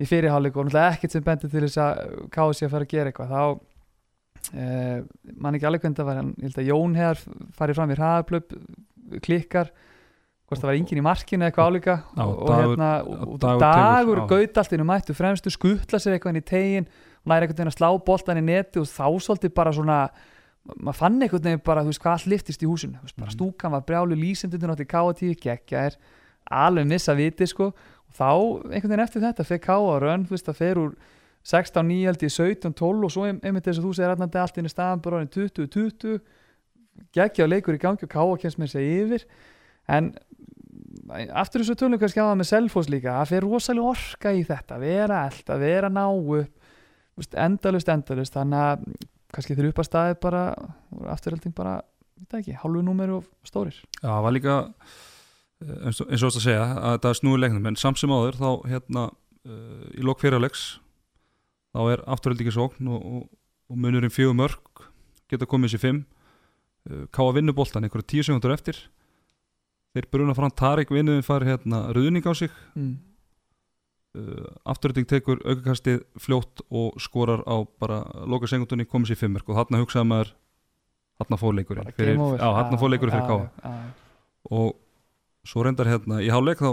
[0.00, 3.12] í fyrirháleik og náttúrulega ekkert sem bendir til þess að kási að fara að gera
[3.12, 3.32] eitthvað.
[3.32, 4.98] Þá eh,
[5.36, 8.56] mann ekki alveg hvernig það var ég held að Jón hefur farið fram í hraðaplöp
[9.26, 9.72] klikkar
[10.48, 11.96] hvort það var enginn í markinu eitthvað álíka.
[12.16, 14.26] Og, og hérna og, og Dagur já.
[14.32, 16.88] gaut allt inn mættu fremstu, skuttla sér eitthvað inn í tegin
[17.22, 19.98] og næri einhvern veginn að slá boltan í neti og þá svolítið bara svona
[20.78, 23.36] maður fann einhvern veginn bara, þú veist, hvað allt liftist í húsinu veist, bara Mhm.
[23.38, 25.34] stúkan var brjálu lýsendunum átti K.A.T.
[25.42, 25.96] geggja er
[26.50, 28.28] alveg missa viti sko og þá
[28.70, 29.98] einhvern veginn eftir þetta fyrir K.A.
[30.00, 30.94] rönn þú veist, það fer úr
[31.42, 34.30] 16, 9 held í 17, 12 og svo ein- einmitt þess að þú segir allan
[34.30, 36.20] allt inn í staðan bara orðin 20, 20
[37.12, 38.36] geggja leikur í gangi og K.A.
[38.38, 39.24] kemst með sig yfir
[39.88, 40.14] en
[41.34, 44.78] aftur þessu tölum kannski á það með Selfoss líka það fer rosalega orka í þetta
[44.78, 48.84] vera eld, að vera ná upp endalust, endalust þannig að
[49.32, 50.44] kannski þeir upp að staði bara
[51.14, 51.80] afturhelding bara,
[52.28, 53.78] það ekki, hálfu númer og stórir.
[54.00, 54.56] Já, það var líka
[55.64, 58.40] eh, eins og þetta að segja að þetta er snúið leiknum en samt sem áður
[58.40, 60.64] þá hérna uh, í lok fyrirlegs
[61.72, 63.22] þá er afturhaldingisókn og, og,
[63.72, 64.88] og munurinn fjögur mörg
[65.32, 66.02] geta komið sér fimm.
[66.88, 68.78] Uh, ká að vinna boltan einhverja tíu sekundur eftir.
[69.92, 72.52] Þeir bruna fram Tarik vinnuðin fari hérna ruðning á sig.
[72.76, 72.96] Mm.
[74.18, 79.48] Uh, afturhalding tekur aukakastið fljótt og skorar á bara loka sekundunni komið sér fimm mörg
[79.52, 80.32] og þarna hugsaði maður
[81.22, 82.38] þarna fóleikurinn Bara fyrir, game over.
[82.40, 83.82] já, þarna fóleikurinn fyrir káa
[84.52, 84.72] og
[85.46, 86.72] svo reyndar hérna í háleik þá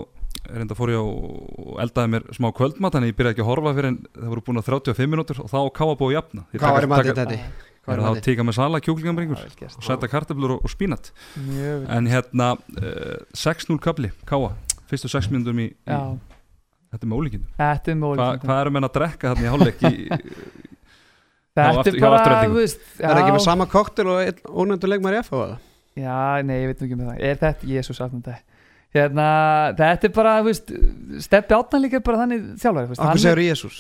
[0.49, 3.89] reyndar fór ég og eldaði mér smá kvöldmat þannig ég byrjaði ekki að horfa fyrir
[3.91, 6.45] en það voru búin að 35 minútur og þá káa búið að jafna.
[6.53, 7.39] Í taka- matið þetta?
[7.89, 8.23] Er er það að matið?
[8.27, 11.11] tíka með sala kjúklingambringur og setja kartöflur og, og spínat.
[11.89, 14.51] En hérna uh, 6-0 kabli káa
[14.89, 15.67] fyrstu 6 minútum í,
[16.89, 17.51] þetta er með ólíkindum.
[17.59, 19.93] Þetta er Hva, mólið hvað eru menn að drekka þarna í háleik í,
[21.59, 25.21] Þetta er bara, þú veist Er það ekki með sama koktel og ónefndur leikmar í
[25.23, 25.55] F á það?
[25.99, 27.21] Já, nei, ég veit nú ekki með það.
[27.27, 28.45] Er þetta, Jésús afnum þetta
[28.95, 29.25] Hérna,
[29.77, 30.71] þetta er bara, þú veist
[31.25, 33.79] Steppi átna líka bara þannig þjálfari þú veist, Akkur segur Jésús?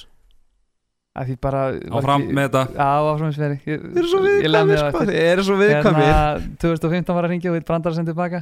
[1.19, 1.61] að því bara
[1.99, 2.61] áfram með þetta.
[2.77, 6.05] Já, áfram sveri Þeir eru svo viðkvæmir sko, þeir eru svo viðkvæmir.
[6.05, 8.41] Hérna, 2015 var að ringja og við brandar að senda tilbaka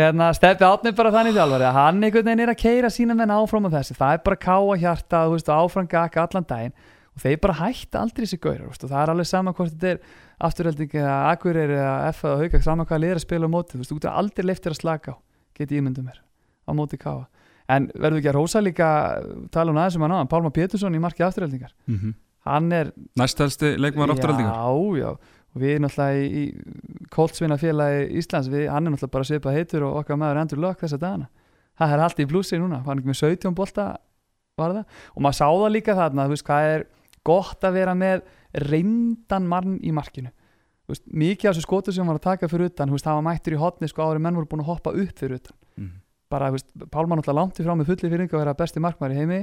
[0.00, 3.34] hérna, Steppi Átni bara þannig þjálfari að hann einhvern veginn er að keira sína menn
[3.34, 6.74] áfram á þessi, það er bara káa hjarta veist, og áfram gaka allan daginn.
[7.10, 10.02] Og þeir bara hætta aldrei þessi veist, og það er alveg sama hvort þetta er
[10.40, 13.82] afturhelding eða akkurir eða F eða hauka sama hvað liður að spila á móti, þú
[13.82, 15.16] veist, þú getur aldrei leiftir að slaka á,
[15.58, 17.26] geti ímyndum mér á móti káa,
[17.68, 18.88] en verður ekki að rósa líka
[19.52, 22.14] tala um aðeins um hann á Pálma Pétursson í marki afturheldingar, mm -hmm.
[22.48, 24.70] hann er næstelsti leikmaður afturhaldingar Já,
[25.02, 25.10] já,
[25.50, 29.86] og við náttúrulega í, í Koltsvinna félagi Íslands við, hann er náttúrulega bara svipað heitur
[29.88, 31.30] og okkar maður endur lög þessa dagana.
[31.80, 33.86] Það er allt í blúsi núna, hann er með 17 bolta
[34.60, 36.84] var það, og maður sá það líka þarna þú veist, hvað er
[37.26, 38.22] gott að vera með
[38.70, 40.32] reyndan mann í markinu.
[40.84, 43.18] Þú veist, mikið af þessu skotu sem var að taka fyrir utan, þú veist, það
[43.18, 45.56] var mættur í hotni sko ári menn voru búin að hoppa upp fyrir utan.
[45.80, 45.90] Mm.
[46.30, 49.14] bara, þú veist, Pálmann náttúrulega langt í frá með fulli fyrir að vera besti markmaður
[49.16, 49.38] í heimi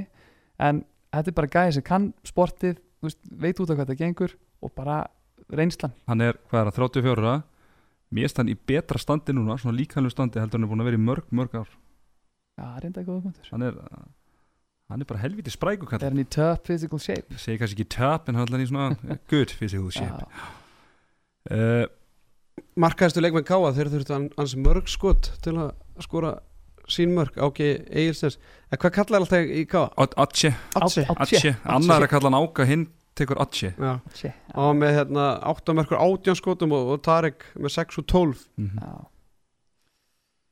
[0.64, 0.78] en
[1.12, 4.34] þetta er bara gæði sem kann sportið, veist, veit út af hvað það gengur
[4.64, 5.02] og bara
[5.50, 5.92] reynslan.
[6.10, 7.34] Hann er, hvað er það, 34
[8.18, 11.00] mér hann í betra standi núna svona líkanlu standi heldur hann er búin að vera
[11.00, 11.68] í mörg, mörg ár.
[12.58, 13.50] Já, reynda góða punktur.
[13.52, 13.76] Hann er,
[14.88, 17.28] hann er bara helviti spræku Er hann í top physical shape?
[17.36, 20.24] ég segi kannski ekki top en hann er í svona good physical shape.
[21.50, 21.86] Uh,
[22.78, 25.70] Markaðistu leikmenn Káa þeir þurftu an- ans mörg skot til að
[26.02, 26.32] skora
[26.88, 28.38] sín mörg áki Egilsnes.
[28.72, 29.92] Hvað kallar alltaf í Káa?
[30.16, 30.54] Atche
[31.68, 33.78] annar er að kalla hann Áka, hinn tekur shit,
[34.54, 38.66] og með hérna 8 mörgur 18 skotum og, og Tarek með 6 og 12 mm
[38.66, 38.80] -hmm.
[38.82, 39.06] já.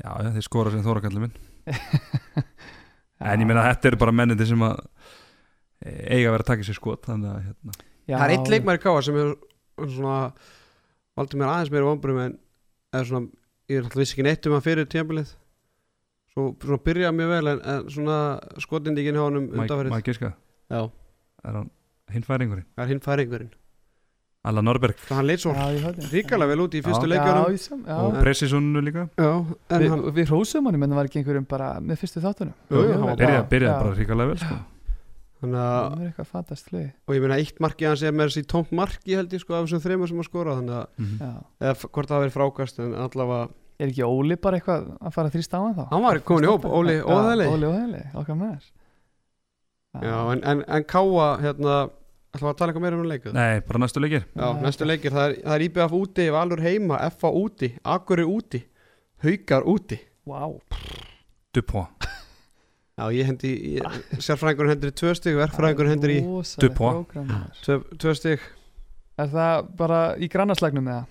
[0.05, 1.37] já, þeir skora sem Þóra kallar minn.
[3.17, 4.77] En ég meina þetta eru bara mennindi sem að
[5.81, 7.73] eh, eiga að vera að taka sér skot þannig að hérna,
[8.07, 9.33] Já, Það er eitt leikmæri Káa sem er
[9.91, 10.19] svona
[11.19, 12.37] valdi mér aðeins meira vonbrum en
[13.09, 13.31] svona,
[13.67, 15.33] ég er alltaf vissi ekki neitt um hann fyrir tímabilið.
[16.31, 18.19] Svo svona byrjaði mjög vel en, en svona
[18.63, 20.31] skotindíkin hjá honum undanferðið maður giska?
[20.71, 20.81] Já,
[21.43, 21.73] er hann
[22.15, 23.55] hinfæringurinn það er hinn færingurinn.
[24.47, 25.01] Alla Norberg.
[25.09, 25.53] Það hann leit svo
[26.13, 27.97] ríkala vel út í fyrstu já.
[27.99, 29.09] og Pressisonu líka.
[29.19, 29.33] Já,
[29.73, 32.55] Við, hann við hrósum honum en það var ekki einhverjum bara með fyrstu þáttunum.
[32.71, 34.59] Hann byrjaði, bara ríkalega vel sko.
[35.37, 38.31] Þannig að, Það er eitthvað fatast flögi og ég meina eitt marki hans er með
[38.31, 41.19] þessi tómt marki held ég sko af þessum þreymur sem að skora þannig að, mm
[41.21, 41.33] Já.
[41.67, 45.35] eða hvort það verið frákast en allavega, Er ekki Óli bara eitthvað að fara að
[45.37, 45.83] þrýsta á hann þá?
[45.91, 48.73] hann var komin í hóp, Óli Já, Óðali Óli Óðali, okkar með þess
[50.03, 51.77] Já, en, en, en Káa hérna,
[52.35, 55.15] ætlum við að tala eitthvað meira um leikið Nei, bara næstu leikir Já, næstu leikir,
[55.17, 58.63] það er, það er IBF úti, Valur heima, FA úti, Akurri úti,
[59.25, 60.01] Haukar úti.
[60.27, 60.59] Wow.
[61.57, 62.07] Dupont
[62.97, 67.59] Já, ég hendi, ég, sérfræðingur hendur í tvö stig, verkfræðingur hendur í maður.
[67.61, 68.47] tvö, tvö stig.
[69.21, 71.05] Er það bara í grannaslagnum eða?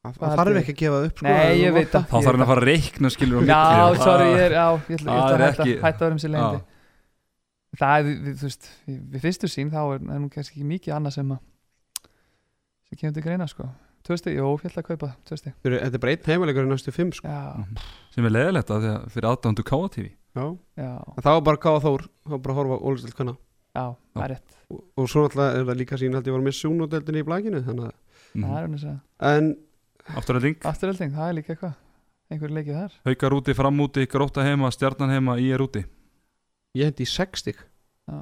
[0.00, 1.26] Það þarf ekki að gefa upp, sko.
[1.28, 3.56] Nei, ég veit það Þá þarf hann að fara að reikna skilur Já,
[4.00, 6.46] sorry, ég er, já, ég ætla, ég Það ætla er að vera um sér Já.
[7.78, 10.66] Það er, við, þú veist, við, við fyrstu sín þá er, er nú kannski ekki
[10.66, 11.38] mikið annað sem að
[12.90, 13.68] sem kemur til greina, sko.
[14.06, 15.52] Tvösti, jú, ég ætla að kaupa tvösti.
[15.62, 17.28] Þetta er bara einn heimalegur í næstu fimm, sko.
[17.28, 17.76] Já, Mhm.
[18.14, 20.58] sem er leðilegt að því að fyrir aðdándu KTV Já.
[20.78, 23.36] já, En það var bara káða þór, það var bara að horfa á Ólistelt hvenna.
[23.76, 24.56] já, það er rétt.
[24.70, 27.62] Og, og svo náttúrulega er það líka sín held ég var með súnodeldinni í blækinu,
[27.66, 29.56] þannig er að segja en
[30.16, 31.74] Afturölding, Afturölding, það er líka eitthvað
[32.30, 32.92] Einhver leikið þar.
[33.04, 35.84] Haukar úti, fram úti, gróta heima, stjarnan heima, í er úti
[36.78, 37.58] ég hendi í sex stig.
[38.10, 38.20] Já,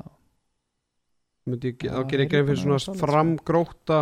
[1.48, 4.00] Myndi, ég- Já, þá ger ég eru fyrir svona framgróta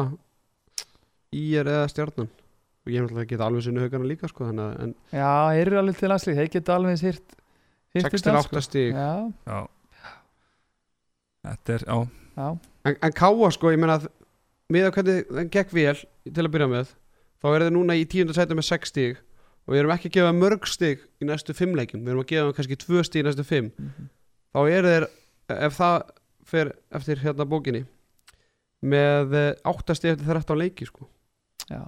[1.33, 2.29] í er eða stjarnan.
[2.87, 5.97] Og ég hef náttúrulega geta alveg sinni haugana líka, sko, þannig já þeir eru alveg
[5.99, 7.37] til aðslið Þeir geta alveg hýrt
[7.97, 8.95] 6 til 8 stig.
[8.95, 9.69] Já, Já.
[11.47, 14.09] Þetta er, já, já, En, en káa sko, ég meina að
[14.71, 16.91] með að hvernig það gekk vel til að byrja með
[17.43, 19.21] þá er það núna í tíunda sæti með 6 stig.
[19.67, 22.31] Og við erum ekki að gefa mörg stig í næstu 5 leikjum, við erum að
[22.33, 24.09] gefa kannski 2 stig í næstu 5, mhm.
[24.57, 25.07] Þá er þeir
[25.69, 25.97] ef það
[26.47, 27.85] fer eftir hérna bókinni
[28.87, 29.37] með
[29.67, 31.07] 8 stig eftir 13 leiki sko
[31.71, 31.83] já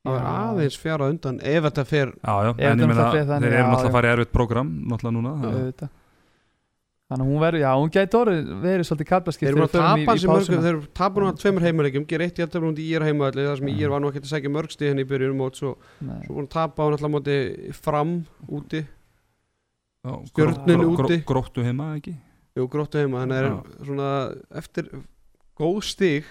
[0.00, 0.32] það er Já.
[0.48, 3.26] aðeins fjara undan ef þetta fer já, já Ef En þetta ég meina, náttúrulega fer
[3.30, 3.90] þannig, þeir eru já, náttúrulega já.
[3.90, 5.90] að fara í erfitt prógram Náttúrulega núna auðvitað.
[7.10, 9.72] Þannig að hún verður, já, hún gæti orðið verið svolítið kaplaskipt þeir eru búin að
[9.74, 10.62] tapa hans í mörgum pásuna.
[10.62, 13.56] þeir eru tapa núna tveimur heimaleikjum gera eitt í alltaf núna í ír heimaðalli þar
[13.58, 13.80] sem Mhm.
[13.82, 16.46] ír var nú ekki að segja mörg stig henni í byrjun mót svo, svo búin
[16.46, 18.12] að tapa á náttúrulega móti fram
[18.46, 18.86] úti
[20.04, 21.20] Gró- úti.
[21.28, 22.14] Gróttu heima, ekki?
[22.56, 24.10] Jú, gróttu heima, þannig að það er svona
[24.60, 24.88] eftir
[25.60, 26.30] góð stig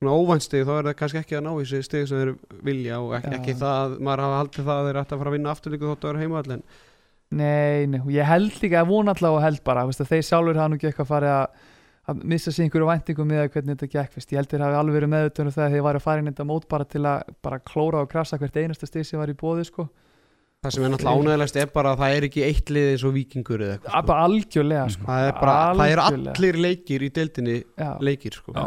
[0.00, 2.60] svona óvænt stig þá er það kannski ekki að ná í sig stig sem þeir
[2.66, 5.36] vilja og ekki, ekki það, maður hafa haldið það að þeir ætti að fara að
[5.36, 6.62] vinna aftur líka þótt að vera heima allir
[7.30, 10.24] Nei, nei, og ég held líka að vona allavega og held bara, veist, að þeir
[10.26, 11.68] sjálfur hafa nú ekki eitthvað farið að
[12.10, 14.32] að missa sig einhverju væntingum með að hvernig þetta gekk veist.
[14.32, 16.46] ég held þeir hafi alveg verið meðutunum það að þeir væri að fara inn þetta
[16.48, 19.66] mót bara til að bara klóra og krasa hvert einasta stig sem var í bóði
[19.68, 19.86] sko.
[20.60, 23.14] Það sem er náttúrulega ánægilegast er bara að það er ekki eitt lið eins og
[23.14, 24.08] vikingur eða eitthvað að sko.
[24.10, 25.06] bara algjörlega sko.
[25.06, 28.52] það er bara, það er allir leikir í deildinni já, leikir sko.
[28.52, 28.66] Já.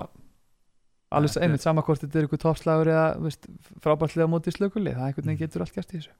[1.19, 3.45] er- einmitt sama hvort þetta er eitthvað toppslagur eða veist,
[3.85, 6.15] frábært liða móti í slökulli það einhvern veginn getur allt gert í þessu.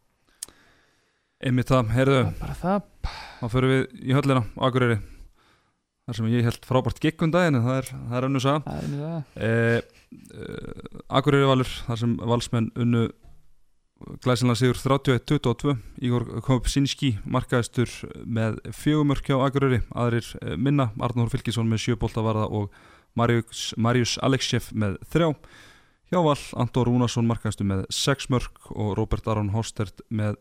[1.43, 2.86] Einmitt það, heyrðu, Það er bara það,
[3.41, 4.99] þá förum við í höllina á Akureyri.
[6.03, 8.26] Þar sem ég held frábært gikk um daginn en það er, það er
[8.67, 9.82] það er einu það eh,
[14.24, 17.91] glæsilega sigur 31-22 Ígor Kopsinski markaðistur
[18.26, 19.82] með fjögumörk hjá Akureyri.
[19.95, 22.74] Aðrir eh, minna, Arnór Fylkisson með sjöboltavarða og
[23.20, 25.30] Marius, Marius Alexjef með þrjá.
[26.14, 30.38] Hjá Val, Anton Rúnarsson markaðistur með sex mörk og Robert Aron Hostert með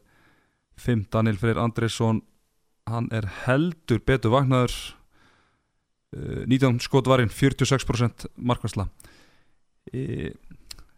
[0.77, 2.23] fimm, Daniel Freyr Andreysson
[2.91, 4.75] hann er heldur betur vaknaður.
[6.13, 8.89] Eh, 19 skotvarinn 46% markværsla
[9.93, 10.33] e,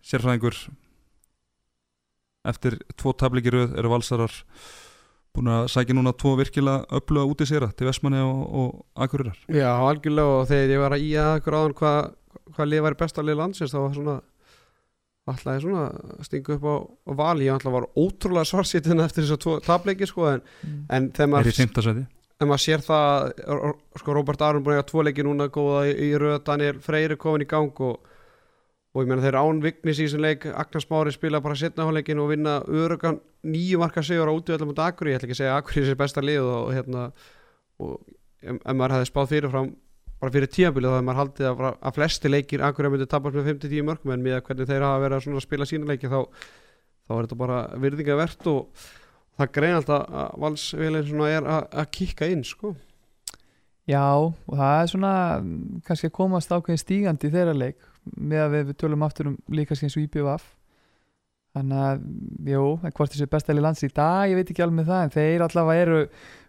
[0.04, 0.56] sérfræðingur
[2.44, 4.34] eftir tvo tablikiröð eru valsarar
[5.34, 9.38] búin að sækja núna tvo virkilega öfluga út í sér til Vestmanni og, og Akureyrar.
[9.50, 11.98] Já, algjörlega og þegar ég var að í að ykkur áðan hvað
[12.54, 14.14] hva lið væri besta lið landsins þá var svona
[15.24, 19.36] alltaf svona að stinga upp á, á vali ég alltaf var ótrúlega svarsýtin eftir þess
[19.38, 20.82] að tvo tableiki sko en, Mm.
[20.90, 24.88] en þegar er í maður, þegar maður sér það sko Róbert Aron búin að eiga
[24.90, 27.98] tvo leiki núna góða í, í röð, Daniel Freyr er komin í gang og,
[28.94, 32.20] og ég meina þeir án vignis í þessum leik, Agnar Smári spila bara setna hálfleikin
[32.22, 35.56] og vinna örugan nýju marka sigur á útvöldum mot Akuri, ég ætla ekki að segja
[35.58, 37.06] Akuri er sér besta lið og, hérna
[37.82, 37.96] og
[38.38, 39.72] ef, maður hefði spáð fyrirfram
[40.22, 43.50] bara fyrir tímabilið þá hefði maður haldið að, að flesti leikir Akuri myndi tapast með
[43.50, 46.20] 5-10 mörgum en með hvernig þeir hafa verið að spila sína leiki þá,
[47.02, 48.84] þá er þetta bara virðingavert og
[49.34, 52.76] það grein alltaf að svona er að, að kikka inn sko.
[53.90, 58.44] Já, og það er svona mm, kannski að komast ákveðin stígandi í þeirra leik með
[58.44, 60.50] að við, við tölum aftur um líka eins og IBVF
[61.54, 62.00] þannig að,
[62.50, 65.44] jú, hvort þessi bestæli lands í dag, ég veit ekki alveg með það en þeir
[65.44, 66.00] allavega eru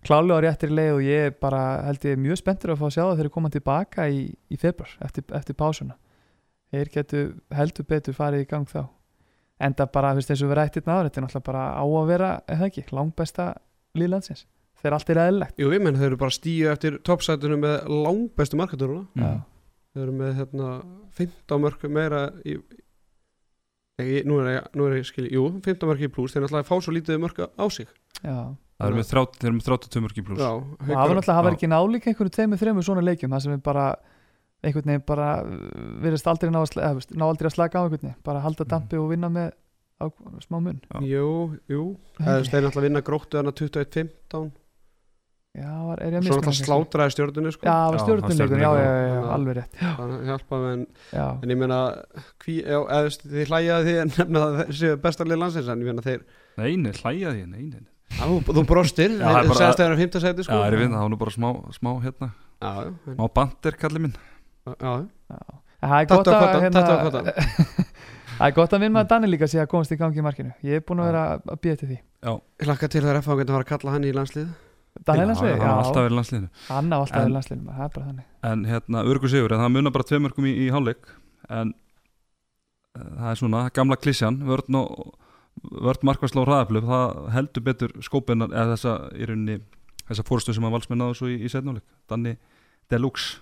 [0.07, 3.03] klálega á réttir leið og ég bara held ég mjög spenntur að fá að sjá
[3.03, 5.97] það þeir eru koma tilbaka í, í februar eftir, eftir pásuna.
[6.73, 8.81] Þeir getur heldur betur farið í gang þá.
[9.65, 12.31] Enda bara, þú veist, og við rættir náður þetta er náttúrulega bara á að vera,
[12.51, 13.49] eða ekki langbesta
[13.95, 14.47] lið landsins,
[14.81, 15.59] þeir allt er eðlilegt.
[15.61, 19.37] Jú, ég menn þeir eru bara stíu eftir toppsætunum með langbestu markaturuna
[19.95, 20.01] Já.
[20.01, 20.69] þeir eru með hérna
[21.15, 22.57] 15 mörg meira í
[23.95, 26.67] Nei, nú er ég, nú er ég skil, jú, 15 mörg í pluss þeir náttúrulega
[26.67, 27.87] fá svo lítið mörg á sig
[28.21, 30.89] já Það er með 30 þeir eru með 32 mörg í pluss Já, og það
[30.91, 33.85] var náttúrulega, það var ekki nálíka einhverju tveimur, þreimur svona leikjum það sem við bara
[34.65, 35.53] einhvern veginn bara uh,
[36.03, 38.71] virðist aldrei ná að, ná aldrei að slaka á einhvern veginn bara halda Mhm.
[38.75, 39.53] dampi og vinna með
[39.95, 40.05] á,
[40.43, 40.99] smá mun Já.
[41.07, 41.29] Jú,
[41.71, 41.83] jú
[42.19, 42.51] Það ekki.
[42.51, 44.51] þeir náttúrulega vinna gróttu þarna 21-15
[45.55, 47.63] já, var, er ég að Svo miska náttúrulega slátraði stjórnunni sko.
[47.65, 49.25] já, það var Já, stjórnuleikur, já, já, já, já, Já.
[49.35, 50.85] alveg rétt Það hjálpaði en,
[51.15, 51.79] já, en ég meina
[52.45, 56.05] já, þú þið hlæjaði því að nefna að það séu bestarlið landsins en ég meina
[56.05, 56.21] þeir
[56.55, 57.83] Nei, nei, hlæja því, nei, nei
[58.15, 60.53] á, þú, þú brostir, Já, það er bara- segast þeir eru fymta sæti Já, sko.
[60.59, 61.49] það er við, það var nú bara smá,
[61.79, 64.93] smá hérna Já, já, Smá bandir, kallið minn já, já.
[65.35, 65.39] já.
[65.85, 67.25] Það er gott að hérna, tattu á koddann.
[68.35, 70.53] það er gott að vinna með Danni líka sé að komast í gangi í markinu
[70.65, 71.97] ég er búin að vera að býja til því
[74.95, 76.49] Að kalla hann har alltaf verið landsliðinu.
[76.69, 78.27] Hann á alltaf verið landsliðinu það er bara þannig.
[78.49, 81.09] En hérna, örgu sigur, en það munar bara tvei mörgum í, í hálfleik.
[81.51, 84.41] En uh, það er svona, gamla klísjan
[85.75, 89.59] Vörn markværsla og hraðaflöf Það heldur betur skópinnar Eða þessa, í rauninni
[90.09, 92.33] Þessa fórstu sem að valsmenn náðu svo í, í setnáleik Danni
[92.91, 93.39] Deluxe.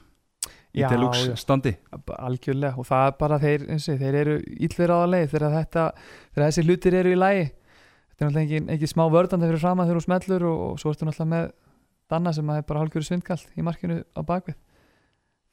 [0.74, 1.36] Í Já, Deluxe já.
[1.38, 1.74] standi.
[2.16, 2.78] Algjörlega.
[2.80, 4.38] Og það er bara þeir, eins og, ég, þeir eru
[4.68, 5.84] illver á að leið þegar þetta,
[6.32, 7.44] þegar þessi hlutir eru í lægi
[8.24, 10.80] þetta er náttúrulega ekki, ekki smá vördandi fyrir fram að þeir eru smellur og, og
[10.82, 11.52] svo ertu náttúrulega með
[12.14, 14.58] Danna sem er bara hálfgjörðu svindkall í markinu á bakvið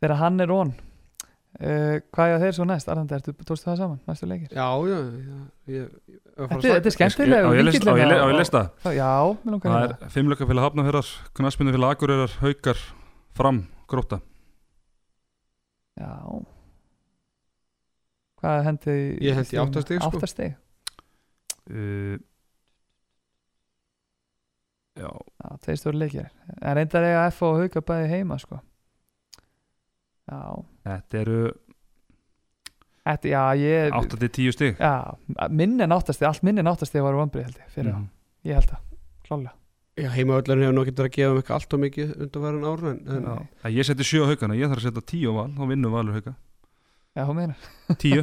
[0.01, 0.73] þegar hann er on.
[1.61, 4.53] Uh, hvað er þeir svo næst, Arðandi, ertu, tókstu það saman næstu leikir?
[4.55, 5.41] Já, já, já
[5.75, 7.67] ég, ég, Þetta, þetta er skemmtilega Á ég
[8.39, 8.61] lista?
[8.95, 9.09] Já,
[9.43, 10.11] mér langar Það að er heyra.
[10.15, 11.11] fimmleikafélag hafnafjörðar
[11.41, 12.85] Knaspinu Akureyrar, Haukar,
[13.35, 13.59] Fram,
[13.91, 14.21] Gróta
[15.99, 16.15] Já.
[18.41, 18.97] Hvað hendi
[19.27, 20.23] Ég hendi í átta stig, sko.
[20.23, 20.55] Áttastig,
[21.67, 22.30] uh, já,
[25.65, 26.29] tveir stóri leikir.
[26.61, 28.61] En reyndar eiga F og Hauka bæði heima sko.
[30.31, 30.41] Já,
[30.87, 31.41] Þetta eru
[33.05, 34.77] þetta, já, ég 8-10 stig.
[34.81, 38.07] Já, minn en áttastig, allt minn en áttastig var vombrið held ég, fyrir mm.
[38.49, 38.85] ég held það,
[39.27, 39.57] klálega
[40.01, 43.27] Já, heimavöllurinn hefur verið að gefa mig allt og mikið undanverðin ára en, en.
[43.67, 45.95] Að Ég seti 7 á haugana, ég þarf að setja 10 á val þá vinnur
[45.97, 46.35] valur hauga
[47.17, 47.55] Já, hún meina
[47.99, 48.21] 10,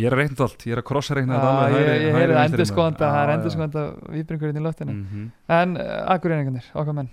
[0.00, 2.36] ég er að reikna allt, ég er að krossreikna Já, þetta alveg ég, ég heyrði
[2.40, 3.54] endur skoðanda, það er Já, endur já.
[3.56, 3.82] skoðanda
[4.14, 4.94] výbringurinn í loftinu.
[4.96, 5.26] Mhm.
[5.58, 7.10] En uh, akkurreiningarnir, okkar menn?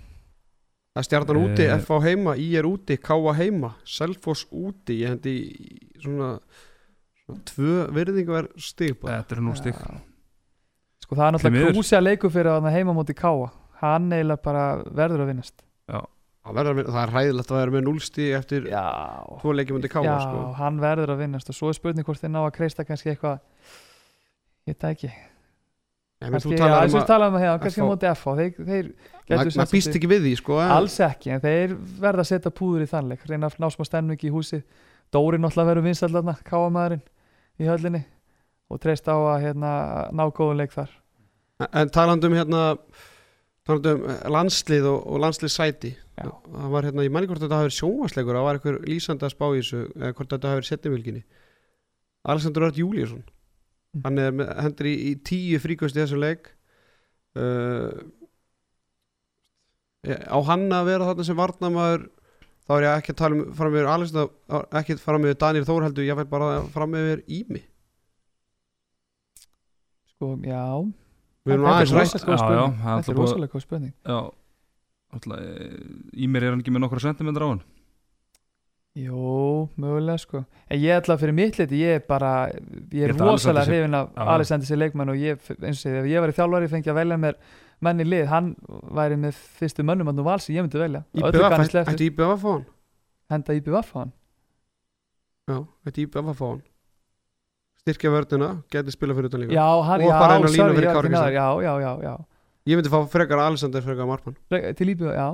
[0.96, 1.74] Það er stjarnan úti, Eh.
[1.84, 6.30] FH heima, I er úti, K heima, Selfoss úti, ég hendi í svona,
[7.26, 9.20] svona tvö virðingar stig bara.
[9.20, 9.74] Þetta er nú stig.
[9.76, 10.00] Já.
[11.04, 15.22] Sko það er náttúrulega krúsja leikur fyrir að heima móti Káa Hann eiginlega bara verður
[15.22, 15.62] að vinnast.
[15.86, 16.08] Það,
[16.56, 18.84] vinna- það er hræðilegt að vera með 0 stig eftir Já,
[19.42, 20.52] tvo leikjum undir K já sko.
[20.58, 23.40] hann verður að vinnast og svo er spurning hvort þeir ná að kreista kannski eitthvað
[24.68, 25.10] ég veit það ekki.
[26.18, 28.08] Menn, kannski, þú já, talar eins um að við talaðum að hefða, kannski FH móti
[28.10, 28.86] FH þeir, þeir
[29.28, 32.50] gætu maður býst ekki við því sko, en, alls ekki, en þeir verða að setja
[32.58, 34.62] púður í þannleik reyna að ná smá stemning í húsi
[35.14, 37.04] Dóri náttúrulega verður vinstallarna, káamæðurinn
[37.62, 38.02] í höllinni
[38.68, 39.70] og treyst á að hérna,
[40.12, 40.90] ná góðun leik þar.
[41.72, 42.76] En talandum hérna
[43.68, 46.30] talandum landslið og, og landslið sæti Já.
[46.32, 49.34] það var hérna, ég manni hvort þetta hafi verið sjónvarsleikur það var einhver lýsandi að
[49.34, 51.22] spá í þessu eða hvort þetta hafi verið setnivilginni
[52.28, 53.24] Alexander Ört Júlíusson.
[53.94, 54.04] Mm.
[54.04, 56.50] hann er með, hendur í, í tíu fríkost í þessu leik.
[57.38, 57.88] Uh,
[60.04, 62.04] á hann að vera þarna sem varnamaður
[62.68, 64.30] þá er ég ekki að tala um fram yfir Alexander,
[64.80, 67.62] ekki fram yfir Daniel Þór heldur ég vil bara fram yfir Ími.
[70.12, 70.62] Sko, já
[71.46, 72.36] við erum er aðeins rætt er þetta
[72.94, 73.94] alltaf er rosalega góð spurning.
[74.06, 74.18] Já
[75.08, 75.40] Alltaf,
[76.12, 77.62] Í mér er hann ekki með nokkra sentimentar á hann?
[78.98, 80.42] Jú, mögulega sko.
[80.68, 82.50] En ég ætla fyrir mitt liti, ég er bara
[82.92, 84.10] Ég er að rosalega hrifin af.
[84.34, 86.98] Alexander sér leikmann og ég, eins og ég, ef ég var í þjálfari fengi að
[87.00, 87.38] velja mér
[87.86, 88.48] menn í lið, hann
[88.98, 91.04] væri með fyrstu mönnum að nú valsi, ég myndi velja.
[91.14, 92.64] Eftir, ætti IBF að fá hann?
[93.30, 94.12] Henda IBVF á hann.
[95.48, 96.64] Já, ætti IBF að fá hann
[97.84, 99.54] Styrkja vörnina, geti spila fyrir utan líka.
[99.56, 100.88] Já, hann, Og bara inn á línu sorry, fyrir
[102.04, 102.16] já
[102.68, 105.28] Ég myndi fá frekar Alexander frekar Markmann Re- til IBVF, já.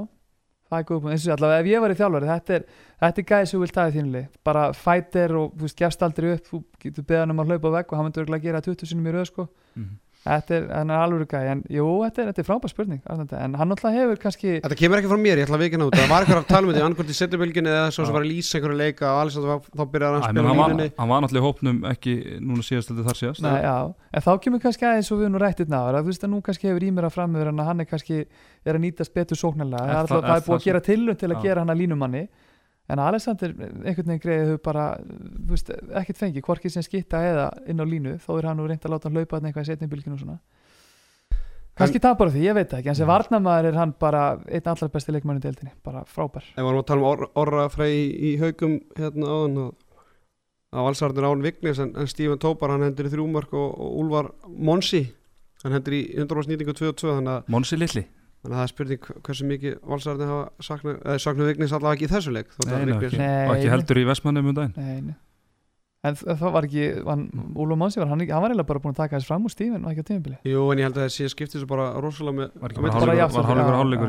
[0.70, 2.62] Það er góð punkt, eins og allavega ef ég var í þjálfari þetta er,
[3.02, 4.28] þetta er gæði sem þú vilt þínu lið.
[4.48, 7.74] Bara fighter og þú veist, gefst aldrei upp þú getur beðan um að hlaupa á
[7.78, 9.48] vegg og hann myndi örugglega gera 20 sinum í röð sko.
[9.76, 9.98] Mhm.
[10.24, 13.56] Þetta er, hann er alveg gæði, en jú, þetta er, þetta er frábær spurning, en
[13.60, 15.96] hann alltaf hefur kannski, Þetta kemur ekki frá mér, ég ætla að vikina út.
[15.98, 18.30] Það var eitthvað að tala um þetta, annarkvæmt í setjabölginni eða svo sem var að
[18.30, 21.44] lýsa einhverju leika og Alexander var, þá byrjaði hann að spila línunni hann var náttúrulega
[21.44, 23.76] í hópnum ekki núna síðast heldur þar síðast Nei, já,
[24.16, 26.32] en þá kemur kannski aðeins og við erum nú rættið náður, að þú veist að
[26.32, 28.22] nú kannski hefur ímera fram yfir hann að hann er kannski,
[28.64, 31.44] er að nýtast betur sóknarlega, Er það er, alltaf, búið að gera tilhund til að
[31.44, 32.24] gera hann að línumanni,
[32.88, 34.88] en Alexander einhvern veginn greiði hefur bara,
[35.50, 35.70] veist,
[36.00, 38.96] ekkert fengið, hvorki sem skitta eða inn á línu, þó er hann nú reynd að
[38.96, 40.38] láta hann laupa eitthvað í setni bylginu og svona.
[41.74, 44.68] Kannski tapar á því, ég veit það ekki, en sem varnamaður er hann bara einn
[44.70, 46.44] allra besti leikmann í deildinni, bara frábær.
[46.54, 49.72] Ef varum að tala um Or Orra Frey í haugum hérna áðan að
[50.74, 54.30] að valsarðin Án Vignis en, en Stephen Tópar hann hendur í þrjúmörk og, og Úlfar
[54.48, 55.04] Monsi
[55.62, 58.04] hann hendur í 100% nýtingu 2 og 2 þannig að, Monsi litli
[58.44, 62.08] þannig að það er spurning hversu mikið valsarðin hafa saknað, eða saknað vignis allavega ekki
[62.10, 63.20] í þessu leik þótt að Nei, ekki.
[63.24, 65.14] Nei, og ekki heldur í Vestmannum um daginn Nei, nei.
[66.04, 67.22] En það var ekki, hann,
[67.56, 69.52] Úlfur Monsi var, hann, ekki- hann var eiginlega bara búin að taka þess fram úr
[69.54, 71.86] stífin og ekki á tímabili Jú, en ég held að það sé skiptið svo bara
[72.04, 73.24] rosalega með var ekki bara já.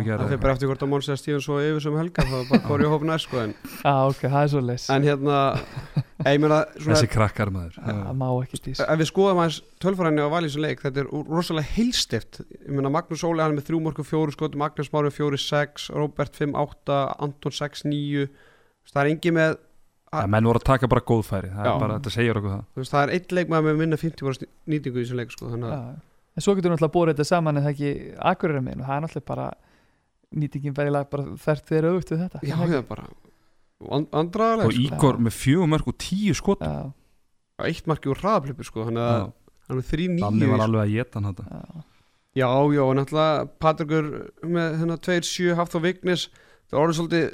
[0.04, 2.26] ekki það að fyrir bara eftir hvort að Móns eða Stífan svo yfir sem helga
[2.28, 2.36] þá
[2.68, 5.40] bara hófna sko en, Já, ok, það er svo leys en hérna
[6.26, 7.78] svona þessi krakkar maður.
[7.86, 10.82] Ef við skoðum aðeins tölfræðinni á valið sem leik.
[10.82, 14.36] Þetta er rosalega heilstift ég meina Magnús Óli hann er með þrjú mörg og fjóru
[14.36, 18.26] skot Magnús Mári fjóri sex Robert 5-8 Anton 6-9
[18.92, 19.56] það er engi með
[20.16, 21.52] ja, menn voru að taka bara góðfæri.
[21.54, 21.72] Það Já.
[21.72, 22.66] er bara, þetta segir okkur það.
[22.74, 25.72] Þú veist, það er eitt leikmaður með minna 50 nýtingu í þessum leik sko, þannig
[25.72, 26.04] að Já.
[26.36, 27.92] En svo getur náttúrulega búið þetta saman en það ekki
[28.32, 29.46] akkurir og það er náttúrulega bara
[30.36, 32.42] nýtingin verið bara þert þeirra auðvitað við þetta.
[32.44, 33.06] Já,
[33.84, 34.84] og sko.
[34.86, 36.92] Ígor með fjögur mörg og tíu skot Já,
[37.68, 40.82] eitt marki úr hraðaplipu sko, þannig að hann er með þrý Danni var nýju alveg
[40.86, 41.64] að geta hann þetta já,
[42.36, 44.12] já, já, og náttúrulega Patrikur
[44.56, 46.28] með hérna 2-7 haft á vignis
[46.70, 47.28] það var orðið svolítið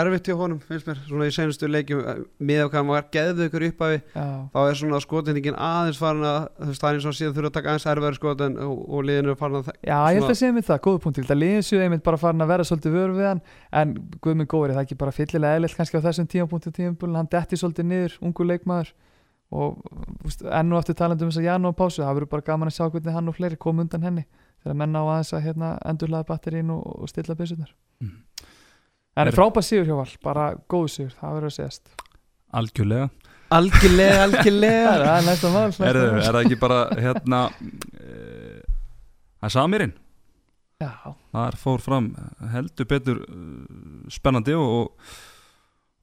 [0.00, 3.08] erfitt hjá honum, finnst mér, svona í senustu leikjum eh, með að hvað hann var
[3.14, 6.98] geðið ykkur upphafi já, þá er svona skotendingin aðeins farin að þú veist það er
[6.98, 9.58] eins og síðan þurfa að taka aðeins erfæri skot en, og, og liðinu er farin
[9.60, 12.20] að já, ég held að segja mér það, góða punkt Það liðin séu einmitt bara
[12.20, 13.42] farin að vera svolítið vör við hann
[13.82, 17.30] en Guðmund Góri, það er ekki bara fyllilega eðlilt kannski á þessum tímapunktu tímabúlin, hann
[17.32, 18.94] detti svolítið niður, ungu leikmaður
[19.48, 19.78] og
[20.44, 22.88] enn og aftur talandi um þess að Janú pásu, það verður bara gaman að sjá
[22.88, 24.24] hvernig hann og fleiri kom undan henni
[24.62, 27.72] þegar menn á aðeins að hérna, endurlaða batterín og, og stilla byssunar
[29.18, 31.94] En Er- frábæð sigur hjá Val, bara góð sigur, það verður að segjast.
[32.58, 33.08] Algjörlega.
[33.48, 37.38] Algjörlega, algjörlega Það er næsta mál er, er það ekki bara hérna
[37.96, 38.60] eh,
[39.40, 39.94] það er Samirinn
[40.78, 42.10] Já, þar fór fram
[42.52, 45.14] heldur betur uh, spennandi og, og,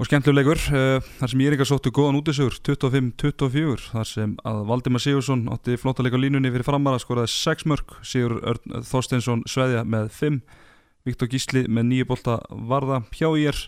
[0.02, 5.46] og skemmtilegur uh, þar sem Írika sóttu góðan útisugur 25-24 þar sem að Valdimar Sigursson
[5.54, 10.42] átti flottalega línunni fyrir framara skoraði 6 mörg Sigur Örn Þorsteinsson sveðja með 5
[11.06, 13.60] Viktor Gísli með 9 bolta varða hjá ír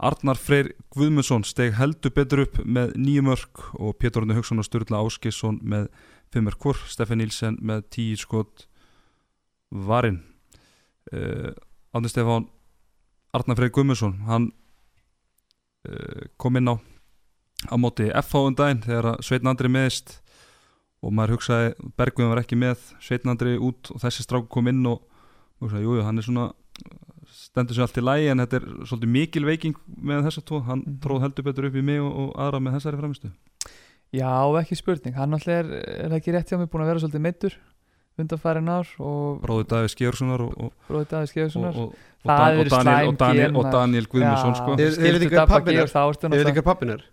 [0.00, 4.64] Arnar Freyr Guðmundsson steg heldur betur upp með 9 mörg og Pétur Orni Hugson og
[4.64, 5.90] Sturla Áskisson með
[6.32, 6.80] 5 mörg hvor?
[6.88, 8.64] Stefán Nílsen með 10 skot
[9.70, 10.22] varinn
[11.12, 11.52] uh,
[11.92, 12.48] Átni Stefán
[13.36, 14.48] Arnar Freyr Guðmundsson hann
[15.84, 16.80] uh, kom inn á
[17.68, 20.16] á móti FH um daginn þegar að Sveitn Andri meðist
[21.04, 24.80] og maður hugsaði Bergvin var ekki með Sveitn Andri út og þessi strák kom inn
[24.88, 25.04] og
[25.60, 26.48] hugsaði, jú, jú, hann er svona
[27.50, 30.84] stendur sér allt í lægi en þetta er svolítið mikil veiking með þessa tvo, hann
[30.86, 31.00] Mhm.
[31.02, 33.32] tróð heldur betur upp í mig og, og aðra með þessari framistu
[34.10, 35.68] Já, ekki spurning, hann náttúrulega er,
[36.04, 37.54] er það ekki rétt hjá mig búin að vera svolítið meittur
[38.20, 42.40] undanfærin ár og Bróður Davíð Skjörssonar og, og, bróðið Davíð og, Skeiðssonar og, og, Það
[42.40, 43.72] og, Daniel, slæm og, Daniel, gen, og maður.
[43.78, 44.72] Daniel Guðmundsson sko.
[44.74, 44.76] Er?
[44.76, 47.04] Georg, þá ertu ég veit ekki náttúrulega hvað pappin er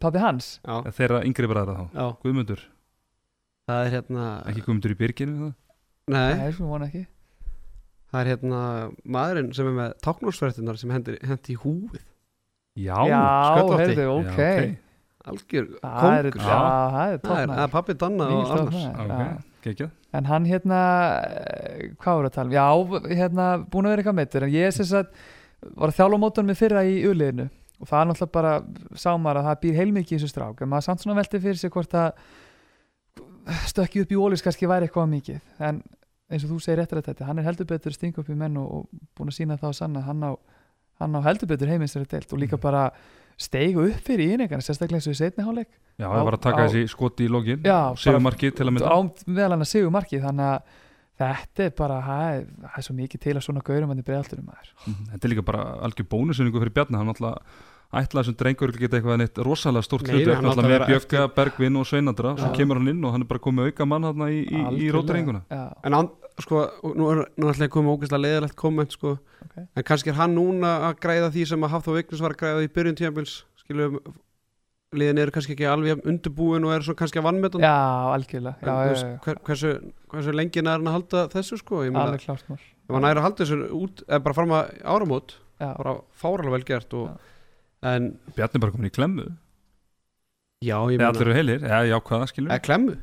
[0.00, 0.46] Pabbi hans?
[0.64, 2.06] Já, þeirra yngri bræðra þá?
[2.22, 2.62] Guðmundur,
[3.68, 5.52] það er hérna ekki Guðmundur í byrginu það?
[6.08, 7.04] nei, Nei, sem vona ekki
[8.12, 8.60] það er hérna
[9.04, 11.16] maðurinn sem er með táknúrsverðunar sem hendi,
[11.54, 11.98] í húið
[12.78, 13.22] Já, Já,
[13.58, 13.80] sköllótti.
[13.82, 14.28] heyrðu, Já, ok.
[14.38, 14.84] Ok.
[15.28, 16.58] algjör kongur já,
[16.94, 18.76] það er er, er pappi Danna og Mikið Arnars.
[18.76, 19.40] toppnæður, ok, já.
[19.66, 19.90] geggjað.
[20.18, 20.78] En hann hérna,
[21.26, 22.54] eh, hvað voru að tala um?
[22.54, 25.12] Já, hérna, búin að vera eitthvað meittur En ég sem sagt,
[25.74, 27.48] var að þjála á mótunum með fyrra í uliðinu.
[27.78, 28.52] Og það er náttúrulega bara,
[28.94, 30.62] sá maður að það býr heilmikið í þessu strák.
[30.62, 32.12] En maður samt svona velti fyrir sig hvort að
[33.68, 35.38] Stökki upp í ólís kannski væri eitthvað mikið.
[35.64, 35.78] En
[36.30, 38.68] eins og þú segir eftir þetta Hann er heldur betur stinga upp í menn og,
[38.68, 40.32] og búin að sína það á sanna Hann á,
[41.00, 42.60] hann á heldur betur heimins þeirra deilt Og líka Mhm.
[42.62, 42.82] bara
[43.38, 45.68] steigu upp fyrir ínegan Sérstaklega eins og í setni hálfleik.
[45.98, 47.28] Já, ég var að taka á- þessi skoti í
[48.18, 48.90] bara- markið til að mynda.
[48.90, 48.98] á
[49.30, 50.62] meðal hann að sigur markið þannig að
[51.18, 54.44] þetta er bara það er, það svo mikið til að svona gaurum hann í bregðalturum
[54.46, 54.68] maður.
[54.86, 57.38] Mhm, Þetta er líka bara algjör bónusinningu fyrir Bjarni Hann alltaf
[57.88, 60.06] ætlaði þessum drengur geta eitthvað neitt rosalega stórt
[60.36, 63.40] hann alltaf með Bjögga, Bergvin og Sveinandra svo kemur hann inn og hann er bara
[63.40, 64.90] komið auka mann í, í, í
[65.48, 65.92] Já, en
[66.44, 66.62] sko,
[66.94, 69.58] nú er nú ætla ég að koma ógeðslega leiðilegt komment sko, ok.
[69.64, 72.64] en kannski er hann núna að græða því sem að Hafþór Vignis var að græða
[72.64, 73.98] í byrjun tíðanbils skilum
[74.96, 77.74] liðin eru kannski ekki alveg jafn undirbúin og eru svo kannski að vannmetan já
[78.14, 78.56] algjörlega.
[78.62, 79.72] Já, já, já, hver, hversu,
[80.12, 81.82] hversu lengi er hann að halda þessu sko?
[81.84, 84.54] Ég meina, alveg klart mál ef hann er að halda þessu út eða bara fram
[84.56, 87.28] að áramót já, bara fáralega vel gert og,
[87.84, 89.28] en Bjarni er bara komin í klemmu.
[90.64, 92.96] Já ég meina allir eru heilir, eða jákvæða klemmu,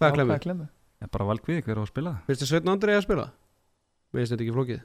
[0.00, 0.68] Jákvæða klemmu
[1.02, 2.12] er Ég bara valgvið hver á að spila?
[2.28, 3.26] Þið Sveitn Andri að spila?
[4.08, 4.80] mér finnst þetta ekki flókið.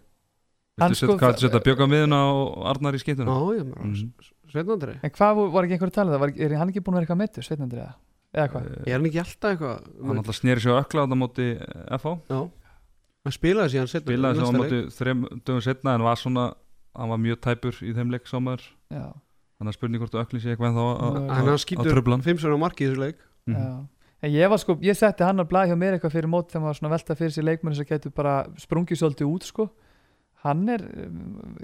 [0.82, 3.34] Hann Viltu sko- þetta bjögga miðuna og Arnar í já, skiptuna?
[3.54, 3.74] já, mm.
[3.84, 4.14] Mhm.
[4.52, 6.20] Sveitn Andri en hvað var ekki einhver að tala um það?
[6.24, 7.94] Var, er hann ekki búin að vera eitthvað meittur sveitnandur eða?
[8.34, 8.64] Eða hvað?
[8.66, 11.48] Eh, er hann ekki alltaf eitthvað Hann alltaf sneri sér ökla á þetta móti
[11.98, 12.40] FH já.
[13.24, 16.46] Hann spilaði síðan setna Spilaði sér á móti þrem dögum setna en var svona
[16.98, 18.26] hann var mjög tæpur í þeim leik
[18.92, 19.14] já,
[19.58, 21.48] Þannig að spurning hvort ökli sé eitthvað en þá að- að hann
[24.24, 26.64] já ég var sko, ég setti hann að blæði hjá mér eitthvað fyrir mót þegar
[26.66, 29.66] maður svona velta fyrir sér leikmenni sem getur bara sprungið svolítið út sko.
[30.44, 30.82] Hann er,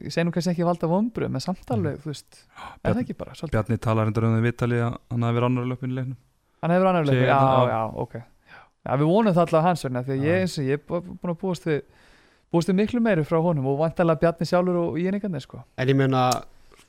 [0.05, 3.15] ég segi nú kannski ekki valda vombru, með samtalveg, þú veist er það Bjarni- ekki
[3.19, 5.97] bara, svolítið Bjarni talar endur um því viðtali að hann hafi verið annar löpun í
[5.97, 6.17] leiknum.
[6.63, 8.13] Hann hefur annar leik, Segir já, hann, já, ok.
[8.79, 10.29] Já, við vonum það alltaf hans vegna því að Já.
[10.29, 11.81] ég, eins og ég er bú- búin að búast við
[12.55, 15.59] búast við miklu meiru frá honum og vantarlega Bjarni sjálfur og íningarnir sko.
[15.77, 16.23] En ég meina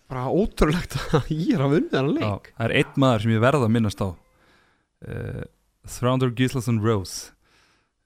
[0.09, 3.35] bara ótrúlegt að ég er að vunni þennan Já, leik það er einn maður sem
[3.35, 4.09] ég verða að minnast á.
[5.11, 5.43] Uh,
[5.87, 7.33] Thránder Gíslason Rose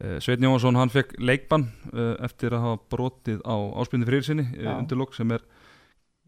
[0.03, 4.47] uh, Sveitn Jóhansson hann fekk leikbann uh, eftir að hafa brotið á áspynni fyrir sinni
[4.53, 4.75] Já.
[4.79, 5.45] undir lok sem er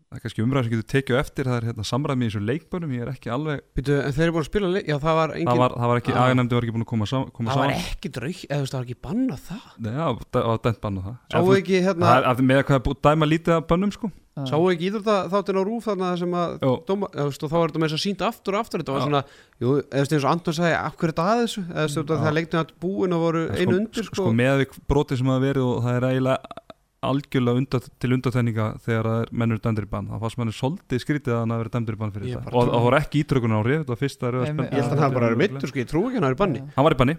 [0.07, 2.93] það er kannski umræð sem getur tekið eftir það er hérna, samræmi í þessu leikbönnum
[2.95, 5.33] ég er ekki alveg Býtu, en þeir eru búin að spila leik Já, það var
[5.35, 6.19] engin það var, það var ekki, Já.
[6.23, 7.89] aðeinemdi var ekki búin að koma, sam, koma það var saman.
[7.91, 9.65] ekki draug eða þú veist, það var ekki bannað það.
[9.83, 11.17] Nei, já, það var dæmt bann á það.
[11.35, 13.95] Sáu En ekki hérna það er, að, með hvað búið að dæma lítið af bönnum
[13.97, 14.13] sko.
[14.47, 17.81] Sáu ekki íþrótta þáttin á rúf þarna sem að dóma, veist, og þá var þetta
[17.81, 18.83] með þess að sínda aftur og aftur.
[18.83, 19.07] Þetta var Já.
[19.07, 19.23] svona,
[19.65, 22.61] jú, eða eins og Anton sagði af hverju er þetta að þessu, eða það leiknum
[22.61, 25.97] að búin og voru einu undir sko, með við brotið sem hafa verið og það
[25.97, 26.66] er eiginlega
[27.05, 31.03] algjörlega undat, til undatæninga þegar það er mennur dæmdur í bann það fannst manni svolítið
[31.05, 33.23] skrítið að hann hafi verið dæmdur í bann fyrir þetta og trúi- það voru ekki
[33.25, 34.67] ítrökun ári þetta var fyrsta Nei, spjald.
[34.73, 36.63] ég held að hann bara er mittur sko, ég trú ekki hann er í banni
[36.77, 37.17] hann var í banni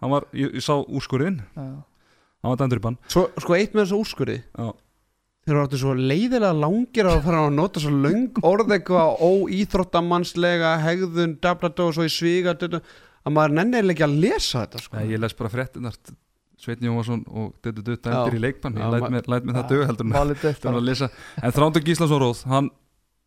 [0.00, 1.66] hann var, ég, ég sá úrskurinn Já.
[1.68, 4.68] hann var dæmdur í bann svo, sko eitt með þessu úrskurði Já.
[5.44, 10.72] þeir eru áttu svo leiðilega langir að fara að nota svo löng orð eitthvað óíþróttamannslega
[10.84, 14.96] hegðun, dabladó og svo í sviga að maður nennilega ekki að lesa þetta sko.
[14.96, 15.96] Nei, ég les bara fréttinar
[16.58, 18.38] Sveitn Jóhansson og þetta dutt dæmdur Já.
[18.38, 18.78] í leikbann.
[18.78, 20.14] Ég læt mér, læt mér það dög heldur en
[20.78, 22.70] að Þrándur Gíslason Róð hann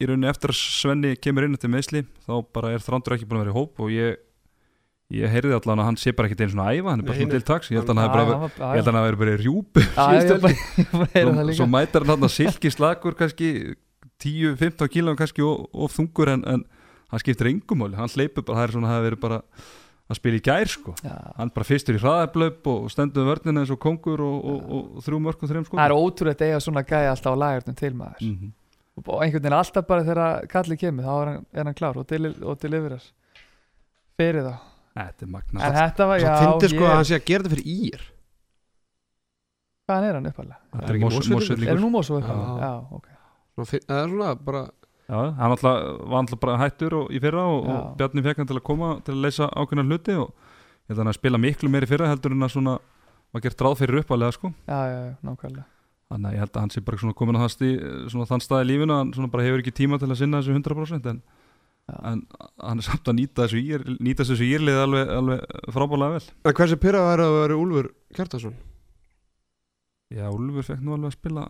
[0.01, 3.39] í rauninni eftir að Svenni kemur inn eftir meðsli þá bara er Þrándur ekki búin
[3.39, 4.19] að vera í hóp og ég
[5.11, 7.17] ég heyrði allan að hann sé bara ekki einu svona að æfa hann er bara
[7.19, 7.71] svona til taks.
[7.71, 8.13] Ég held að hann hafi
[8.91, 9.39] að verið bara í
[9.95, 13.49] það svo, mætar hann hann silki slagur kannski
[14.23, 16.45] 10-15 kílum kannski of, þungur en,
[17.11, 19.41] hann skiptir engum máli, hann hleypur bara, það er svona að bara
[20.11, 21.15] að spila í gær sko Já.
[21.37, 25.05] hann bara fyrstur í hraðarblöp og stendur vörnina eins og kongur og, og, og, og
[25.05, 27.93] þrjú mörg og þreim sko Það er ótrúlega eiga svona gæja alltaf á lagartum til
[27.95, 28.51] maður mm -hmm.
[29.05, 32.07] og einhvern veginn alltaf bara þegar kallið kemur þá er hann, er hann klár og,
[32.07, 33.03] deli, og deliverar
[34.17, 34.55] fyrir þá
[34.91, 37.25] Þetta er magna en þetta var, Svo já, fyndi sko ég- að hann sé að
[37.25, 38.01] gera þetta fyrir ír
[39.87, 40.59] hvaðan er hann uppalega?
[40.73, 41.67] Er er?
[41.67, 42.19] Er hann nú mósu Já.
[42.19, 42.59] uppalega?
[42.59, 43.07] Já, ok
[43.61, 44.69] það er svona bara
[45.11, 47.87] Já, hann alltaf, var alltaf bara hættur og, í fyrra og, og.
[47.99, 51.01] Bjarni fekk hann til að koma til að leysa ákveðna hluti og ég held að
[51.03, 52.77] hann að spila miklu meir í fyrra heldur en að svona
[53.31, 54.53] var gert ráð fyrir uppalega sko.
[54.69, 55.67] Já, já, já, nákvæmlega.
[56.11, 57.69] Þannig að ég held að hann sé bara svona komin á þann, stí,
[58.11, 60.41] svona þann stað í lífinu að hann svona bara hefur ekki tíma til að sinna
[60.41, 61.21] þessu 100% en,
[61.91, 62.23] en
[62.59, 66.25] hann er samt að nýta þessu, ír, nýta þessu írlið alveg, alveg frábálega vel.
[66.43, 68.57] En hversu pyrrað var að vera Úlfur Kjartason
[70.11, 71.47] Já, Úlfur fekk nú alveg að spila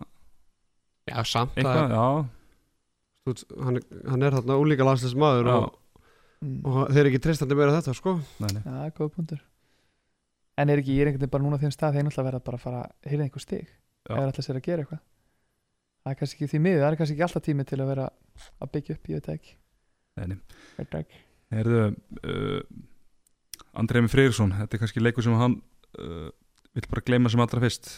[1.10, 2.22] já samt eitthvað, að
[3.28, 5.78] veist, hann, hann er þarna ólíka landslis maður og,
[6.42, 6.58] mm.
[6.66, 8.62] og þeir eru ekki treystandi meira en þetta sko nei, nei.
[8.66, 9.48] Já, góð punktur
[10.60, 12.44] En er ekki ég er einhvern veginn bara núna á þeim stað þeir náttúrulega verða
[12.44, 13.70] bara að fara að hýrða einhver stig
[14.04, 15.02] það ætla sér að gera eitthvað
[16.02, 18.06] Það er kannski ekki því miður, það er kannski ekki alltaf tími til að vera
[18.58, 19.52] að byggja upp, ég veit það ekki
[20.18, 20.38] nei, nei.
[20.42, 21.20] Ég veit það ekki.
[21.52, 21.82] Heyrðu,
[22.32, 25.54] uh, Andremi Freyrsson, þetta er kannski leikur sem hann
[26.02, 26.28] uh,
[26.74, 27.92] vill bara gleyma sem allra fyrst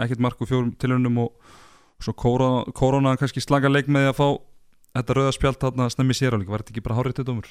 [0.00, 1.52] ekkert mark úr fjórum tilhörnum og,
[2.00, 4.28] og svo kóra- kórónaðan kannski slaga leik með því að fá
[4.96, 7.48] þetta rauða spjald þarna snemmi sér álíka, var þetta ekki bara hárið til dómur?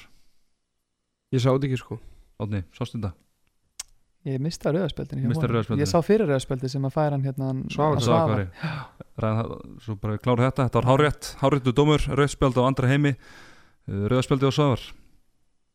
[1.32, 2.00] ég sá þetta ekki sko
[2.40, 3.12] Átni, sástu þetta?
[4.24, 5.54] Ég mista rauðarspjöldinu hjá Missti honum.
[5.54, 5.84] rauða spjaldinu.
[5.84, 8.48] Ég sá fyrir rauðarspjöldi sem að færa hann hérna hann- Svavar.
[9.20, 9.44] Ræða,
[9.80, 14.08] svo bara við klárum þetta, þetta var hárétt háréttu dómur, rauðspjald á andra heimi uh,
[14.12, 14.80] rauðspjaldi á Svavar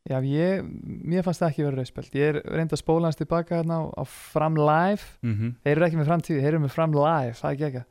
[0.06, 3.58] Já, ég, mér fannst það ekki vera rauðspjöld Ég er reynd að spóla hans tilbaka
[3.58, 5.54] hérna á, á Fram Live mm -hmm.
[5.66, 7.84] Þeir eru ekki með framtíði, þeir eru með Fram Live Það er ekki ekki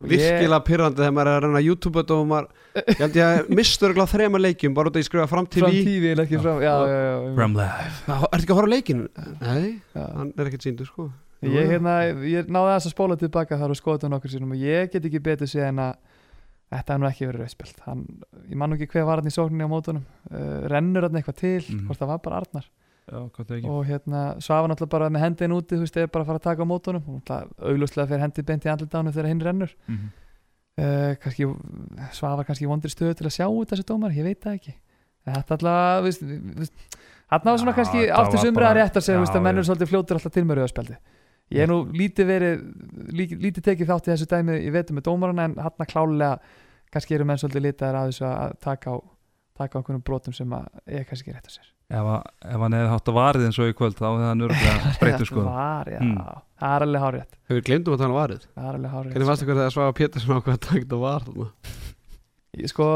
[0.00, 3.90] virkilega pyrrandi þegar maður er að reyna YouTube og maður ég held ég að mistur
[3.94, 5.70] ekki þrema leikjum bara út að ég skrifa fram til í
[6.44, 7.88] fram Já, já, já, já, From Live.
[8.28, 9.00] Er ekki að horfa leikin?
[9.42, 9.64] nei,
[9.96, 11.08] hann er ekkert síndur sko.
[11.42, 11.96] Ég, hérna,
[12.26, 15.04] ég náði þess að spóla tilbaka þar og skoða þetta nokkur sinum og ég get
[15.06, 15.92] ekki betur séð en að
[16.74, 18.00] þetta er nú ekki verið rauðspjöld hann,
[18.50, 20.02] ég man nú ekki hver var hann í sókninni á mótunum.
[20.30, 21.86] Uh, rennur hann eitthvað til Mhm.
[21.86, 22.66] hvort það var bara Arnar
[23.70, 26.46] Og hérna svafa náttúrulega bara með hendin úti þú veist, eða bara að fara að
[26.48, 29.74] taka á mótunum augljóslega fyrir hendi beint í andlitaðinu þegar hinn rennur.
[29.88, 30.10] Mm -hmm.
[30.82, 31.48] uh, kannski,
[32.12, 34.74] svafa kannski í vondri stöðu til að sjá út þessi dómar, ég veit það ekki.
[35.28, 36.74] Þetta alltaf, veist, veist
[37.28, 40.16] hann var svona Já, kannski sumri bara- að rétta sig, veist, að mennur svolítið fljótur
[40.16, 40.96] alltaf til með rauðarspjaldi
[41.50, 42.64] ég er nú lítið verið
[43.12, 46.38] lí- lítið tekið þátt í þessu dæmi ég veit með dómarana en hann klálega
[46.92, 48.96] kannski eru menn svolítið litaðir að þessu að taka á
[49.56, 52.60] taka á einhvernum brotum sem að ég kannski ekki rétt að sér ef, að- ef
[52.64, 55.44] hann hefði hátt að varið eins og í kvöld þá hefði hann örgulega spreytur sko
[55.48, 56.18] var, já, Hmm.
[56.60, 59.28] það er alveg hárétt hefur glemdum að tala um varið það er alveg hárétt hvernig
[59.32, 61.50] varst ykkur þegar Svafa Pétursson ákveð að taka þetta var þarna?
[62.58, 62.86] Ég, sko,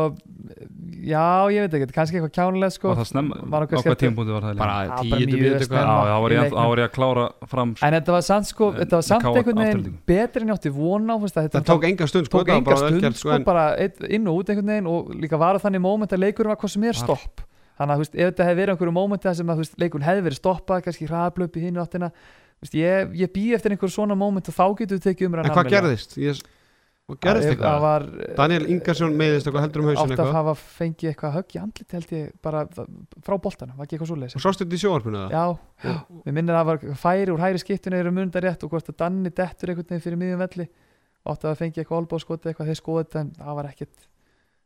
[1.06, 1.22] já,
[1.52, 2.88] ég veit ekki, kannski eitthvað kjánulegt sko.
[2.90, 5.92] og það snemma, var á hvað tímpúndi var það bara tíu mjög snemma.
[5.92, 6.56] já, þá var ég, leiknum.
[6.56, 9.60] þá var ég að klára fram En þetta var samt sko, þetta var samt einhvern
[9.62, 13.30] veginn betri en ég átti von á það tók enga stund sko, var bara sko,
[13.36, 16.24] en- bara eitt, inn og út einhvern veginn og líka var það þannig moment að
[16.26, 17.04] leikurinn var hvað sem er Var.
[17.04, 17.44] stopp
[17.82, 20.24] þannig að þú veist, ef þetta hefði verið einhverju momenti þar sem að leikurinn hefði
[20.28, 24.16] verið stoppað kannski hraðblöp í hinn áttina þú veist, ég, ég bý eftir einhverju svona
[24.18, 26.10] moment og þá getur við tekið umræðan en hvað gerðist?
[26.22, 26.34] Ég,
[27.10, 27.80] hvað gerðist það eitthvað?
[27.84, 28.02] var
[28.38, 31.58] Daniel Ingarsson meðist eitthvað heldur um hausin átt að eitthvað hafa fengið eitthvað högg í
[31.62, 32.60] andlit held ég bara
[33.26, 35.30] frá boltanum, var ekki eitthvað svo og sástu þetta í sjóarpinu það?
[35.34, 35.44] Já,
[35.88, 38.88] já, við minnir að það var færi úr hæri skiptinu eru munda rétt og hvort
[38.92, 39.74] að Danni dettur
[43.62, 44.11] að eitthvað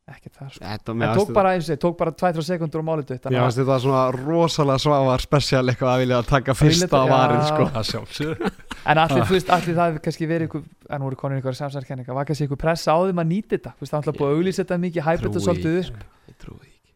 [0.07, 0.63] þetta var ekkert þar sko.
[0.65, 3.59] Þetta en tók bara eins og tók bara 2-3 sekundur og málið dött Mér fannst
[3.59, 7.49] þetta svona rosalega svavar spesial eitthvað að vilja taka fyrsta þetta- varin já.
[7.51, 7.67] sko.
[7.75, 8.53] það sjálfsögur
[8.93, 12.15] en allir, veist, allir það hefur kannski verið ykkur, en nú eru konur ykkur samsarkenninga
[12.15, 13.75] var kannski ykkur pressa á þeim að nýta þetta?
[13.75, 16.07] Þú veist, það er alltaf búið að auglýsa þetta mikið, hæpa þetta svolítið upp.
[16.31, 16.93] Ég trúi því ekki.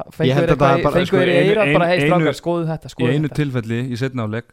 [0.00, 2.94] Ég fengu held þeir að það eitthvað, bara- sko, hei einu- strákar, skoðu þetta í
[2.96, 3.36] skoðu einu þetta.
[3.42, 4.48] tilfelli í setna áleik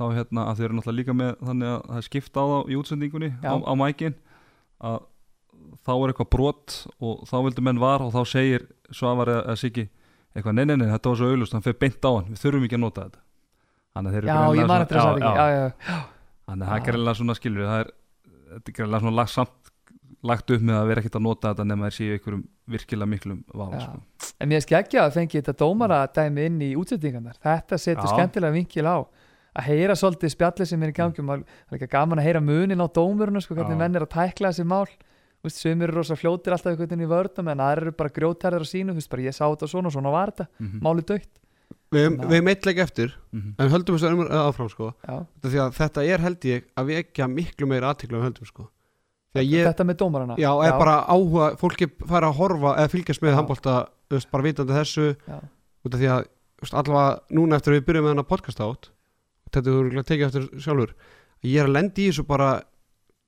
[0.00, 2.56] þá hérna að þau eru náttúrulega líka með þannig að það er skipta á þá
[2.72, 4.14] í útsendingunni á, á mækin
[4.82, 4.96] að
[5.86, 9.88] þá er eitthvað brot og þá vildu menn var og þá segir Svavar eða, Siggi
[10.36, 12.68] eitthvað nei, nei, nei, þetta var svo auðlust, hann fyrir beint á hann við þurfum
[12.68, 13.22] ekki að nota þetta
[13.92, 14.92] þannig að þeir eru já, greinilega ég man svona- er
[17.40, 17.90] skilur það er,
[18.52, 19.62] þetta greiðlega svona lagt, samt
[20.22, 23.40] lagt upp með að vera ekkert að nota þetta nema þeir séu einhverjum virkilega miklum
[23.58, 24.00] vafa sko.
[24.42, 27.38] En mér skeggja að fengi þetta dómara dæmi inn í útsettingarnar.
[27.42, 28.12] Þetta setur Já.
[28.14, 28.96] skemmtilega vinkil á.
[29.58, 31.24] Að heyra svolítið spjallið sem er í gangi.
[31.26, 33.80] Það er ekki gaman að heyra munin á dómurinu, sko, hvernig Já.
[33.82, 34.86] menn er að tækla þessi mál.
[35.42, 38.62] Veist, Sumir eru rosa fljótir alltaf einhvern veginn í vörnum en aðrir eru bara grjótærðir
[38.62, 38.92] á sínu.
[38.94, 40.46] Þú veist, bara ég sá þetta svona og svona var þetta.
[40.58, 40.80] mm -hmm.
[40.82, 41.32] Málið dögt.
[41.92, 42.28] Við Já.
[42.28, 45.26] við meitt leik eftir en höldum þessu ömur áfram sko Já.
[45.36, 48.46] Þetta því að þetta er held ég að við ekki miklu meira aðtikla við höldum
[48.46, 48.68] sko
[49.34, 50.36] því að ég, Þetta með dómarana.
[50.36, 53.36] já, er bara áhuga fólki fara að horfa eða fylgjast með Já.
[53.36, 55.38] handbólta veist, bara vitandi þessu Já.
[55.84, 56.24] út af því að
[56.62, 58.90] veist, allavega núna eftir að við byrjum með hennar podcast átt
[59.52, 60.94] þetta þú eru tekið eftir sjálfur
[61.44, 62.62] ég er að lendi í þessu bara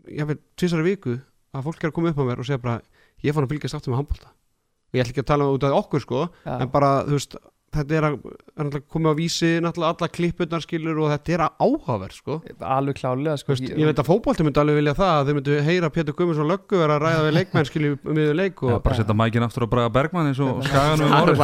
[0.09, 1.21] ég veit, tvisari viku
[1.55, 2.81] að fólk er að koma upp á mér og segja bara
[3.25, 5.67] ég fann að fylgjast aftur með handbólta og ég ætla ekki að tala um út
[5.69, 6.55] af okkur sko Já.
[6.59, 7.37] en bara þú veist
[7.75, 8.15] þetta er að,
[8.55, 12.37] náttúrulega komið á vísi náttúrulega alla klippurnar skilur og þetta er að áhugaverð sko
[12.75, 13.53] Alveg klálega, sko.
[13.55, 16.49] veist, ég veit að fótbolti myndi alveg vilja það að þau myndu heyra Pétur Guðmundsson
[16.51, 19.67] löggu vera að ræða við leikmenn skilur um við leik og bara setja mækin aftur
[19.67, 21.41] á Braga Bergmann eins og skaganum um bara.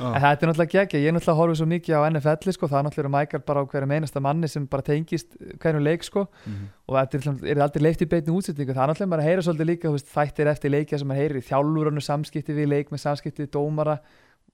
[0.00, 2.78] En þetta er náttúrulega geggja, ég er náttúrulega horfið svo mikið á NFL sko, það
[2.80, 6.68] er náttúrulega mækar bara á hverjum einasta manni sem bara tengist hverjum leik sko Mhm.
[6.90, 9.42] og þetta er, er aldrei leift í beitni útsetningu það er náttúrulega maður að heyra
[9.46, 13.02] svolítið líka veist, þættir eftir leikja sem maður heyrir í þjálfuranu samskipti við leik með
[13.04, 13.98] samskipti dómara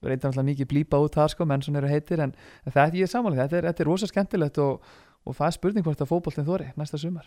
[0.03, 2.35] reynda náttúrulega mikið blípa út það sko menn svona eru heitir en
[2.67, 4.81] þetta ég er samanlega, þetta er, þetta er rosa skemmtilegt og,
[5.27, 7.25] og það er spurning hvort að fótboltinn þóri næsta sumar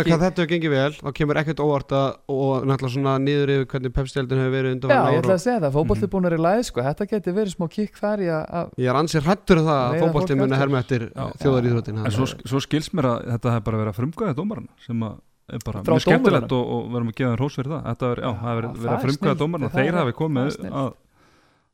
[0.00, 3.52] ekki- hvað þetta hefur gengið vel þá kemur ekkert óvart að og náttúrulega svona niður
[3.54, 6.12] yfir hvernig pepstjaldin hefur verið undan Já, ég ætla að segja það, fótboltinn Mhm.
[6.16, 8.66] búin að er í læð sko, þetta geti verið smá kikk þar í að, að
[8.82, 10.62] ég er ansið hrættur um það að fólk muni eftir.
[10.64, 11.24] herma eftir Já.
[11.44, 13.76] þjóðaríþrótin En svo, svo skils mér að þetta hefur bara
[14.86, 18.18] sem er mjög skemmtilegt og, og verðum að gefa þeim hrós fyrir það þetta er,
[18.22, 19.38] já, það Já, verið að er frumkvæða
[19.70, 20.92] það þeir er- hafi komið er að,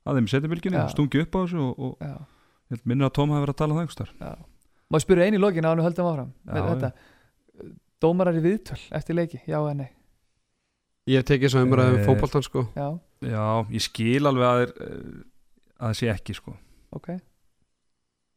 [0.07, 0.85] að þeim setjumilginni Já.
[0.85, 2.15] og stungi upp á þessu og, og já.
[2.17, 4.45] ég held minnir að Tom hafi verið að tala um það einhvers þar
[4.87, 6.33] Má spyrja einu í lokin á hann og höldum áfram?
[6.47, 6.93] Með þetta
[8.05, 9.89] Dómarar í viðtöl eftir leiki, já eða nei?
[11.07, 12.67] Ég hef tekið svo umræðum Eh, fótboltan sko.
[12.77, 15.23] Já, Já, ég skil alveg að, eh,
[15.81, 16.57] að það sé ekki sko.
[16.93, 17.09] Ok.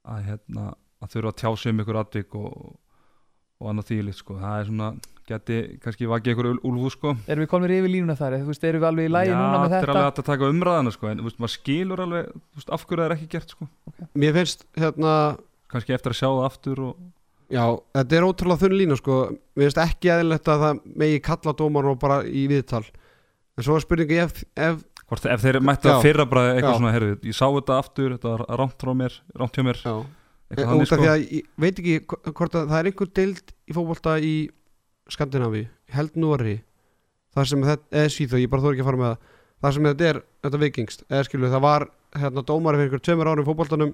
[0.06, 0.66] Að, hérna,
[1.02, 2.78] að þurfa að tjá sig um ykkur atvik og,
[3.60, 4.38] og annað þýlikt sko.
[4.40, 4.90] Það er svona,
[5.30, 7.14] geti kannski vakið ykkur úlfú sko.
[7.30, 9.60] Erum við komin yfir línuna þar, þú veist, erum við alveg í lægi Já, núna
[9.64, 9.94] með þetta er þetta?
[10.00, 13.08] alveg hægt að taka umræðana sko en veist, maður skilur alveg, veist, af hverju það
[13.10, 13.70] er ekki gert sko.
[14.24, 15.14] Mér finnst hérna
[15.70, 17.08] kannski eftir að sjá það aftur og
[17.50, 17.64] Já,
[17.98, 19.16] þetta er ótrúlega þunn lína sko.
[19.58, 22.84] Mér finnst ekki eðlilegt að það megi kalla dómar og bara í viðtal.
[23.58, 25.96] En svo er spurningi ef, ef hvort, ef þeir mættu Já.
[25.96, 26.78] að fyrra bara eitthvað Já.
[26.78, 29.80] svona, heyrðu, ég sá þetta aftur þetta var rámt frá mér, rámt hjá mér.
[29.82, 29.96] Já,
[30.86, 31.00] sko.
[31.02, 34.34] því að ég veit ekki hv- hvort að það er einhver deild í fótbolta í
[35.14, 35.64] Skandinavi,
[35.96, 36.58] held Nóri
[37.36, 39.36] þar sem þetta, eða Svíþjóð, ég bara þór ekki að fara með það.
[39.60, 41.86] Þar sem þetta er, þetta vikingst eða skilu, það var
[42.20, 43.92] hérna dómari fyrir einhver tveimur árum í fótboltanum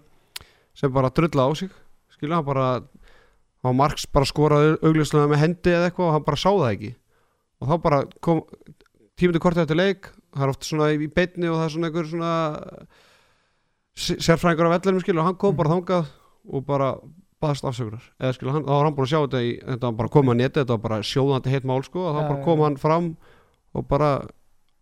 [0.78, 1.72] sem bara drulla á sig
[2.16, 6.28] skilu, hann bara hann var margs bara skoraði augljóslega með hendi eða eitthvað og hann
[6.28, 6.92] bara sá það ekki.
[7.60, 8.44] Og þá bara kom
[9.18, 12.10] tímundi kortið eftir leik það er oft svona í beinni og það er svona einhver
[12.12, 12.32] svona
[13.96, 16.10] s- sérfræðingur af vellinum skilu og hann kom bara þangað
[16.54, 16.90] og bara
[17.46, 18.10] baðast afsökunar.
[18.20, 20.34] Eða skilu, hann, þá var hann búin að sjá þetta í þetta var bara komið
[20.36, 23.10] að neti, þetta var bara sjóðandi heitt mál sko, og þá bara kom hann fram
[23.76, 24.12] og bara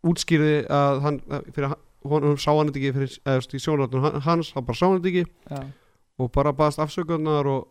[0.07, 1.21] útskýrði að hann
[1.53, 4.79] fyrir hann, sá hann þetta ekki fyrir, eða þú veist, í sjónaröndun hans, hann bara
[4.79, 5.63] sá hann þetta ekki Já,
[6.21, 7.69] og bara baðast afsökunar og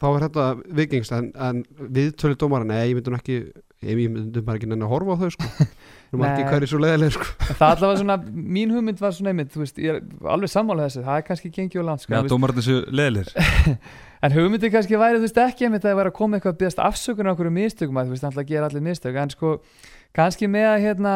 [0.00, 0.46] þá er þetta
[0.78, 1.62] vikingst en, en
[1.94, 3.38] viðtölu dómara, nei, ég myndi nú ekki
[3.82, 5.50] ég myndi bara ekki nenni að horfa á þau sko.
[6.12, 6.42] Nei.
[6.44, 7.26] hverju svo leiðileg sko.
[7.56, 8.16] Það allavega svona,
[8.56, 11.52] mín hugmynd var svona einmitt, þú veist, ég er alveg sammála þessu, það er kannski
[11.54, 13.30] gengið og langt, sko, Já, dómarinn þessu leðilir
[14.22, 16.58] en hugmyndi kannski væri, þú veist, ekki einmitt að það væri að koma eitthvað að
[16.60, 19.54] byggast afsökun á okkur mistökum, að þú veist, alltaf gera allir mistök, en sko,
[20.16, 21.14] kannski með að, hérna,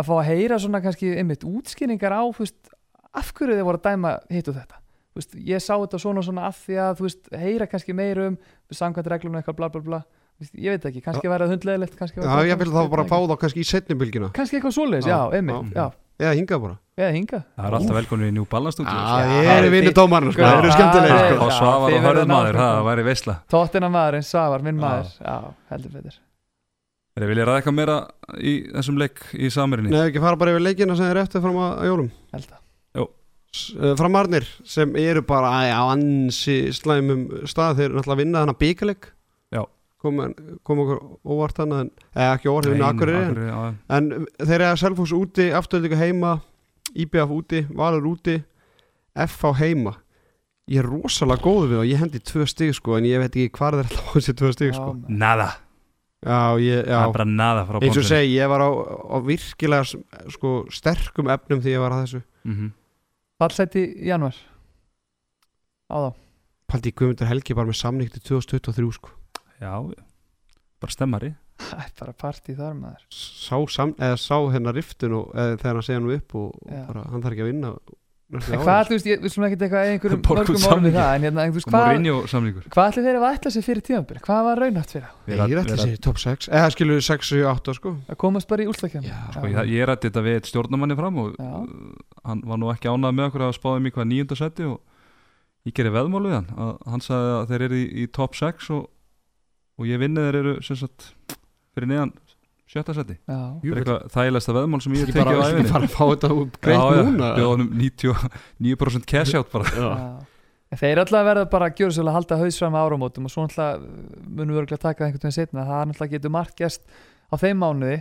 [0.00, 2.72] að fá að heyra svona kannski einmitt útskýringar á, þú veist,
[3.12, 4.80] af hverju þið voru að dæma hitt og þetta,
[5.12, 8.28] þú veist, ég sá þetta svona svona af því að, þú veist, heyra kannski meira
[8.32, 8.40] um,
[8.74, 10.02] samkvæmt reglum eitthvað bla bla bla,
[10.58, 13.62] ég veit ekki, kannski væri það hundlegilegt, Já, ég vil þá bara fá þá kannski
[13.62, 15.76] í setni bylgina kannski eitthvað svoleiðis, Já, já, einmitt,
[16.22, 16.76] Eða hingað bara.
[17.02, 17.44] Eða hingað.
[17.56, 19.30] Það er alltaf velkomin í New Balance stúdíu Já, sko.
[19.32, 21.46] það er er vinnu sko, Já, það eru skemmtilegir það sko.
[21.46, 23.36] Og Svavar og hörðum verðið maður, það væri veisla.
[23.52, 25.14] Tóttina maðurinn, Svavar, minn maður.
[25.18, 25.36] Já,
[25.72, 26.18] heldur betur.
[27.12, 27.96] Er ég vilja ræða eitthvað meira
[28.40, 29.92] í þessum leik í samirinni?
[29.92, 32.12] Nei, ekki fara bara yfir leikina sem er eftir fram að, að jólum.
[32.32, 32.60] Held að
[33.52, 37.80] eh, Framarnir sem eru bara á ansi slæmum stað.
[37.80, 39.21] Þeir eru náttúrulega að vinna þannig byggaleg Já.
[40.02, 40.20] Kom,
[40.66, 43.42] kom okkur óvart en, eða ekki óvart, þeir vinna akkurir
[43.96, 44.08] en,
[44.42, 46.36] þeir eru að Selfoss úti afturlíka heima,
[46.92, 48.38] IBF úti Valur úti,
[49.12, 49.96] FH heima.
[50.70, 53.52] Ég er rosalega góð við og ég hendi tvö stig sko en ég veit ekki
[53.58, 54.92] hvað þeir ætla á þessi tvö stig sko.
[55.10, 55.48] Nada,
[56.22, 57.14] já, ég, það er já.
[57.18, 60.02] bara nada frá eins og segi, ég var á, á virkilega
[60.36, 62.22] sko, sterkum efnum því ég var að þessu.
[62.48, 62.72] Mhm.
[63.42, 64.36] Fallseti í januar
[65.92, 66.10] Á þá.
[66.70, 69.10] Paldi Guðmundur Helgi bara með samning til 2023 sko
[69.62, 69.72] Já,
[70.82, 71.32] bara stemmari
[71.62, 75.76] Það er bara partí þar maður sá, sam, eða sá hennar riftun og, eða, þegar
[75.78, 76.80] hann segja hann upp og, Já.
[76.88, 77.74] bara, hann þarf ekki að vinna
[78.32, 81.44] hvað, þú veist, ég vil svona ekkert eitthvað einhverjum mörgum orðum við það En hérna,
[81.44, 84.22] þú veist, hvað Hvað ætli þeir að ætla sér fyrir tíðanbyrð?
[84.26, 85.10] Hvað var raunhaft fyrir?
[85.12, 85.34] sko.
[85.52, 88.70] Ég ætla sér top 6 eða skilur 6, 7, 8 sko Að komast bara í
[88.72, 91.52] úrslakjum Já, Sko, ég, ég rætti þetta við eitt stjórnamanni fram og Já.
[92.24, 94.80] hann var nú ekki ánað með okkur að spáði nýjunda seti og
[95.68, 98.70] ég gerði veðmál við hann að hann sagði að þeir eru í, í top 6
[98.74, 98.86] og,
[99.78, 101.10] og ég vinni þeir eru sem sagt
[101.72, 102.12] fyrir neðan
[102.72, 105.88] sjötta seti Já, það er eitthvað þægilegsta veðmál sem ég bara, tekið á æfinni bara
[105.88, 106.30] að fá þetta
[106.66, 107.32] greitt núna.
[107.36, 109.72] Bjóða honum 99% cash out bara.
[109.76, 109.88] Já.
[109.92, 110.28] já.
[110.72, 113.32] En Þeir alltaf verða bara að gjöra svolítið að halda haus fram með áramótum og
[113.34, 113.82] svo alltaf
[114.24, 116.86] munum við örgulega taka það einhvern veginn setna það er alltaf getur margt gerst
[117.28, 117.98] á þeim mánuði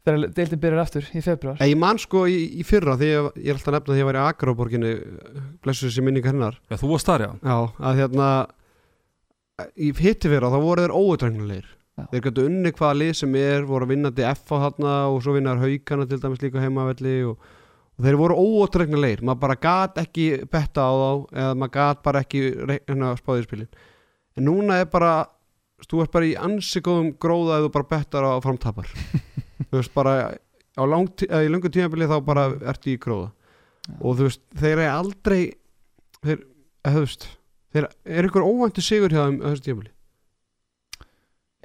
[0.00, 3.28] þegar deildin byrjar aftur í februar Ég, ég man sko í, í fyrra því ég,
[3.44, 4.94] ég er alltaf að nefna því ég var í Akraborginni
[5.60, 6.56] blessu þessi minninga hennar.
[6.72, 7.30] Já, þú varst þar já.
[7.44, 7.56] Já,
[7.90, 8.30] að hérna
[9.76, 11.70] í hitti fyrra þá voru þeir óutræknulegir
[12.10, 15.34] þeir gætu unni hvaða lið sem er voru að vinna DF á þarna og svo
[15.36, 17.48] vinnaður haukana til dæmis líka heimavelli og,
[17.98, 21.10] og þeir voru óutræknulegir maður bara gat ekki betta á þá
[21.42, 23.72] eða maður gat bara ekki hérna, spáðið spilin.
[24.38, 25.12] En núna er bara
[25.88, 28.88] þú ert bara í ansi góðum gróða eða þú bara bettar á framtapar.
[29.70, 30.14] Þú veist bara
[30.80, 33.28] á langt, eða í löngu tímabili þá bara ertu í gróða.
[33.90, 33.96] Já.
[34.00, 35.40] og þú veist, þeir eru aldrei
[36.24, 36.42] þeir,
[36.84, 37.26] þú veist
[37.74, 37.88] þeir
[38.18, 39.92] er ykkur óvæntu sigur hjá þeim á þessu tímabili?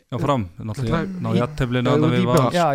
[0.06, 2.52] Já, fram, náttúrulega Það- ná jætteflinu að við var sko.
[2.54, 2.66] Já.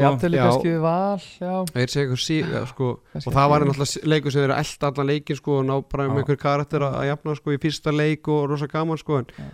[0.43, 2.39] kannski við val Já, þeir segja ykkur sí,
[2.73, 5.74] sko, og það var náttúrulega leikur sem þeir eru elda allan leikin sko, og ná
[5.89, 9.19] bara með ykkur karakter að, að jafna sko, í fyrsta leik og rosa gaman sko,
[9.23, 9.47] en Já.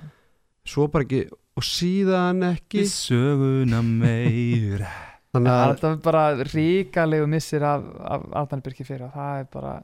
[0.73, 1.21] svo bara ekki
[1.57, 2.81] og síðan ekki.
[2.81, 4.91] Í söguna meira.
[5.37, 7.85] Þannig Það að er þetta bara ríkalegu missir af,
[8.65, 9.75] Birki fyrir það er bara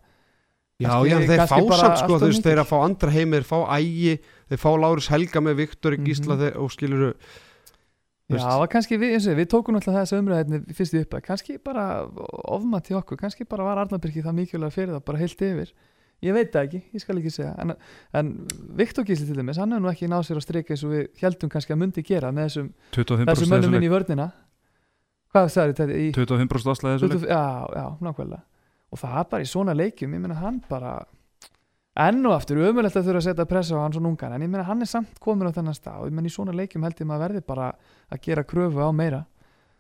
[0.83, 3.49] Já, já, en þeir fá samt sko, þú veist, þeir að fá andra heimi, þeir
[3.49, 4.13] fá ægi,
[4.53, 6.05] þeir fá Lárus Helga með Viktor Mhm.
[6.11, 7.15] Gísla þeir, og skilur
[8.33, 11.19] Þú Já, og kannski við, eins og við tókum náttúrulega þessa umræðinni fyrst í uppa,
[11.21, 12.07] kannski bara
[12.49, 15.73] ofmat til okkur, kannski bara var Arnarbyrki það mikilvæg fyrir það, bara heilt yfir.
[16.23, 17.75] Ég veit það ekki, ég skal ekki segja en,
[18.15, 18.31] en
[18.79, 21.09] Viktor Gísli til dæmis, hann hefur nú ekki náð sér á streika eins og við
[21.21, 24.29] heldum kannski að myndi gera með þessum, 25% þessum mönnum þessu inn í vörnina.
[25.35, 27.45] Hvað það er þetta í 25% afslæði þessu leik 20, já,
[27.75, 28.43] já, nákvæmlega
[28.93, 30.95] og það er bara í svona leikjum, ég meina hann bara
[32.03, 34.53] enn og aftur, ömulegt að þurfa að setja pressa á hann svona ungan, en ég
[34.53, 37.03] meina hann er samt komin á þennan stað og ég meina í svona leikjum held
[37.03, 37.73] ég maður verði bara
[38.09, 39.25] að gera kröfu á meira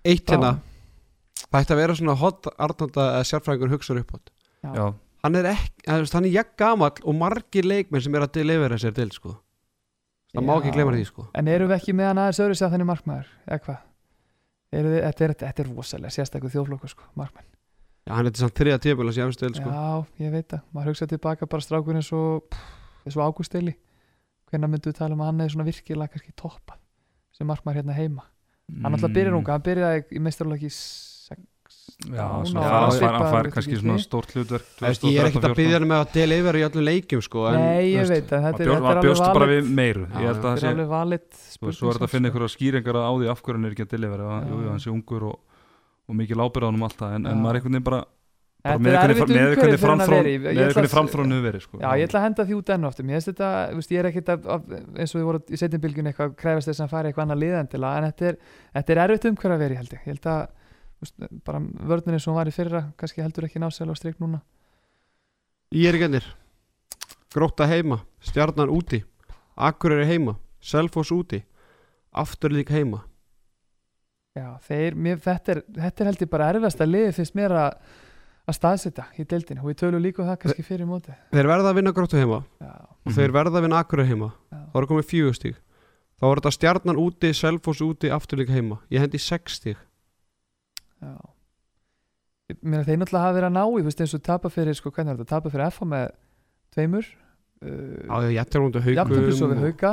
[0.02, 0.34] Eitt Já.
[0.34, 0.50] hérna,
[1.46, 4.32] það ætti að vera svona hot Arnalda eða sérfræðingur hugsaður upp átt
[5.22, 8.94] hann er ekki, hann er jafn gamall og margir leikmenn sem er að delivera sér
[8.96, 9.36] til sko.
[10.34, 10.58] það má Já.
[10.58, 11.26] ekki glemma því sko.
[11.38, 13.80] En eru við ekki með hann aðeins öðru sér þannig markmaður, eða hvað?
[14.72, 17.48] Þetta, er, þetta er rosalega sérstaklega þjóflokkur sko, markmann.
[18.02, 19.70] Já, hann er til samt þriða tíðaböla sem ég sko.
[19.70, 20.62] Já, ég veit það.
[20.74, 22.56] Maður hugsa tilbaka bara strákur eins og,
[23.06, 23.76] eins og Ágúst Eili.
[24.50, 26.80] Hvenær myndu við tala um að hann er svona virkilega kannski toppað
[27.32, 28.26] sem markmaður hérna heima.
[28.82, 31.38] Hann alltaf byrjar unga, hann byrjaði í meistarlóki 6.
[32.02, 32.16] Mm.
[32.16, 34.66] Já, svona, var hann fær, fær kannski svona stórt hlutverk
[35.06, 37.92] ég er ekkert að byggja hann með að delivera í öllum leikjum sko, en, Nei,
[37.92, 38.48] ég veit það.
[38.48, 39.54] Þetta er, þetta alveg bjóst bara valid.
[39.54, 40.90] við meiru Já, Ég held að það Þetta er sé alveg
[41.62, 43.86] veist, svo er þetta að finna einhverja skýringar á því af hverju hann er ekki
[43.86, 45.32] að delivera Já.
[46.12, 48.02] Og, mikil ábyrð á hann um alltaf en, en maður einhvern veginn bara
[48.62, 48.96] bara með
[50.14, 50.34] er í.
[50.54, 51.78] Ég framþróun hefur verið sko.
[51.82, 54.08] Já, ég ætla að henda því út enn Mér finnst þetta, þú veist, ég er
[54.10, 57.10] ekkit að, að, eins og við vorum í setjumbilgjun eitthvað að krefast þess að fara
[57.10, 58.38] eitthvað annað liðendilega en þetta er,
[58.78, 59.28] þetta er erfitt
[59.64, 60.42] vera í held ég Ég held að,
[60.94, 61.62] þú veist, bara
[61.92, 64.42] vörðinni sem var í fyrra kannski heldur ekki násæl á strik núna
[65.74, 66.28] Ég er ekki ennir
[67.34, 69.02] Gróta heima, stjarnan úti
[69.56, 71.42] Akureyri heima, Selfoss úti
[72.14, 73.02] Aftur líka heima
[74.32, 77.52] Já, þeir, mér, þetta, er, þetta er held ég bara erfiðast að liði fyrst mér
[77.66, 77.74] að
[78.42, 81.70] að staðsetja í deildin og við tölum líka um það kannski fyrir móti Þeir verða
[81.70, 82.40] að vinna gróta heima.
[82.58, 84.30] Já, og þeir verða að vinna Akureyri heima.
[84.50, 85.60] Já, þá er komið fjögur stíg
[86.18, 88.80] þá er þetta stjarnan úti, Selfoss úti, aftur líka heima.
[88.94, 91.14] Ég hendi sex stíg já.
[92.50, 94.76] Ég meina þeir náttúrulega hafa verið að ná í, þú veist eins og tapa fyrir,
[94.78, 96.08] sko, hvernig er þetta, tapa fyrir FH með
[96.74, 97.08] tveimur?
[97.62, 97.70] Uh,
[98.06, 99.92] Já, ég ætti að við haugum hauka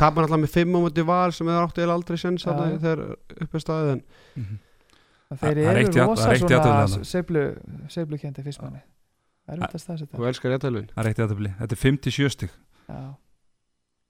[0.00, 2.48] tapar alltaf með fimm á móti val sem þeir áttu eiginlega aldrei sens Já.
[2.52, 3.02] þarna þegar
[3.46, 4.02] uppi staðið en
[4.36, 4.58] Mhm.
[5.30, 6.48] að þeir er eru rosa er svona
[6.86, 7.04] þarna.
[7.04, 7.42] seiflu,
[7.88, 8.80] seiflu kendi fyrstmanni
[9.46, 12.50] það er þetta staðsetja þú elskar réttalvin það er eitt jafntefli þetta er 57 stig
[12.88, 13.00] já,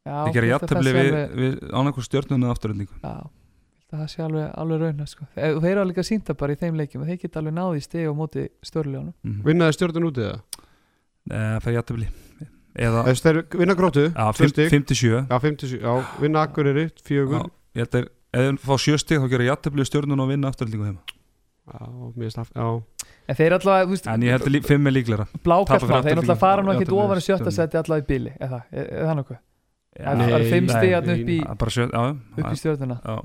[0.06, 2.52] já þið gerir ég held að það jafntefli sé við, alveg- við ánægur stjórnuna
[3.86, 5.24] að það sé alveg, alveg raun sko.
[5.30, 7.82] og þeir eru líka sínta bara í þeim leikjum og þeir geta alveg náði í
[7.86, 9.42] steg og móti störljónum mm.
[9.46, 10.40] vinnaði stjórnun úti það
[11.62, 14.68] það jafntefli eða Þess, þeir vinna grótu, já, tvö stig.
[14.70, 17.46] 57 já, 57, já, vinna Akureyri fjögur.
[17.46, 20.28] Já, ég held að ef þeir fá sjö stig þá gerir jafntefli við stjórnuna og
[20.34, 21.00] vinna afturöldingu heima.
[21.66, 22.66] Já, mér það- já,
[23.26, 26.20] en þeir allavega, þú veist, en ég held að fimm er fyrir blákastmál, þeir Aftureldingu.
[26.20, 29.06] náttúrulega fara nú ekkit Jafntefli ofan við sjötta seti allavega í bíli eða, er, er
[29.08, 29.38] það nokkuð?
[29.96, 32.60] Það er fimm stig hann upp í, það er bara sjö, já, upp í já,
[32.60, 33.16] stjórnuna já,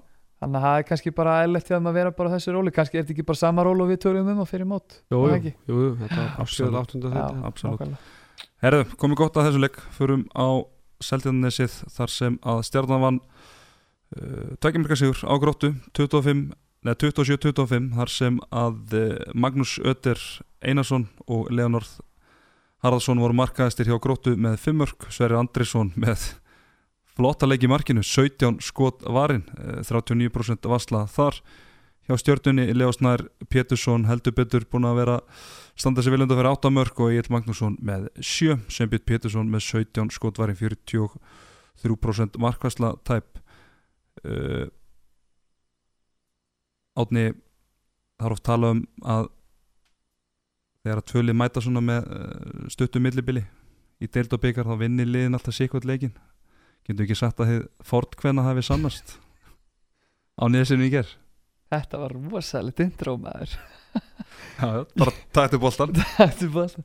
[0.41, 1.35] þannig að það er kannski bara
[1.69, 2.71] hjá þeim að vera bara á þessu róli.
[2.71, 5.19] Kannski er þetta ekki bara sama ról og við tölum um og fyrir mót jú,
[5.21, 5.53] Er það jú, ekki?
[5.67, 6.31] jú, jú, þetta var
[7.51, 7.99] Absolutt.
[8.61, 8.67] 7.
[8.67, 8.69] 8.
[8.69, 8.91] Já, þetta absolutt.
[8.91, 8.91] nákvæmlega.
[8.91, 10.47] Herðu, komið gott að þessu leik Förum á
[11.01, 13.19] Seltjarnesið Þar sem að stjarnan vann
[14.13, 16.51] uh, Tveikjumrika sigur á gróttu 25,
[16.85, 20.21] neða 27-25 Þar sem að uh, Magnús Ötter
[20.61, 21.89] Einarsson og Leonard
[22.85, 26.35] Haraldsson voru markaðistir hjá gróttu með fimmörk Sverri Andrisson með
[27.17, 31.41] flotta leik í markinu 17 skot varin uh, 39% vasla þar
[32.07, 35.17] hjá stjörnunni Leo Snær Pétursson heldur betur búin að vera
[35.75, 39.51] standa sér viljandi að vera 8 mörg og Egil Magnússon með 7 sem Björn Pétursson
[39.51, 43.39] með 17 skotvarin 43% markvæsla tæp.
[44.25, 44.67] Uh,
[46.99, 49.29] Átni er oft talað um að
[50.81, 53.45] þegar að tvölið mæta svona með uh, stuttum millibili
[54.01, 56.13] í deild og byggar þá vinnir liðin alltaf sikvært leikin
[56.87, 59.17] getur ekki sagt að þið fort hvenna hafi sannast
[60.41, 61.09] á niðursynni í ger
[61.71, 63.55] þetta var rosalegt intro maður.
[64.61, 66.83] Já, bara tættu boltan Þetta er bara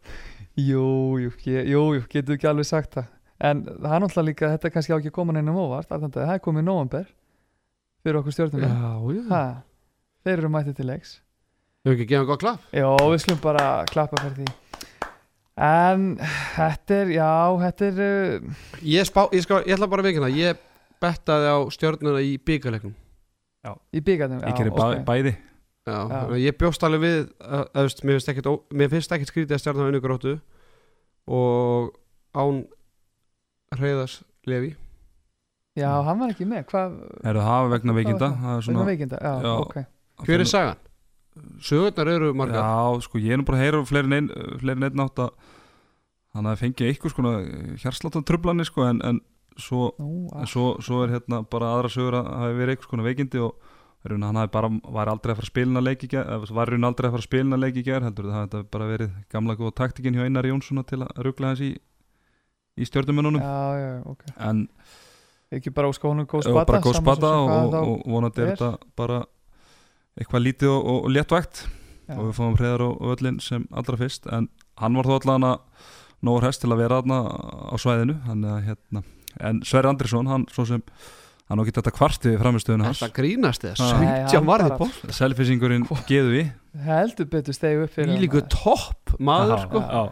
[0.57, 0.87] Jú,
[1.21, 3.11] jú, ég, jú, jú, getur ekki alveg sagt það.
[3.47, 6.17] En það er náttúrulega líka, þetta er kannski á ekki að koma neinum óvart Þannig
[6.17, 7.11] að það er komið í november
[8.07, 8.73] Fyrir okkur stjórnum já,
[9.19, 9.23] já.
[9.31, 9.43] Ha,
[10.27, 11.11] Þeir eru mættið til leiks.
[11.87, 12.65] Hefur ekki gefað gott klapp?
[12.75, 14.47] Já, við slum bara klappa fyrir því.
[15.67, 16.07] En
[16.57, 17.31] þetta er, já,
[17.63, 20.59] þetta er uh, Ég, spá, ég, skal, ég ætla bara að veikina Ég
[21.01, 22.97] bettaði á stjórnuna í byggarleiknum
[23.97, 25.33] í byggarnum Ég gerir bæ, bæði.
[25.87, 26.21] Já, Já.
[26.27, 29.55] að ég bjóst alveg við að, að, veist, mér, ekkit, ó- mér finnst ekkert skrítið
[29.55, 30.33] að stjarnan unni gróttu
[31.31, 31.93] og
[32.35, 32.65] án
[33.77, 34.73] Reyðars Levi
[35.77, 38.29] Já, hann var ekki með, hvað Er það hafa vegna veikinda.
[38.33, 39.55] er Svona veikinda, já, Já.
[39.61, 39.75] ok.
[40.25, 40.79] Hver er sagan?
[41.61, 42.63] Sögurnar eru margar.
[42.65, 44.31] Já, sko, ég er nú bara að heyra fleiri en einn
[44.63, 45.31] fleiri en einn átt að
[46.35, 47.35] hann hafi fengið eitthvað sko
[47.85, 49.21] hjarsláttan trublanir sko en, en
[49.61, 53.07] svo, Nú, ah, svo, svo er hérna bara aðra sögur að hafi verið eitthvað svona
[53.09, 53.73] veikindi og
[54.07, 56.87] raun, hann bara, var aldrei að fara að spilna leik í ger, eða var raun
[56.87, 59.75] aldrei að fara að spilna leik í ger heldur, það hafi bara verið gamla góða
[59.83, 61.73] taktikinn hjá Einar Jónssona til að ruggla hans í
[62.77, 64.69] í stjórnumennunum já, já, ok en
[65.57, 68.49] Ekki bara óska honum góð og spata bara góð spata og, þá og vonandi er
[68.51, 68.57] er.
[68.59, 69.19] þetta bara
[70.19, 71.61] eitthvað lítið og, og, og léttvægt
[72.07, 72.17] Já.
[72.17, 74.49] og við fáum hreðar og öllin sem allra fyrst en
[74.83, 75.87] hann var þó allan að
[76.27, 77.21] nógur hest til að vera þarna
[77.71, 79.03] á svæðinu hann, hérna,
[79.41, 80.83] en Sverri Andrisson hann svo sem
[81.47, 83.01] hann á ekki þetta kvarti við framistöðinu hans.
[83.03, 86.53] Þetta grínast 17 hann varði bara- bótt selfisingurinn geðu við.
[86.87, 88.49] Heldur betur stegu upp fyrir Ílíku hann.
[88.51, 89.81] topp maður sko.
[89.83, 90.07] já.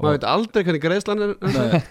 [0.00, 1.32] Maður veit aldrei hvernig greiðslan er.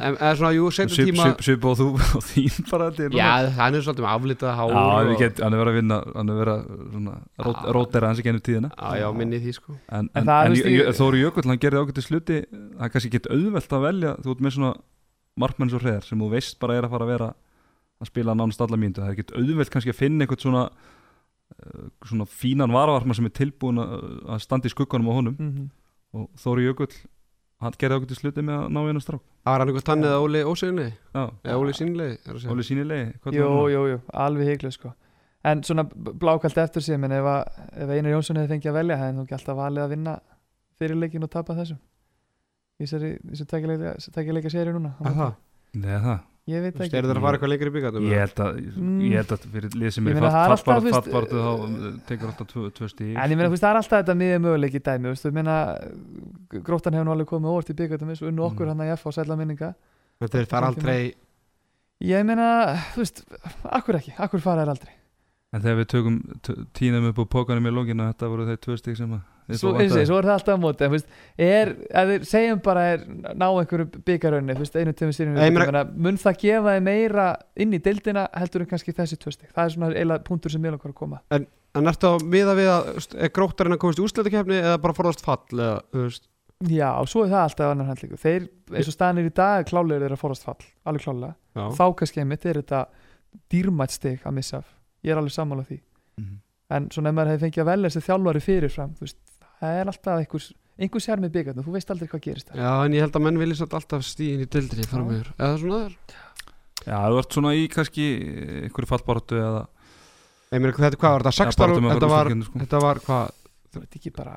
[0.00, 3.50] En svona, jú, setjum Svip, tíma svip og þú og þín bara þetta er Já,
[3.58, 5.98] hann er svolítið með aflitað hár Já, og- við get, hann er verið að vinna
[6.14, 7.10] hann er verið
[7.44, 8.70] að rótera hans ekki ennum tíðina.
[8.72, 9.76] Já, já, minni því sko.
[9.92, 10.08] En,
[10.96, 14.14] Þóri Jökull hann gerði ágætið sluti það er kannski ekki auðvelt að velja.
[14.24, 14.72] Þú ert með svona
[15.40, 17.30] markmenn svo hreðar sem þú veist bara er að fara að vera
[18.02, 19.02] að spila nánast alla mínútu.
[19.02, 23.34] Það er ekki auðvelt kannski að finna eitthvað svona uh, svona fínan varavarma sem er
[23.38, 23.94] tilbúin að,
[24.34, 25.36] að standa í skugganum á honum.
[25.38, 25.70] Mhm.
[26.14, 26.92] og Þóri Jökull
[27.64, 29.22] hann gerði ágætið sluti með að ná einu strák.
[29.44, 33.48] Það var hann eitthvað tannið að Óli óseginni Já, Eða Óli sínilegi Óli sínilegi Jú,
[33.72, 34.92] jú, jú, alveg hygglega sko.
[35.44, 37.26] En svona blákalt eftir menn ef,
[37.76, 40.14] ef Einar Jónsson hefði fengið að velja hefði nú ekki alltaf valið að vinna
[40.80, 41.80] fyrirleikin og tapa þessum
[42.80, 45.34] í þessari þessu tækjuleika séri núna Er það?
[45.74, 48.40] Nei, það ég veit ekki eru þeir að fara eitthvað lengur í byggandum Ég held
[48.44, 48.98] að, Mm.
[49.00, 50.52] ég held að fyrir lið sem Ég er það er
[50.84, 54.16] veist, fattbartu þá uh, tekur alltaf tvö, stíð En ég meina, það er alltaf þetta
[54.20, 55.54] miðið möguleik í dæmi, þú meina,
[56.66, 58.74] gróttan hefur nú alveg komið óvart í byggandum eins og unnu okkur Mm.
[58.74, 59.70] hann að ég fá sætla minninga.
[60.20, 61.14] Þetta er þar aldrei
[62.04, 63.22] Ég meina, þú veist,
[63.64, 64.92] akkur ekki, akkur fara er aldrei.
[65.54, 66.16] En þegar við tökum
[66.76, 69.22] tínum upp á pókanum í lókinu þetta voru þeir tvö stík sem að
[69.52, 71.72] Svo, og því, svo er það alltaf á móti, en þú veist, er,
[72.08, 73.02] við segjum bara er,
[73.36, 76.74] ná einhverju byggarönni, þú veist, einu tömur styrjum Ég við, meina- meina, mun það gefa
[76.78, 77.26] þið meira
[77.60, 79.50] inn í deildina heldur en kannski þessi tvö stík.
[79.52, 81.20] Það er svona eiginlega punktur sem ég langar að koma.
[81.30, 84.78] En ertu að miða við að þú veist, Er gróttarinn að komast í úrslættakefni Eða
[84.80, 86.28] bara forðast fall eða, þú veist,
[86.70, 88.16] Já, svo er það alltaf annar handlíku.
[88.16, 91.34] Þeir, eins og staðanir í dag, klálega er að forast fall, alveg klálega.
[91.74, 92.84] Þá kannski einmitt er þetta
[93.52, 94.70] dýrmætt stig að missa af.
[95.04, 95.80] Ég er alveg sammála því.
[96.16, 96.38] Mhm.
[96.70, 99.16] en svona ef maður hefði fengið að velja þessi þjálfari fyrirfram þú veist,
[99.60, 102.70] það er alltaf einhvers einhver sér með byggarnu, þú veist aldrei hvað gerist það já,
[102.88, 105.58] en ég held að menn vilja samt alltaf stíðin í dildinni fara með þér Eða
[105.62, 106.22] svona það er
[106.84, 108.06] Já, þú ert svona í kannski
[108.66, 109.62] einhverju fallbaratu eða
[110.54, 111.36] Ég meina, þetta, hvað var þetta?
[111.38, 112.58] 16 baráttu með að Þetta var, sko.
[112.64, 113.38] þetta var hvað?
[113.74, 114.34] þú veit ekki bara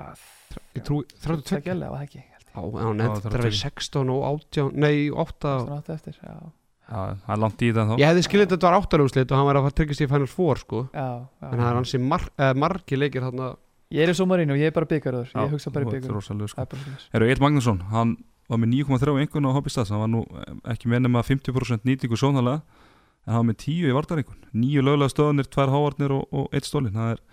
[0.78, 2.46] Ég trú, 32 það gælega var það ekki held ég.
[2.48, 3.58] Já, Já, þetta 32.
[3.58, 6.38] 16 og 18 Nei, 8 Svona átti eftir, já,
[6.88, 9.38] Já, það er langt í það þá Ég hefði skiljið þetta var 8 úrslit og
[9.42, 11.48] hann var að að tryggast í Final Four sko já, já.
[11.50, 12.24] En það er hansi mar,
[12.64, 13.50] margi leikir þarna
[13.94, 16.64] ég er í Somarino, ég er bara byggaröður Já, ég hugsa bara í það sko.
[17.12, 18.16] er Egil Magnússon, hann
[18.48, 22.18] var með 9,3 einhvern á Hobbystad hann var nú eh, ekki með nema 50% nýtingu
[22.20, 22.62] sónalega
[23.26, 26.68] en hann var með 10 í vartarengun 9 lögulega stöðanir, 2 hávarnir og, og 1
[26.68, 27.24] stólin það er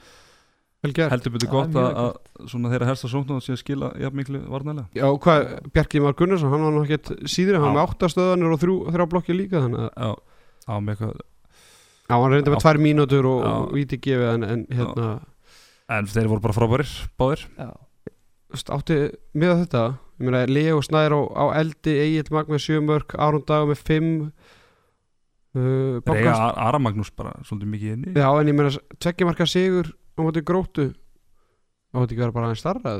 [0.86, 4.86] heldur betur gott að, að svona þeirra helsta sóknáð sé að skila jafn miklu varnarlega.
[4.94, 8.53] Já, hvað, Bjarki Már Gunnarsson, hann var nú ekkert síðri Hann var með 8 stöðanir
[8.53, 10.11] og þrjú, þrjá blokki líka Þannig að Já,
[10.69, 11.15] á með eitthvað
[12.06, 12.65] Já, hann reyndi með Já.
[12.68, 15.10] 2 mínútur og, og víti gefið En, en hérna,
[15.91, 17.45] en þeir voru bara frábærir, báðir.
[17.59, 17.69] Já,
[18.09, 18.97] þú veist, átti
[19.37, 19.83] með þetta?
[20.15, 23.81] Ég meina, Leo Snær á, á eldi Egil Mag með 7 mörg, Aron Dag með
[23.83, 24.11] 5
[25.55, 28.13] uh, Ar- Ara Magnús bara svolítið mikið inni.
[28.15, 30.89] Já, en ég meina, tveggja marka sigur á móti gróttu.
[31.91, 32.95] Á móti ekki vera bara aðeins starra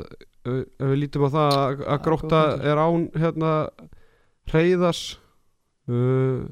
[0.46, 1.56] ef við lítum á það
[1.90, 2.40] að, grótta
[2.70, 3.50] er án hérna
[4.52, 5.00] reyðas
[5.90, 6.44] uh,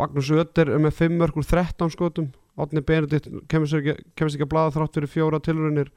[0.00, 4.36] Magnús Ötter er með 5 mörg úr 13 skotum Átni Benedikt kemur sér ekki, kemst
[4.38, 5.90] ekki að blaða þrátt fyrir fjóra tilrunir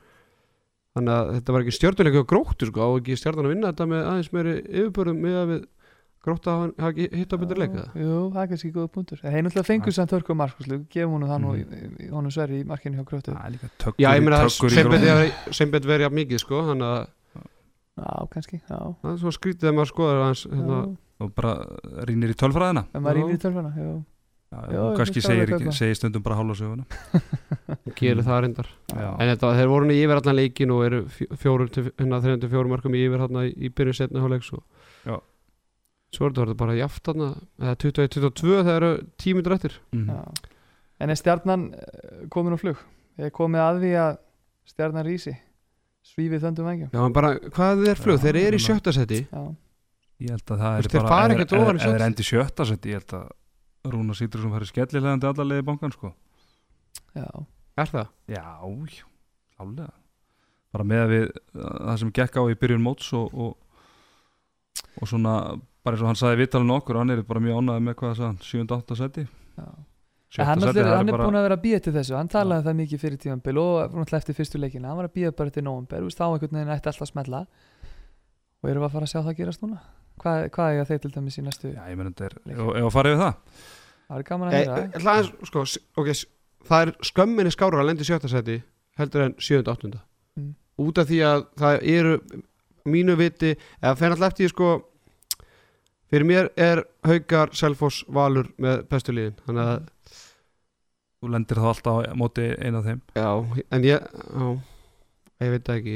[0.98, 4.07] þannig að þetta var ekki stjórnuleika gróttu sko, og ekki stjórnan að vinna þetta með
[4.10, 5.61] aðeins meiri yfirbörðum með að við
[6.19, 9.22] grótta hafa hafa ekki hitt á betur leika jú, það er kannski góða punktur.
[9.23, 11.94] Þeir náttúrulega fengur samt hörku mark sko, gefum honum það nú Mhm.
[11.95, 13.31] í- honum sverri í markinu hjá Gróttu.
[13.31, 15.53] Það er líka tökkur, Já, ég meina í sem gróttu.
[15.56, 17.07] sem betur verið mikið sko, þannig að
[18.03, 19.95] já, kannski, já, það er svo skrítið að maður
[20.52, 20.98] hérna, já.
[21.19, 21.53] Og bara
[22.07, 22.86] rínir í tölfræðina
[24.50, 26.86] í og kannski segir, segir stundum bara hálfa söguna
[28.00, 29.10] gerir það reyndar Já.
[29.22, 32.72] en þetta, þeir voru nú yfir allan leikin og eru fjó- fjórum til hérna, 34
[32.72, 34.64] mörgum yfir hérna í, í byrjun setna hálfleiks og
[35.06, 35.20] Já.
[36.18, 37.28] svo er þetta bara jaft hérna
[37.62, 40.10] eða 21-22 þegar eru tímyndur eftir Mhm.
[40.10, 40.50] Já.
[41.00, 42.80] En er stjarnan eh, komin á flug?
[43.18, 44.18] Er komið að því að
[44.68, 45.32] stjarnan rísi?
[46.10, 46.90] Svífið þöndum vengjum?
[46.92, 49.44] já en bara hvað er flug, Já, þeir eru í sjötta seti Já,
[50.20, 52.06] Ég held að það er bara í eða- eða sjötta.
[52.10, 53.30] endi sjötta seti, ég held að
[53.88, 56.11] Rúna Sýtur sem færi skellilegandi allarlega í bankan sko.
[57.15, 57.26] já,
[57.80, 58.07] er það?
[58.27, 59.06] Já, já,
[59.56, 59.89] klálega
[60.69, 61.23] bara með að við
[61.56, 63.56] það sem gekk á í byrjun móts og, og,
[65.01, 65.34] og svona
[65.84, 68.19] bara eins og hann sagði vitalinu okkur hann er bara mjög ánægð með hvað það
[68.19, 69.65] sagði 7-8 seti já.
[70.30, 70.45] En 7.
[70.45, 72.77] hann, hann er bara- búin að vera að býja til þessu hann talaði um það
[72.84, 76.06] mikið fyrir tímanbíl og náttúrulega eftir fyrstu leikina hann var að býja bara til nóvember
[76.14, 77.39] þá einhvern veginn ætti alltaf að smetla
[78.61, 79.80] og erum við að fara að sjá það gerast núna
[80.24, 82.91] hvað, hvað er þeir til dæmis í næstu Já, ég meina þetta er, ef að
[82.96, 83.64] fara yfir það.
[84.10, 86.26] Það er gaman að E, heyra e, aðeins, sko, s- ok, s-
[86.70, 88.60] það er skömminni skára að lendi í sjötta seti
[89.00, 90.00] heldur en 7-8
[90.40, 90.54] Mm.
[90.80, 92.14] út af því að það eru
[92.86, 94.70] mínu viti, eða fer alltaf eftir því, sko
[96.10, 100.14] fyrir mér er Haukar, Selfoss, Valur með bestu liðin, þannig að
[101.20, 103.02] þú lendir þá alltaf á móti eina af þeim.
[103.16, 103.30] Já,
[103.76, 104.60] en ég já,
[105.48, 105.95] ég veit það ekki.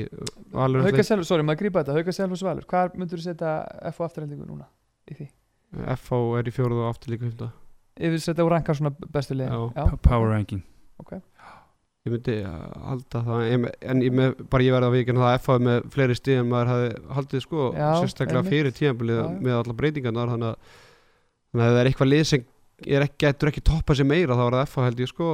[0.53, 1.97] Valur Hauka Selfos, sorry maður grípa þetta.
[1.99, 3.53] Hauka Selfos Valur, hvað myndur þú setja
[3.91, 4.69] F á afturhendingu núna
[5.11, 5.27] í því?
[5.97, 7.49] FH er í fjóruð og aftur líka fymta
[7.97, 9.35] Yfir setja úr rankar svona bestu.
[9.37, 10.63] P- Power ranking.
[12.03, 13.41] Ég myndi uh, halda það.
[13.53, 16.49] En, en ég með, bara ég verða að vikina það er með fleiri stíð en
[16.51, 18.51] maður hafði haldið sko Já, sérstaklega einmitt.
[18.51, 18.73] fyrir
[19.21, 19.27] já.
[19.45, 20.73] með alla breytingarnar þannig að,
[21.53, 22.43] þannig að ef það er eitthvað lið sem
[22.97, 25.29] er ekki, getur ekki toppað sér meira þá er það FH held ég sko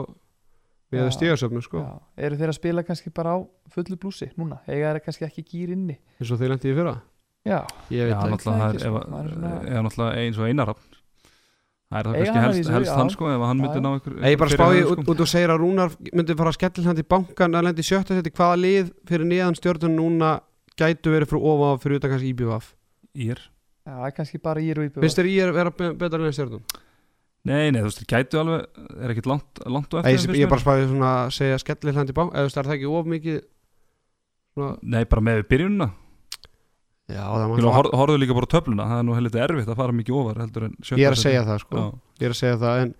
[0.90, 1.06] með Já.
[1.06, 1.82] að stíðasöfnu sko.
[1.84, 1.90] Já,
[2.26, 3.38] eru þeir að spila kannski bara á
[3.74, 5.98] fullu blúsi núna, eiga þeir kannski ekki gýr inni?
[6.20, 6.96] Eins og þeir lendi í fyrra?
[7.48, 7.60] Já,
[7.94, 8.46] ég veit það ekki.
[8.46, 8.90] það það er, sko.
[9.00, 10.74] Er er náttúrulega eins og einar
[11.90, 14.38] Það er það kannski helst, vísu, helst hann sko ef hann myndi ná ykkur ég
[14.38, 17.58] bara spáði hann, út, og segir að Rúnar myndi fara að skellil hann í bankan
[17.58, 20.30] að lendi í sjötta seti hvaða lið fyrir neðan stjórnun núna
[20.78, 22.66] gætu verið frá ofa fyrir utan kannski IBVF
[23.18, 23.42] Ír.
[23.42, 25.02] Já, það er kannski bara ír og íbjöð
[27.48, 28.60] Nei, nei, þú veist, þeir gætu alveg
[29.00, 32.12] er ekkit langt, langt og eftir ég, ég bara spáði svona að segja skellil hann
[32.12, 33.38] í bankan eða þú veist, er það ekki of mikið
[34.58, 35.88] svona, Nei, bara með byrjununa
[37.10, 39.80] Já, það Þú var hor, horfðu líka bara töfluna Það er nú heldur erfitt að
[39.80, 41.76] fara mikið ofar heldur en Ég er að segja það sko.
[41.80, 41.86] Já,
[42.20, 42.92] Ég er að segja það en,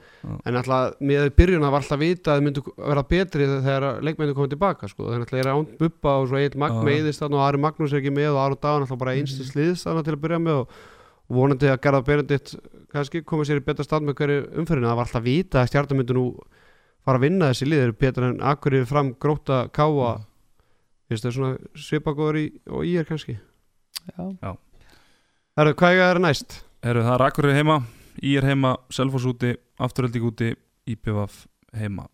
[0.50, 3.84] en alltaf með byrjun að var alltaf að vita að þið myndu vera betri þegar
[4.08, 5.02] leikmyndu komið tilbaka sko.
[5.12, 5.34] þannig að
[10.08, 10.80] það er
[11.30, 11.36] Já.
[11.36, 12.56] er vonandi að Garðar Benedikt
[12.90, 16.00] kannski komið sér í betra stað með hverju umferðinu það var alltaf vita að stjartar
[16.00, 16.24] myndu nú
[17.06, 20.26] fara að vinna þessi lið, þeir eru betur en Akkurið fram gróta káa.
[21.10, 23.40] Finnst þau svona svipagóður í, og í er kannski?
[24.14, 24.52] Já,
[25.58, 26.60] Herru, hvað er það næst?
[26.86, 27.80] Eru það Rakurið heima,
[28.26, 30.52] Ír heima Selfoss úti, Afturölding úti
[30.90, 31.46] IPVF
[31.78, 32.06] heima.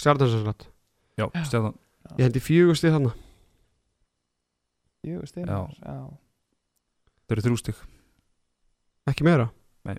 [0.00, 0.68] Stjartansrætt
[1.18, 1.76] Já, stjarnan.
[2.18, 3.14] Ég hendi fjögusti þarna.
[5.04, 5.58] Jú, Já.
[5.84, 5.96] Já,
[7.24, 7.93] Það eru þrjú stygg
[9.10, 9.50] Ekki meira?
[9.84, 9.96] Nei.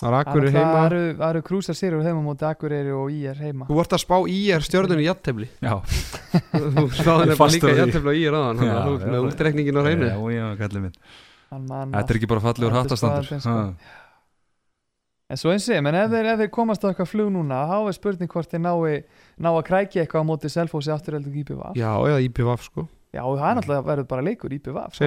[0.00, 0.16] Það er
[0.50, 0.82] Það heima?
[0.88, 3.68] Eru, það eru krúsa sigur heima móti Akureyri og ír heima.
[3.68, 7.70] Þú vart að spá í er stjörnunni í jattefli Já, Þú spáði nefnilega Fastur líka
[7.70, 7.80] á því.
[7.84, 9.10] jattefli og í er aðan Já, Þú ert já.
[9.14, 10.96] með útreikningin á reynu Já, já, kallið minn
[11.50, 13.26] Þetta er ekki bara Þetta er hattastandur.
[15.30, 17.76] En svo eins og, menn ef þeir, ef þeir komast á eitthvað flug núna þá
[17.86, 18.96] er spurning hvort þeir nái
[19.38, 22.88] ná að krækja eitthvað á móti Selfossi afturölding IPVaf Já, eða IPVaf sko.
[23.14, 24.98] Já, og það er náttúrulega verður bara leikur IPVaf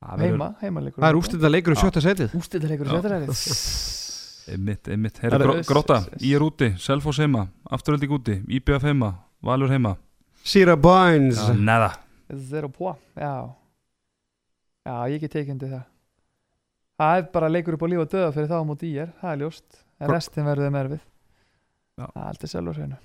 [0.00, 1.80] heima, heima leikur Það er úrstæða leikur Já.
[1.84, 2.94] sjötta setið Ústættileikur í Já.
[2.96, 3.98] sjöttaræðið
[4.50, 5.18] Einmitt, einmitt.
[5.22, 9.12] Er- gró, Gróta, Ír úti, Selfoss heima Afturölding úti, IPVF heima
[9.44, 9.94] Valur heima.
[10.44, 11.90] Sýra Bynes Já, Neða.
[12.48, 13.50] Zero po, já.
[14.86, 15.84] Já, ég get tekið undir það.
[17.00, 19.32] Það er bara leikur upp á líf og döða fyrir þá á móti ír, það
[19.32, 19.78] er ljóst.
[20.00, 21.00] En restin verður þeim erfið.
[22.00, 22.04] Já.
[22.06, 22.98] Það er alltaf sjálfur hreinu.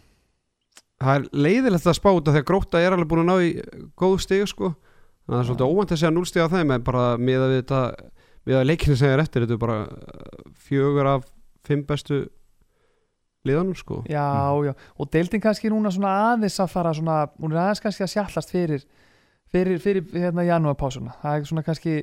[1.04, 3.36] Það er leiðilegt að spá út af því að gróta er alveg búin að ná
[3.44, 3.50] í
[4.00, 4.72] góð stig sko
[5.26, 7.62] það er svolítið óvænt að segja núl stig á þeim en bara með að við
[7.62, 7.82] þetta
[8.46, 11.30] með að leikinu segja eftir þetta er bara uh, fjögur af
[11.66, 12.20] fimm bestu
[13.46, 14.02] liðanum sko.
[14.10, 14.26] Já,
[14.66, 18.14] já, og deildin kannski núna svona aðeins að fara svona, hún er aðeins kannski að
[18.16, 18.86] sjallast fyrir,
[19.54, 21.96] fyrir, fyrir hérna janúarpásuna, það er svona kannski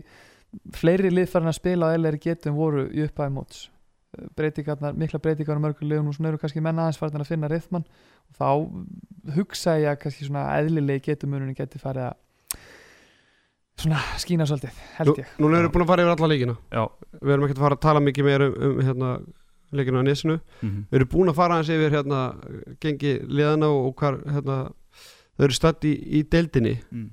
[0.77, 3.69] fleiri lið farin að spila á LR getum voru í upphæði móts.
[4.37, 7.49] Breytingarnar, mikla breytingar á mörgum liðum og svona eru kannski menn aðeins farin að finna
[7.49, 7.87] rithman.
[8.29, 12.19] Og þá hugsa ég að kannski svona eðlilegi getumunum geti farið að
[13.81, 15.31] svona skína svolítið, held ég.
[15.41, 16.57] Nú erum við búin að fara yfir alla leikina.
[16.73, 16.83] Já.
[17.21, 19.11] Við erum ekki að fara að tala mikið meira um, um hérna,
[19.73, 20.37] leikina á nesinu.
[20.61, 20.85] Mhm.
[20.91, 22.21] Við erum búin að fara hans yfir hérna,
[22.83, 24.59] gengi liðana og, og hvar hérna,
[25.37, 26.77] þau eru stödd í, í deildinni.
[26.93, 27.09] Mm.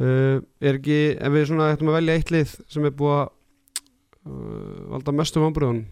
[0.00, 3.28] uh, er ekki, ef við svona ættum að velja eitt lið sem er búið að
[4.30, 5.84] uh, valda mestum ámbröðun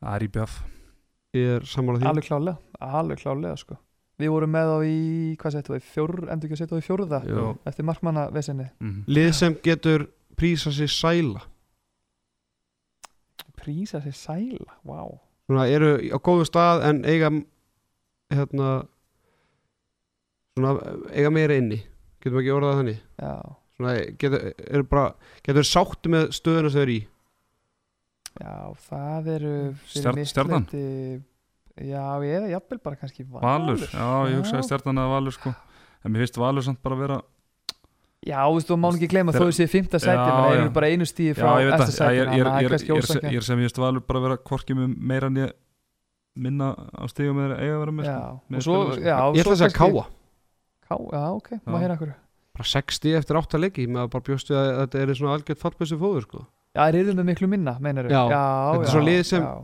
[0.00, 0.52] Það er IPVF
[1.36, 2.08] ég er sammála því.
[2.10, 3.76] Alveg klálega, alveg klálega sko
[4.20, 4.96] við vorum með á í,
[5.40, 7.44] hvað settum við fjór, endur ekki að setja á í fjórða Já.
[7.70, 9.04] eftir markmanna vesenni Mhm.
[9.08, 10.06] lið sem getur
[10.36, 11.40] prísa sig sæla.
[13.60, 15.04] Prísa sér sæla, vá.
[15.46, 17.28] Svona eru á góðum stað en eiga
[18.32, 18.86] hérna
[20.56, 20.72] svona
[21.12, 21.82] eiga meira inni.
[22.22, 23.00] Getum við ekki orðað þannig?
[23.20, 23.32] Já,
[23.76, 25.14] svona getur, eru bara
[25.44, 27.02] getur sáttu með stöðuna sem þau eru í?
[28.40, 28.54] Já,
[28.88, 30.66] það eru fyrir Stjarn- mitt Stjarnan?
[31.80, 32.04] Já,
[32.36, 34.66] eða jafnvel bara kannski Valur, Valur, já, ég hugsaði Já.
[34.70, 35.52] stjarnan að Valur sko
[36.00, 37.18] En mér finnst Valur samt bara að vera
[38.24, 40.60] já, þú veist, þú má ekki gleyma þó þessi fymta sæti, já.
[40.60, 42.90] eru bara einu stíði frá ég það, sæti ég, ég, ég, það er ég, kannski
[42.92, 43.34] ég, ósangjarnt.
[43.36, 45.52] ég sem ég veist Valur bara að vera hvorki með meira en ég
[46.40, 48.40] minna á stígum með þeir eiga að vera með já, sko.
[48.54, 49.06] með og svo, spilum, sko.
[49.08, 50.04] já, ég ætla að segja káa
[50.90, 52.16] ká, já, ok, maður heyra hverju
[52.60, 55.98] bara 60 eftir 8 leiki með að bara bjóstu að þetta er svona algjört fallbessu
[56.00, 59.02] fóður sko já, þeir eru með miklu minna, meinar Já, já, þetta er já, svo
[59.08, 59.54] lið sem- já.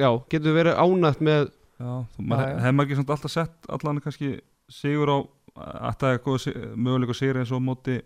[0.00, 2.54] já, getur verið ánætt með Já, Já, já.
[2.64, 4.30] hefði maður ekki samt alltaf sett allan kannski
[4.68, 5.18] sigur á
[5.58, 6.48] að það er góð
[6.78, 8.00] möguleik að sigur eins og móti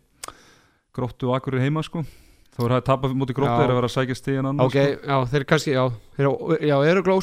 [0.96, 2.04] gróttu og akkurir heima sko
[2.52, 3.64] Þú er að tapa móti gróttu Já.
[3.64, 4.74] er að vera að sækja stíðan annar ok,
[5.08, 5.84] já, þeir kannski, já,
[6.18, 6.26] þeir,
[6.68, 7.22] já, eru sko.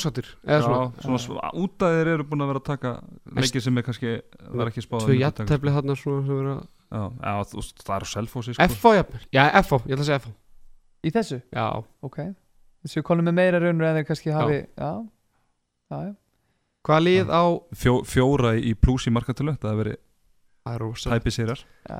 [0.66, 2.94] svona, Já, svona sv- út að þeir eru búin að vera að taka
[3.38, 4.14] leiki sem er kannski
[4.58, 6.56] var ekki spáð tvö jættefli þarna svona sem vera
[6.90, 7.34] Já, já
[7.86, 8.66] það er á selfósi sko.
[8.74, 8.96] F.A.
[8.98, 9.78] jafnvel, já, F.A.
[9.86, 10.34] ég ætla að segja F.A.
[11.06, 11.68] í þessu, já,
[12.10, 12.18] ok
[12.82, 14.90] þessu konum með meira raunur en þeir kannski hafi já,
[15.94, 16.16] já, já
[16.88, 17.44] hvað lið á
[17.76, 20.00] Fjó, Fjóra í pluss í markatölu Það er verið
[20.70, 20.86] er
[21.36, 22.00] sérar Já,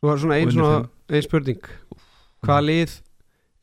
[0.00, 1.16] svo er svona ein, Og unnið svona, fimm.
[1.16, 1.68] ein spurning.
[2.46, 2.94] Hvaða lið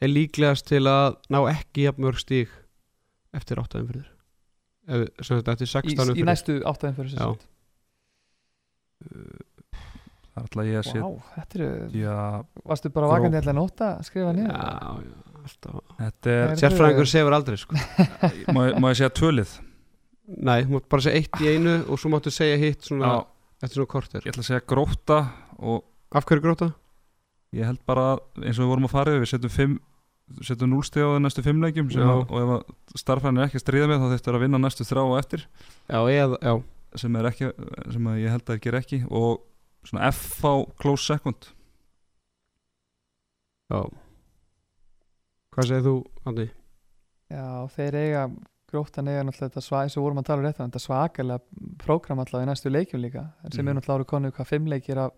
[0.03, 2.51] er líklegast til að ná ekki jafnmörg stíg
[3.33, 4.09] eftir 8 umfyrir
[5.55, 7.27] eftir í, 16 í umfyrir næstu áttaðin fyrir Já.
[7.29, 7.51] þessu
[10.33, 12.13] Það er alltaf ég að Vá, þetta eru setja
[12.71, 14.53] Varstu bara vakandi ætla að nóta að skrifa niður?
[14.53, 15.75] já, já, alltaf.
[16.33, 17.77] Er, Sérfræðingur sefur aldrei sko.
[18.55, 19.53] má, má ég segja tvölið
[20.23, 23.25] Nei, þú mátt bara segja eitt í einu og svo máttu segja hitt svona, Já,
[23.65, 25.17] eftir svona kortir ég ætla að segja gróta
[25.59, 25.83] og
[26.13, 26.69] Af hverju gróta?
[27.53, 29.73] ég held bara að, eins og við vorum að fara yfir við setjum fimm
[30.47, 32.07] setjum núlsteg á þeim næstu fimm leikjum sem Já.
[32.13, 34.61] að, og ef að starfræðin er ekki að stríða með þá þetta er að vinna
[34.63, 35.43] næstu þrá og eftir
[35.91, 36.53] Já, eða, já
[37.03, 37.49] sem, er ekki,
[37.93, 39.43] sem að ég held að þeir gera ekki og
[39.83, 41.49] svona F á close second
[43.73, 43.81] Já
[45.53, 45.95] Hvað segir þú,
[46.25, 46.47] Andi?
[47.33, 47.45] Já,
[47.75, 48.23] þeir eiga
[48.73, 51.39] gróttan eiga náttúrulega þetta svag eins og vorum að tala um rétt þetta svakalega
[51.83, 53.23] prógram alltaf í næstu leikjum líka.
[53.45, 53.69] En sem Mhm.
[53.69, 55.11] er náttúrulega árið konu hvað fimm leikir af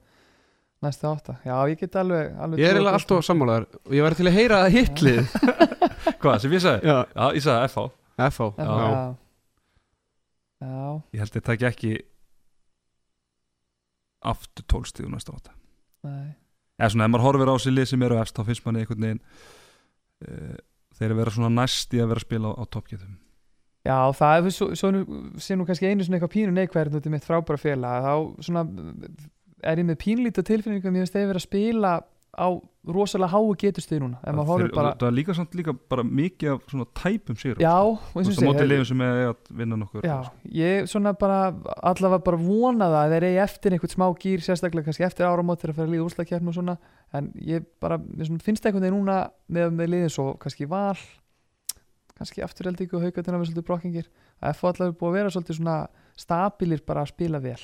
[0.84, 1.38] næstu átta.
[1.46, 4.36] Já, ég get alveg, alveg Ég er eiginlega alltaf sammálaður og ég væri til að
[4.38, 5.38] heyra að hitlið.
[6.22, 6.86] Hvað, sem ég sagði?
[6.92, 7.86] Já, Já, ég sagði F á
[8.30, 9.16] FH Já, Já,
[10.62, 11.04] já.
[11.14, 11.94] Ég held að þetta ekki ekki
[14.26, 15.52] aftur tólstíðu næstu átta.
[16.06, 16.32] Nei.
[16.80, 19.06] Eða svona, ef maður horfir á sér lið sem eru efst þá finnst manni einhvern
[19.06, 19.22] veginn
[20.28, 20.56] uh,
[20.98, 23.14] þeir eru vera svona næst í að vera að spila á, á toppgetum
[23.86, 24.92] Já, það er svo, svo
[25.46, 28.06] sé nú kannski einu svona eitthvað pínu neikvæðin út í mitt frábæra félag.
[28.06, 28.66] Þá svona
[29.66, 31.92] er ég með pínlítið tilfinningu að mér finnst þeir vera að spila
[32.36, 32.48] á
[32.86, 34.20] rosalega háu getustuði núna.
[34.26, 37.74] Maður horfir bara það er líka samt líka bara mikið af svona tæpum sér Já,
[37.80, 40.18] og eins og það mótið liðum sem er að vinna nokkur Já,
[40.58, 41.40] ég svona bara
[41.80, 45.64] allavega bara vona það að þeir eigi eftir einhvern smá gýr sérstaklega kannski eftir áramót
[45.64, 46.78] þegar að fara að líða úrslagkeppn og svona.
[47.16, 50.98] En ég bara, svona finnst einhvern veginn núna með, með liðin svo kannski val
[52.18, 54.08] kannski afturheldingu og haugatina við svolítið brokkingir.
[54.42, 55.80] Að F allavega er búið að vera svolítið svona
[56.16, 57.60] stabilir bara að spila vel.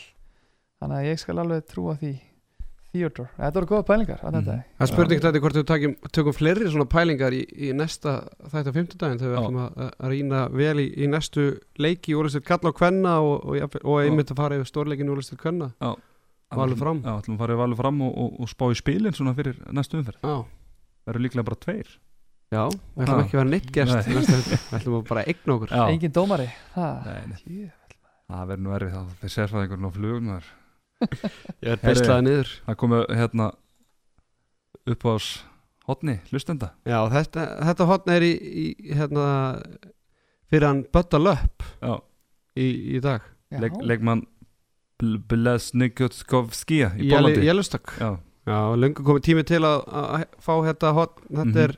[0.82, 2.11] Þannig að ég skal alveg trúa því
[2.91, 4.64] Theodore, þetta voru góða pælingar á þetta Mhm.
[4.76, 8.68] Það er spurning þetta hvort við takjum, tökum fleiri svona pælingar í, í næsta þætt
[8.68, 11.45] á fimmtudaginn þegar við ætlum að, að rýna vel í, í næstu
[11.80, 15.14] leiki úrlistir kalla og kvenna og, og, jafnvel- og einmitt að fara yfir stórleikin í
[15.15, 15.72] úrlistir kvenna.
[16.52, 16.99] Valur fram.
[16.99, 19.56] Já, ætlum að fara í valur fram og, og, og spá í spilin svona fyrir
[19.72, 20.19] næstu umferð.
[21.07, 21.88] Eru líklega bara tveir
[22.52, 25.72] já, við ætlum ekki að vera neitt þetta, við ætlum að bara eigna okkur.
[25.72, 26.48] Já, Engin dómari?
[26.76, 27.38] Ha, Nei, nei.
[27.61, 27.69] Jú.
[28.32, 30.34] það verður nú erfið það þeir sérfæðingur á flugum
[31.65, 32.49] Ég er beislaði niður.
[32.68, 33.48] Það komu hérna
[34.91, 35.14] upp á
[35.90, 36.69] hotni, hlustenda.
[36.86, 39.26] Já, þetta, þetta hotn er í, í hérna
[40.52, 41.95] fyrir hann Bötta Löpp Já,
[42.60, 42.68] í,
[42.98, 43.26] í dag.
[43.52, 43.60] Já.
[43.65, 44.22] leik, leikmann
[45.02, 48.11] Blesnikovskija í Bólandi Jellustak Já,
[48.45, 51.60] Já, löngu komið tími til að, að fá þetta hotn þetta Mhm.
[51.65, 51.73] er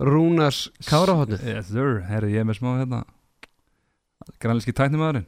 [0.00, 3.04] Rúnars Kárahotnið Yes sir, herri ég er með smá hérna.
[4.40, 5.26] Grænlíski hero.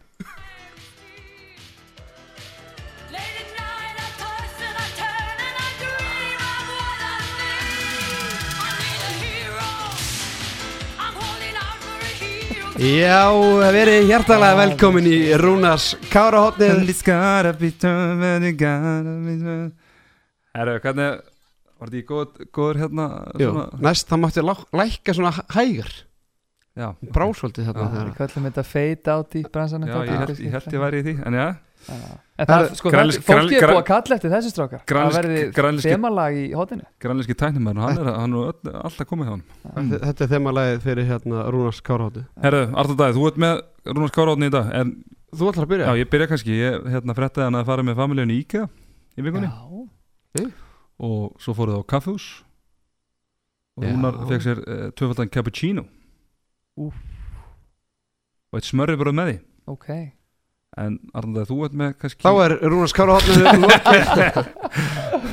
[12.84, 13.30] Já,
[13.70, 16.82] verið hjartalega velkomin í Rúnars Kárahotnið
[20.54, 21.22] Herru, hvernig
[21.84, 23.06] Var þetta í góð, góður hérna
[23.36, 25.32] Jú, svona, næst það mátti lá- lækka svona
[27.68, 27.92] þarna Já.
[27.94, 31.02] þegar Við kallum þetta fade out í bransanum já ég, held, ég held ég væri
[31.02, 31.44] í því En já,
[32.74, 32.90] sko,
[33.22, 34.80] fólki er búið að kalla eftir þessu strákar.
[34.88, 36.86] Það verði þemalag í hotinu.
[37.04, 39.44] Grænlíski tæknumæðurinn Hann er, hann er alltaf komið hjá hann
[39.92, 43.62] Þetta- Þetta er þemalagið fyrir hérna Rúnars Kárahotnið Herru, Artur Dæði, þú ert með
[43.92, 44.94] Rúnars Káraðni í dag En
[45.34, 45.86] Þú ætlar að byrja?
[45.86, 48.66] já, ég byrja kannski Ég hérna fréttaði hann að fara með familíunni í IKEA
[49.14, 49.46] Í vikunni.
[49.46, 50.50] Já,
[51.02, 52.26] Og svo fóruð á kaffehús
[53.74, 53.90] Og Já.
[53.90, 55.82] Rúnar fekk sér uh, tvöfaldan cappuccino.
[56.78, 56.94] Úff.
[58.52, 59.38] Og eitt smörri bara með því.
[59.72, 59.88] Ok.
[60.78, 62.94] En Dæði, þú ert með kannski Þá er Rúnars
[63.64, 64.38] lokið.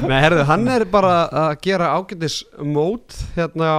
[0.09, 3.13] Nei, herðu, hann er bara að gera ágætis mót.
[3.38, 3.71] Hérna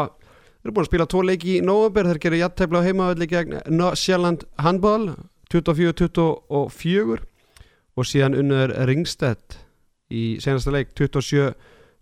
[0.62, 3.80] Þeir eru búin að spila tvo leiki í november Þeir gerir jattefla á heimavelli gegn
[3.98, 5.08] Sjælland handball
[5.50, 7.18] 24-24
[7.98, 9.58] og síðan unnur Ringstedt
[10.14, 10.94] í senasta leik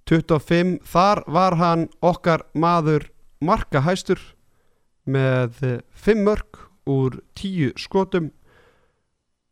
[0.09, 3.09] 27-25 Þar var hann okkar maður
[3.41, 4.21] marka hæstur
[5.11, 6.61] með 5 mörg
[6.91, 8.31] úr 10 skotum.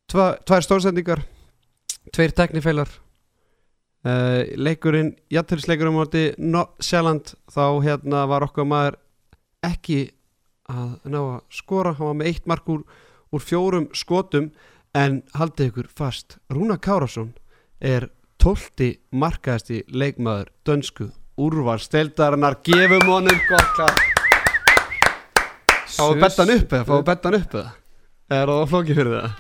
[0.09, 1.23] Tva, tvær stórsendingar
[2.15, 2.89] tveir teknifeilar
[4.09, 8.99] uh, leikurinn jætturisleikurinn móti no Sjælland þá hérna var okkar maður
[9.67, 10.09] ekki
[10.69, 11.95] að ná að skora.
[11.97, 12.85] Hann var með eitt mark úr,
[13.33, 14.53] úr fjórum skotum.
[14.97, 17.35] En haldið ykkur fast Rúna Kárásson
[17.79, 18.09] er
[18.49, 24.01] tólti markaðasti leikmaður dönsku úrvalsteldarinnar gefum honum gott klart
[25.93, 26.87] fáum bettan upp eða?
[26.89, 27.75] Fáum bettan upp eða?
[28.33, 29.31] Er það flókið fyrir það?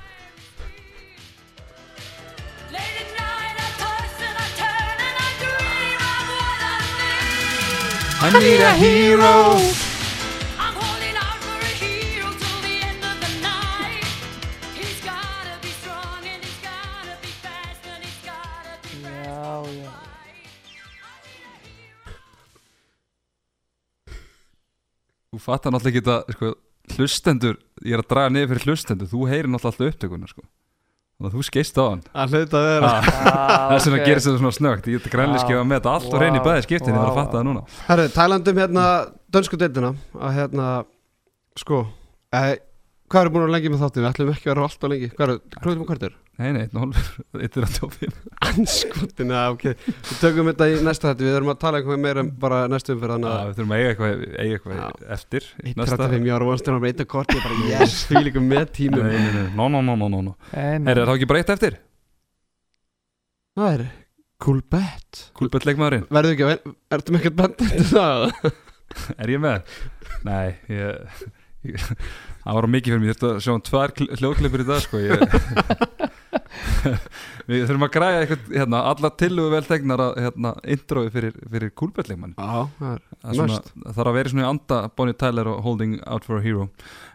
[8.20, 9.87] I toss and I
[25.42, 26.52] fattar náttúrulega ekki þetta sko,
[26.96, 30.44] hlustendur, ég er að draga niður fyrir hlustendur þú heyrir náttúrulega alltaf upptökuna sko.
[31.18, 32.02] þannig að þú skeist á hann.
[32.14, 35.44] Að hluta vera ah, það er svona að gera þetta svona snögt ég geta grænlega
[35.44, 36.48] skifað með þetta allt og reyni í Vá.
[36.48, 37.64] bæði skiptin ég er að fatta það núna.
[37.88, 38.84] Herru, tælandum hérna
[39.34, 40.68] dönsku deildina að hérna,
[41.58, 41.80] sko
[42.38, 42.52] eh,
[43.08, 44.02] hvað eru búin að lengi með þáttin?
[44.04, 46.12] Við ætlum ekki að vera alltaf lengi Hvað eru, klúðum og hvertur?
[46.38, 46.92] nei, nei, 1-0
[47.42, 48.08] 1 er að tjófi
[48.48, 49.64] Anskotin, já, ok.
[49.88, 52.94] Við tökum þetta í næsta þetta, við þurfum að tala eitthvað meira um bara næstu
[52.94, 54.86] umfyrir þannig að við þurfum að eiga eitthvað, eiga eitthvað Já.
[55.18, 58.44] eftir í næsta- 35 ára vonst er að breyta kort ég bara, yes, því líka
[58.44, 59.02] með tímum.
[59.02, 60.36] Nei, nei, nei, no, no, no, no, no, no.
[60.52, 61.80] En, Er það ekki bara eitt eftir?
[63.58, 63.82] Það?
[64.38, 66.06] Er cool bet Kúlbett leikmaðurinn
[71.58, 71.82] Að, að
[72.44, 72.54] það?
[72.58, 74.96] Var mikið fyrir mig, ég þurfti að sjá um tvær kl- hljóðklippur í dag sko
[75.02, 75.18] ég,
[77.48, 81.70] Við þurfum að græja eitthvað, hérna, alla tillugu vel tegnar að hérna, introið fyrir, fyrir
[81.80, 82.96] kúlbettleikmann Já, það
[83.96, 86.64] þarf að vera svona í anda Bonnie Tyler og Holding Out for a Hero.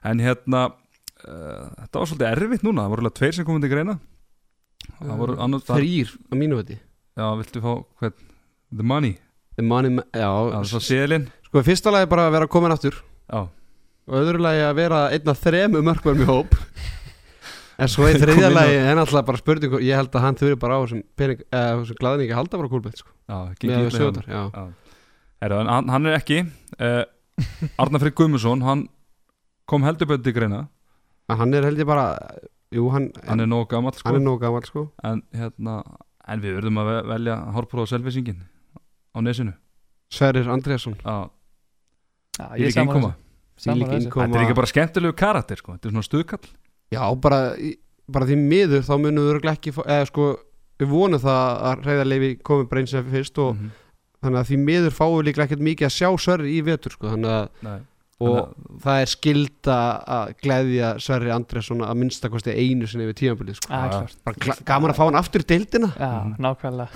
[0.09, 3.71] En hérna uh, Þetta var svolítið erfitt núna, það voru alveg tveir sem komið til
[3.75, 3.95] greina.
[4.99, 6.79] Það voru annars það, Þrýr á mínu viti.
[7.13, 7.71] Já, viltu fá
[8.01, 8.17] hvað,
[8.73, 9.13] The Money.
[9.53, 10.31] The money, já,
[10.81, 12.95] seðlinn Sko, fyrsta lagi bara að vera komin aftur.
[13.29, 13.43] Já,
[14.07, 16.55] og öðru lagi að vera einn af þremu mörkverðum í hóp.
[17.81, 20.75] En svo í þriðja lagi en alltaf bara spurning ég held að hann þurfi bara
[20.77, 23.09] á þessum pening eða þessum glæðningi að halda bara kúlbett sko.
[24.29, 24.73] já, með.
[25.43, 27.03] Heru, hann, hann er ekki uh,
[27.81, 28.83] Arnar Freyr Guðmusson hann
[29.67, 30.61] kom heldur betur til greina.
[31.31, 32.05] En hann er held ég bara
[32.75, 34.09] jú, hann, hann er nóg gamall sko.
[34.11, 34.85] hann er nóg gammal sko.
[35.03, 35.79] En, hérna,
[36.27, 38.43] en við verðum að ve- velja hárpróf og selvvisingin
[39.15, 39.55] á nesinu.
[41.01, 41.17] Já,
[42.37, 43.13] Já, ég er ekki sammála
[43.59, 45.73] Þetta er ekki bara skemmtilegu karakter sko.
[45.77, 46.49] Þetta er svona stuðkall
[46.93, 47.39] já, bara,
[48.11, 50.25] bara því miður þá munum við örugglega ekki eða sko,
[50.79, 53.71] við vonum það að reyðarleifi komi bara eins og fyrst og Mhm.
[54.23, 57.07] þannig að því miður fáum við líklega ekkert mikið að sjá Sverri í vetur sko,
[57.13, 57.79] þannig að Nei.
[58.19, 59.77] og Þannig það er skilda
[60.07, 64.33] að gleðja Sverri Andriðsson að minnstakosti einu sinni við tímanbúlið sko.
[64.39, 66.37] Gla- gaman að fá hann aftur í deildina Já, Mhm.
[66.39, 66.89] nákvæmlega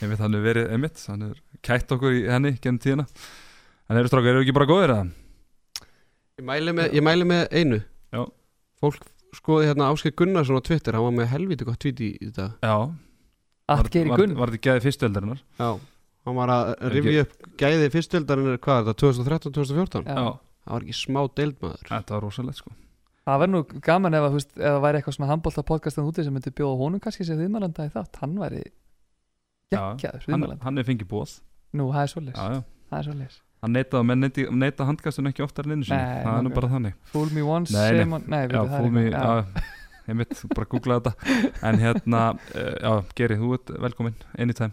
[0.00, 3.06] Ég veit hann er verið emitt Hann er kætt okkur í henni genn tíðina
[3.90, 5.06] En eru strákar, eru ekki bara góðir eða?
[6.40, 7.78] ég mæli með, ég mæli með einu.
[8.14, 8.22] Já.
[8.80, 9.02] fólk
[9.36, 12.46] skoði hérna Áskei Gunnarsson á Twitter hann var með helviti gott tweet í, í þetta.
[12.64, 12.76] Já.
[13.70, 15.42] Allt gerir gunn Var þetta gæði fyrstöldarinar?
[15.60, 15.68] já,
[16.26, 20.16] hann var að rifja upp gæði fyrstöldarinnir hvað er þetta, 2013-2014 Já.
[20.16, 20.32] Já.
[20.64, 21.84] Það var ekki smá deildmaður.
[21.90, 22.72] Þetta var rosalegt sko.
[23.28, 26.08] Það verður nú gaman ef að, þú veist, ef það væri eitthvað svona handbólta podcastan
[26.10, 28.62] úti sem myndi bjóða honum kannski sem viðmælanda í þátt, hann væri
[29.70, 30.64] Já, geggjaður hann, viðmælanda.
[30.66, 31.36] hann er fengið bóð
[31.78, 32.62] Nú, það er svoleiðis, Já, já.
[32.90, 34.24] Það er svoleiðis Hann neitaði, menn
[34.62, 36.00] neita handkastun ekki oftar en einu sinni.
[36.00, 36.94] Nei, Það er nú bara þannig.
[37.12, 38.20] Fool me once, Nei, nei.
[38.24, 39.20] Nei, Já, er já.
[39.20, 39.64] já,
[40.10, 41.12] Ég mitt, bara googla þetta.
[41.68, 42.22] En hérna,
[42.56, 44.72] uh, já, Geri, þú ert velkomin Anytime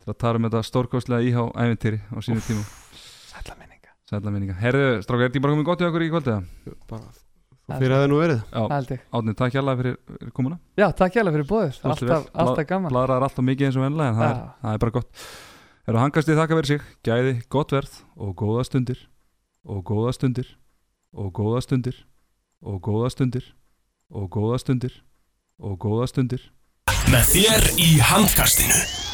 [0.00, 2.62] Til að tala um þetta stórkostlega íhá æventýri á sínu tíma.
[3.34, 6.38] Sælla minninga Sætla minninga Herðu, strákar, er þetta bara komin gott í okkur í kvöldi?
[6.38, 6.78] eða?
[6.88, 7.10] bara,
[7.82, 8.40] fyrir að það nú verið.
[8.46, 9.04] Já, Það held ég.
[9.18, 10.56] Átni, takk hjá fyrir, fyrir komuna.
[10.80, 12.08] Já, takk hjá fyrir bóðið Þú veist
[12.46, 12.94] Alltaf, gaman.
[12.94, 15.26] Blaðrar alltaf mikið eins og venlega En er, það er bara gott
[15.90, 16.82] Herðu, hangast í þakka verið sig.
[17.02, 19.00] Gæði, gott verð og góða stundir.
[19.66, 20.52] Og góða stundir.
[21.10, 21.98] Og góða stundir.
[22.62, 23.50] Og góða stundir.
[24.14, 25.02] Og góða stundir.
[25.58, 26.46] Og góða stundir.
[27.10, 29.09] Með þér í handkastinu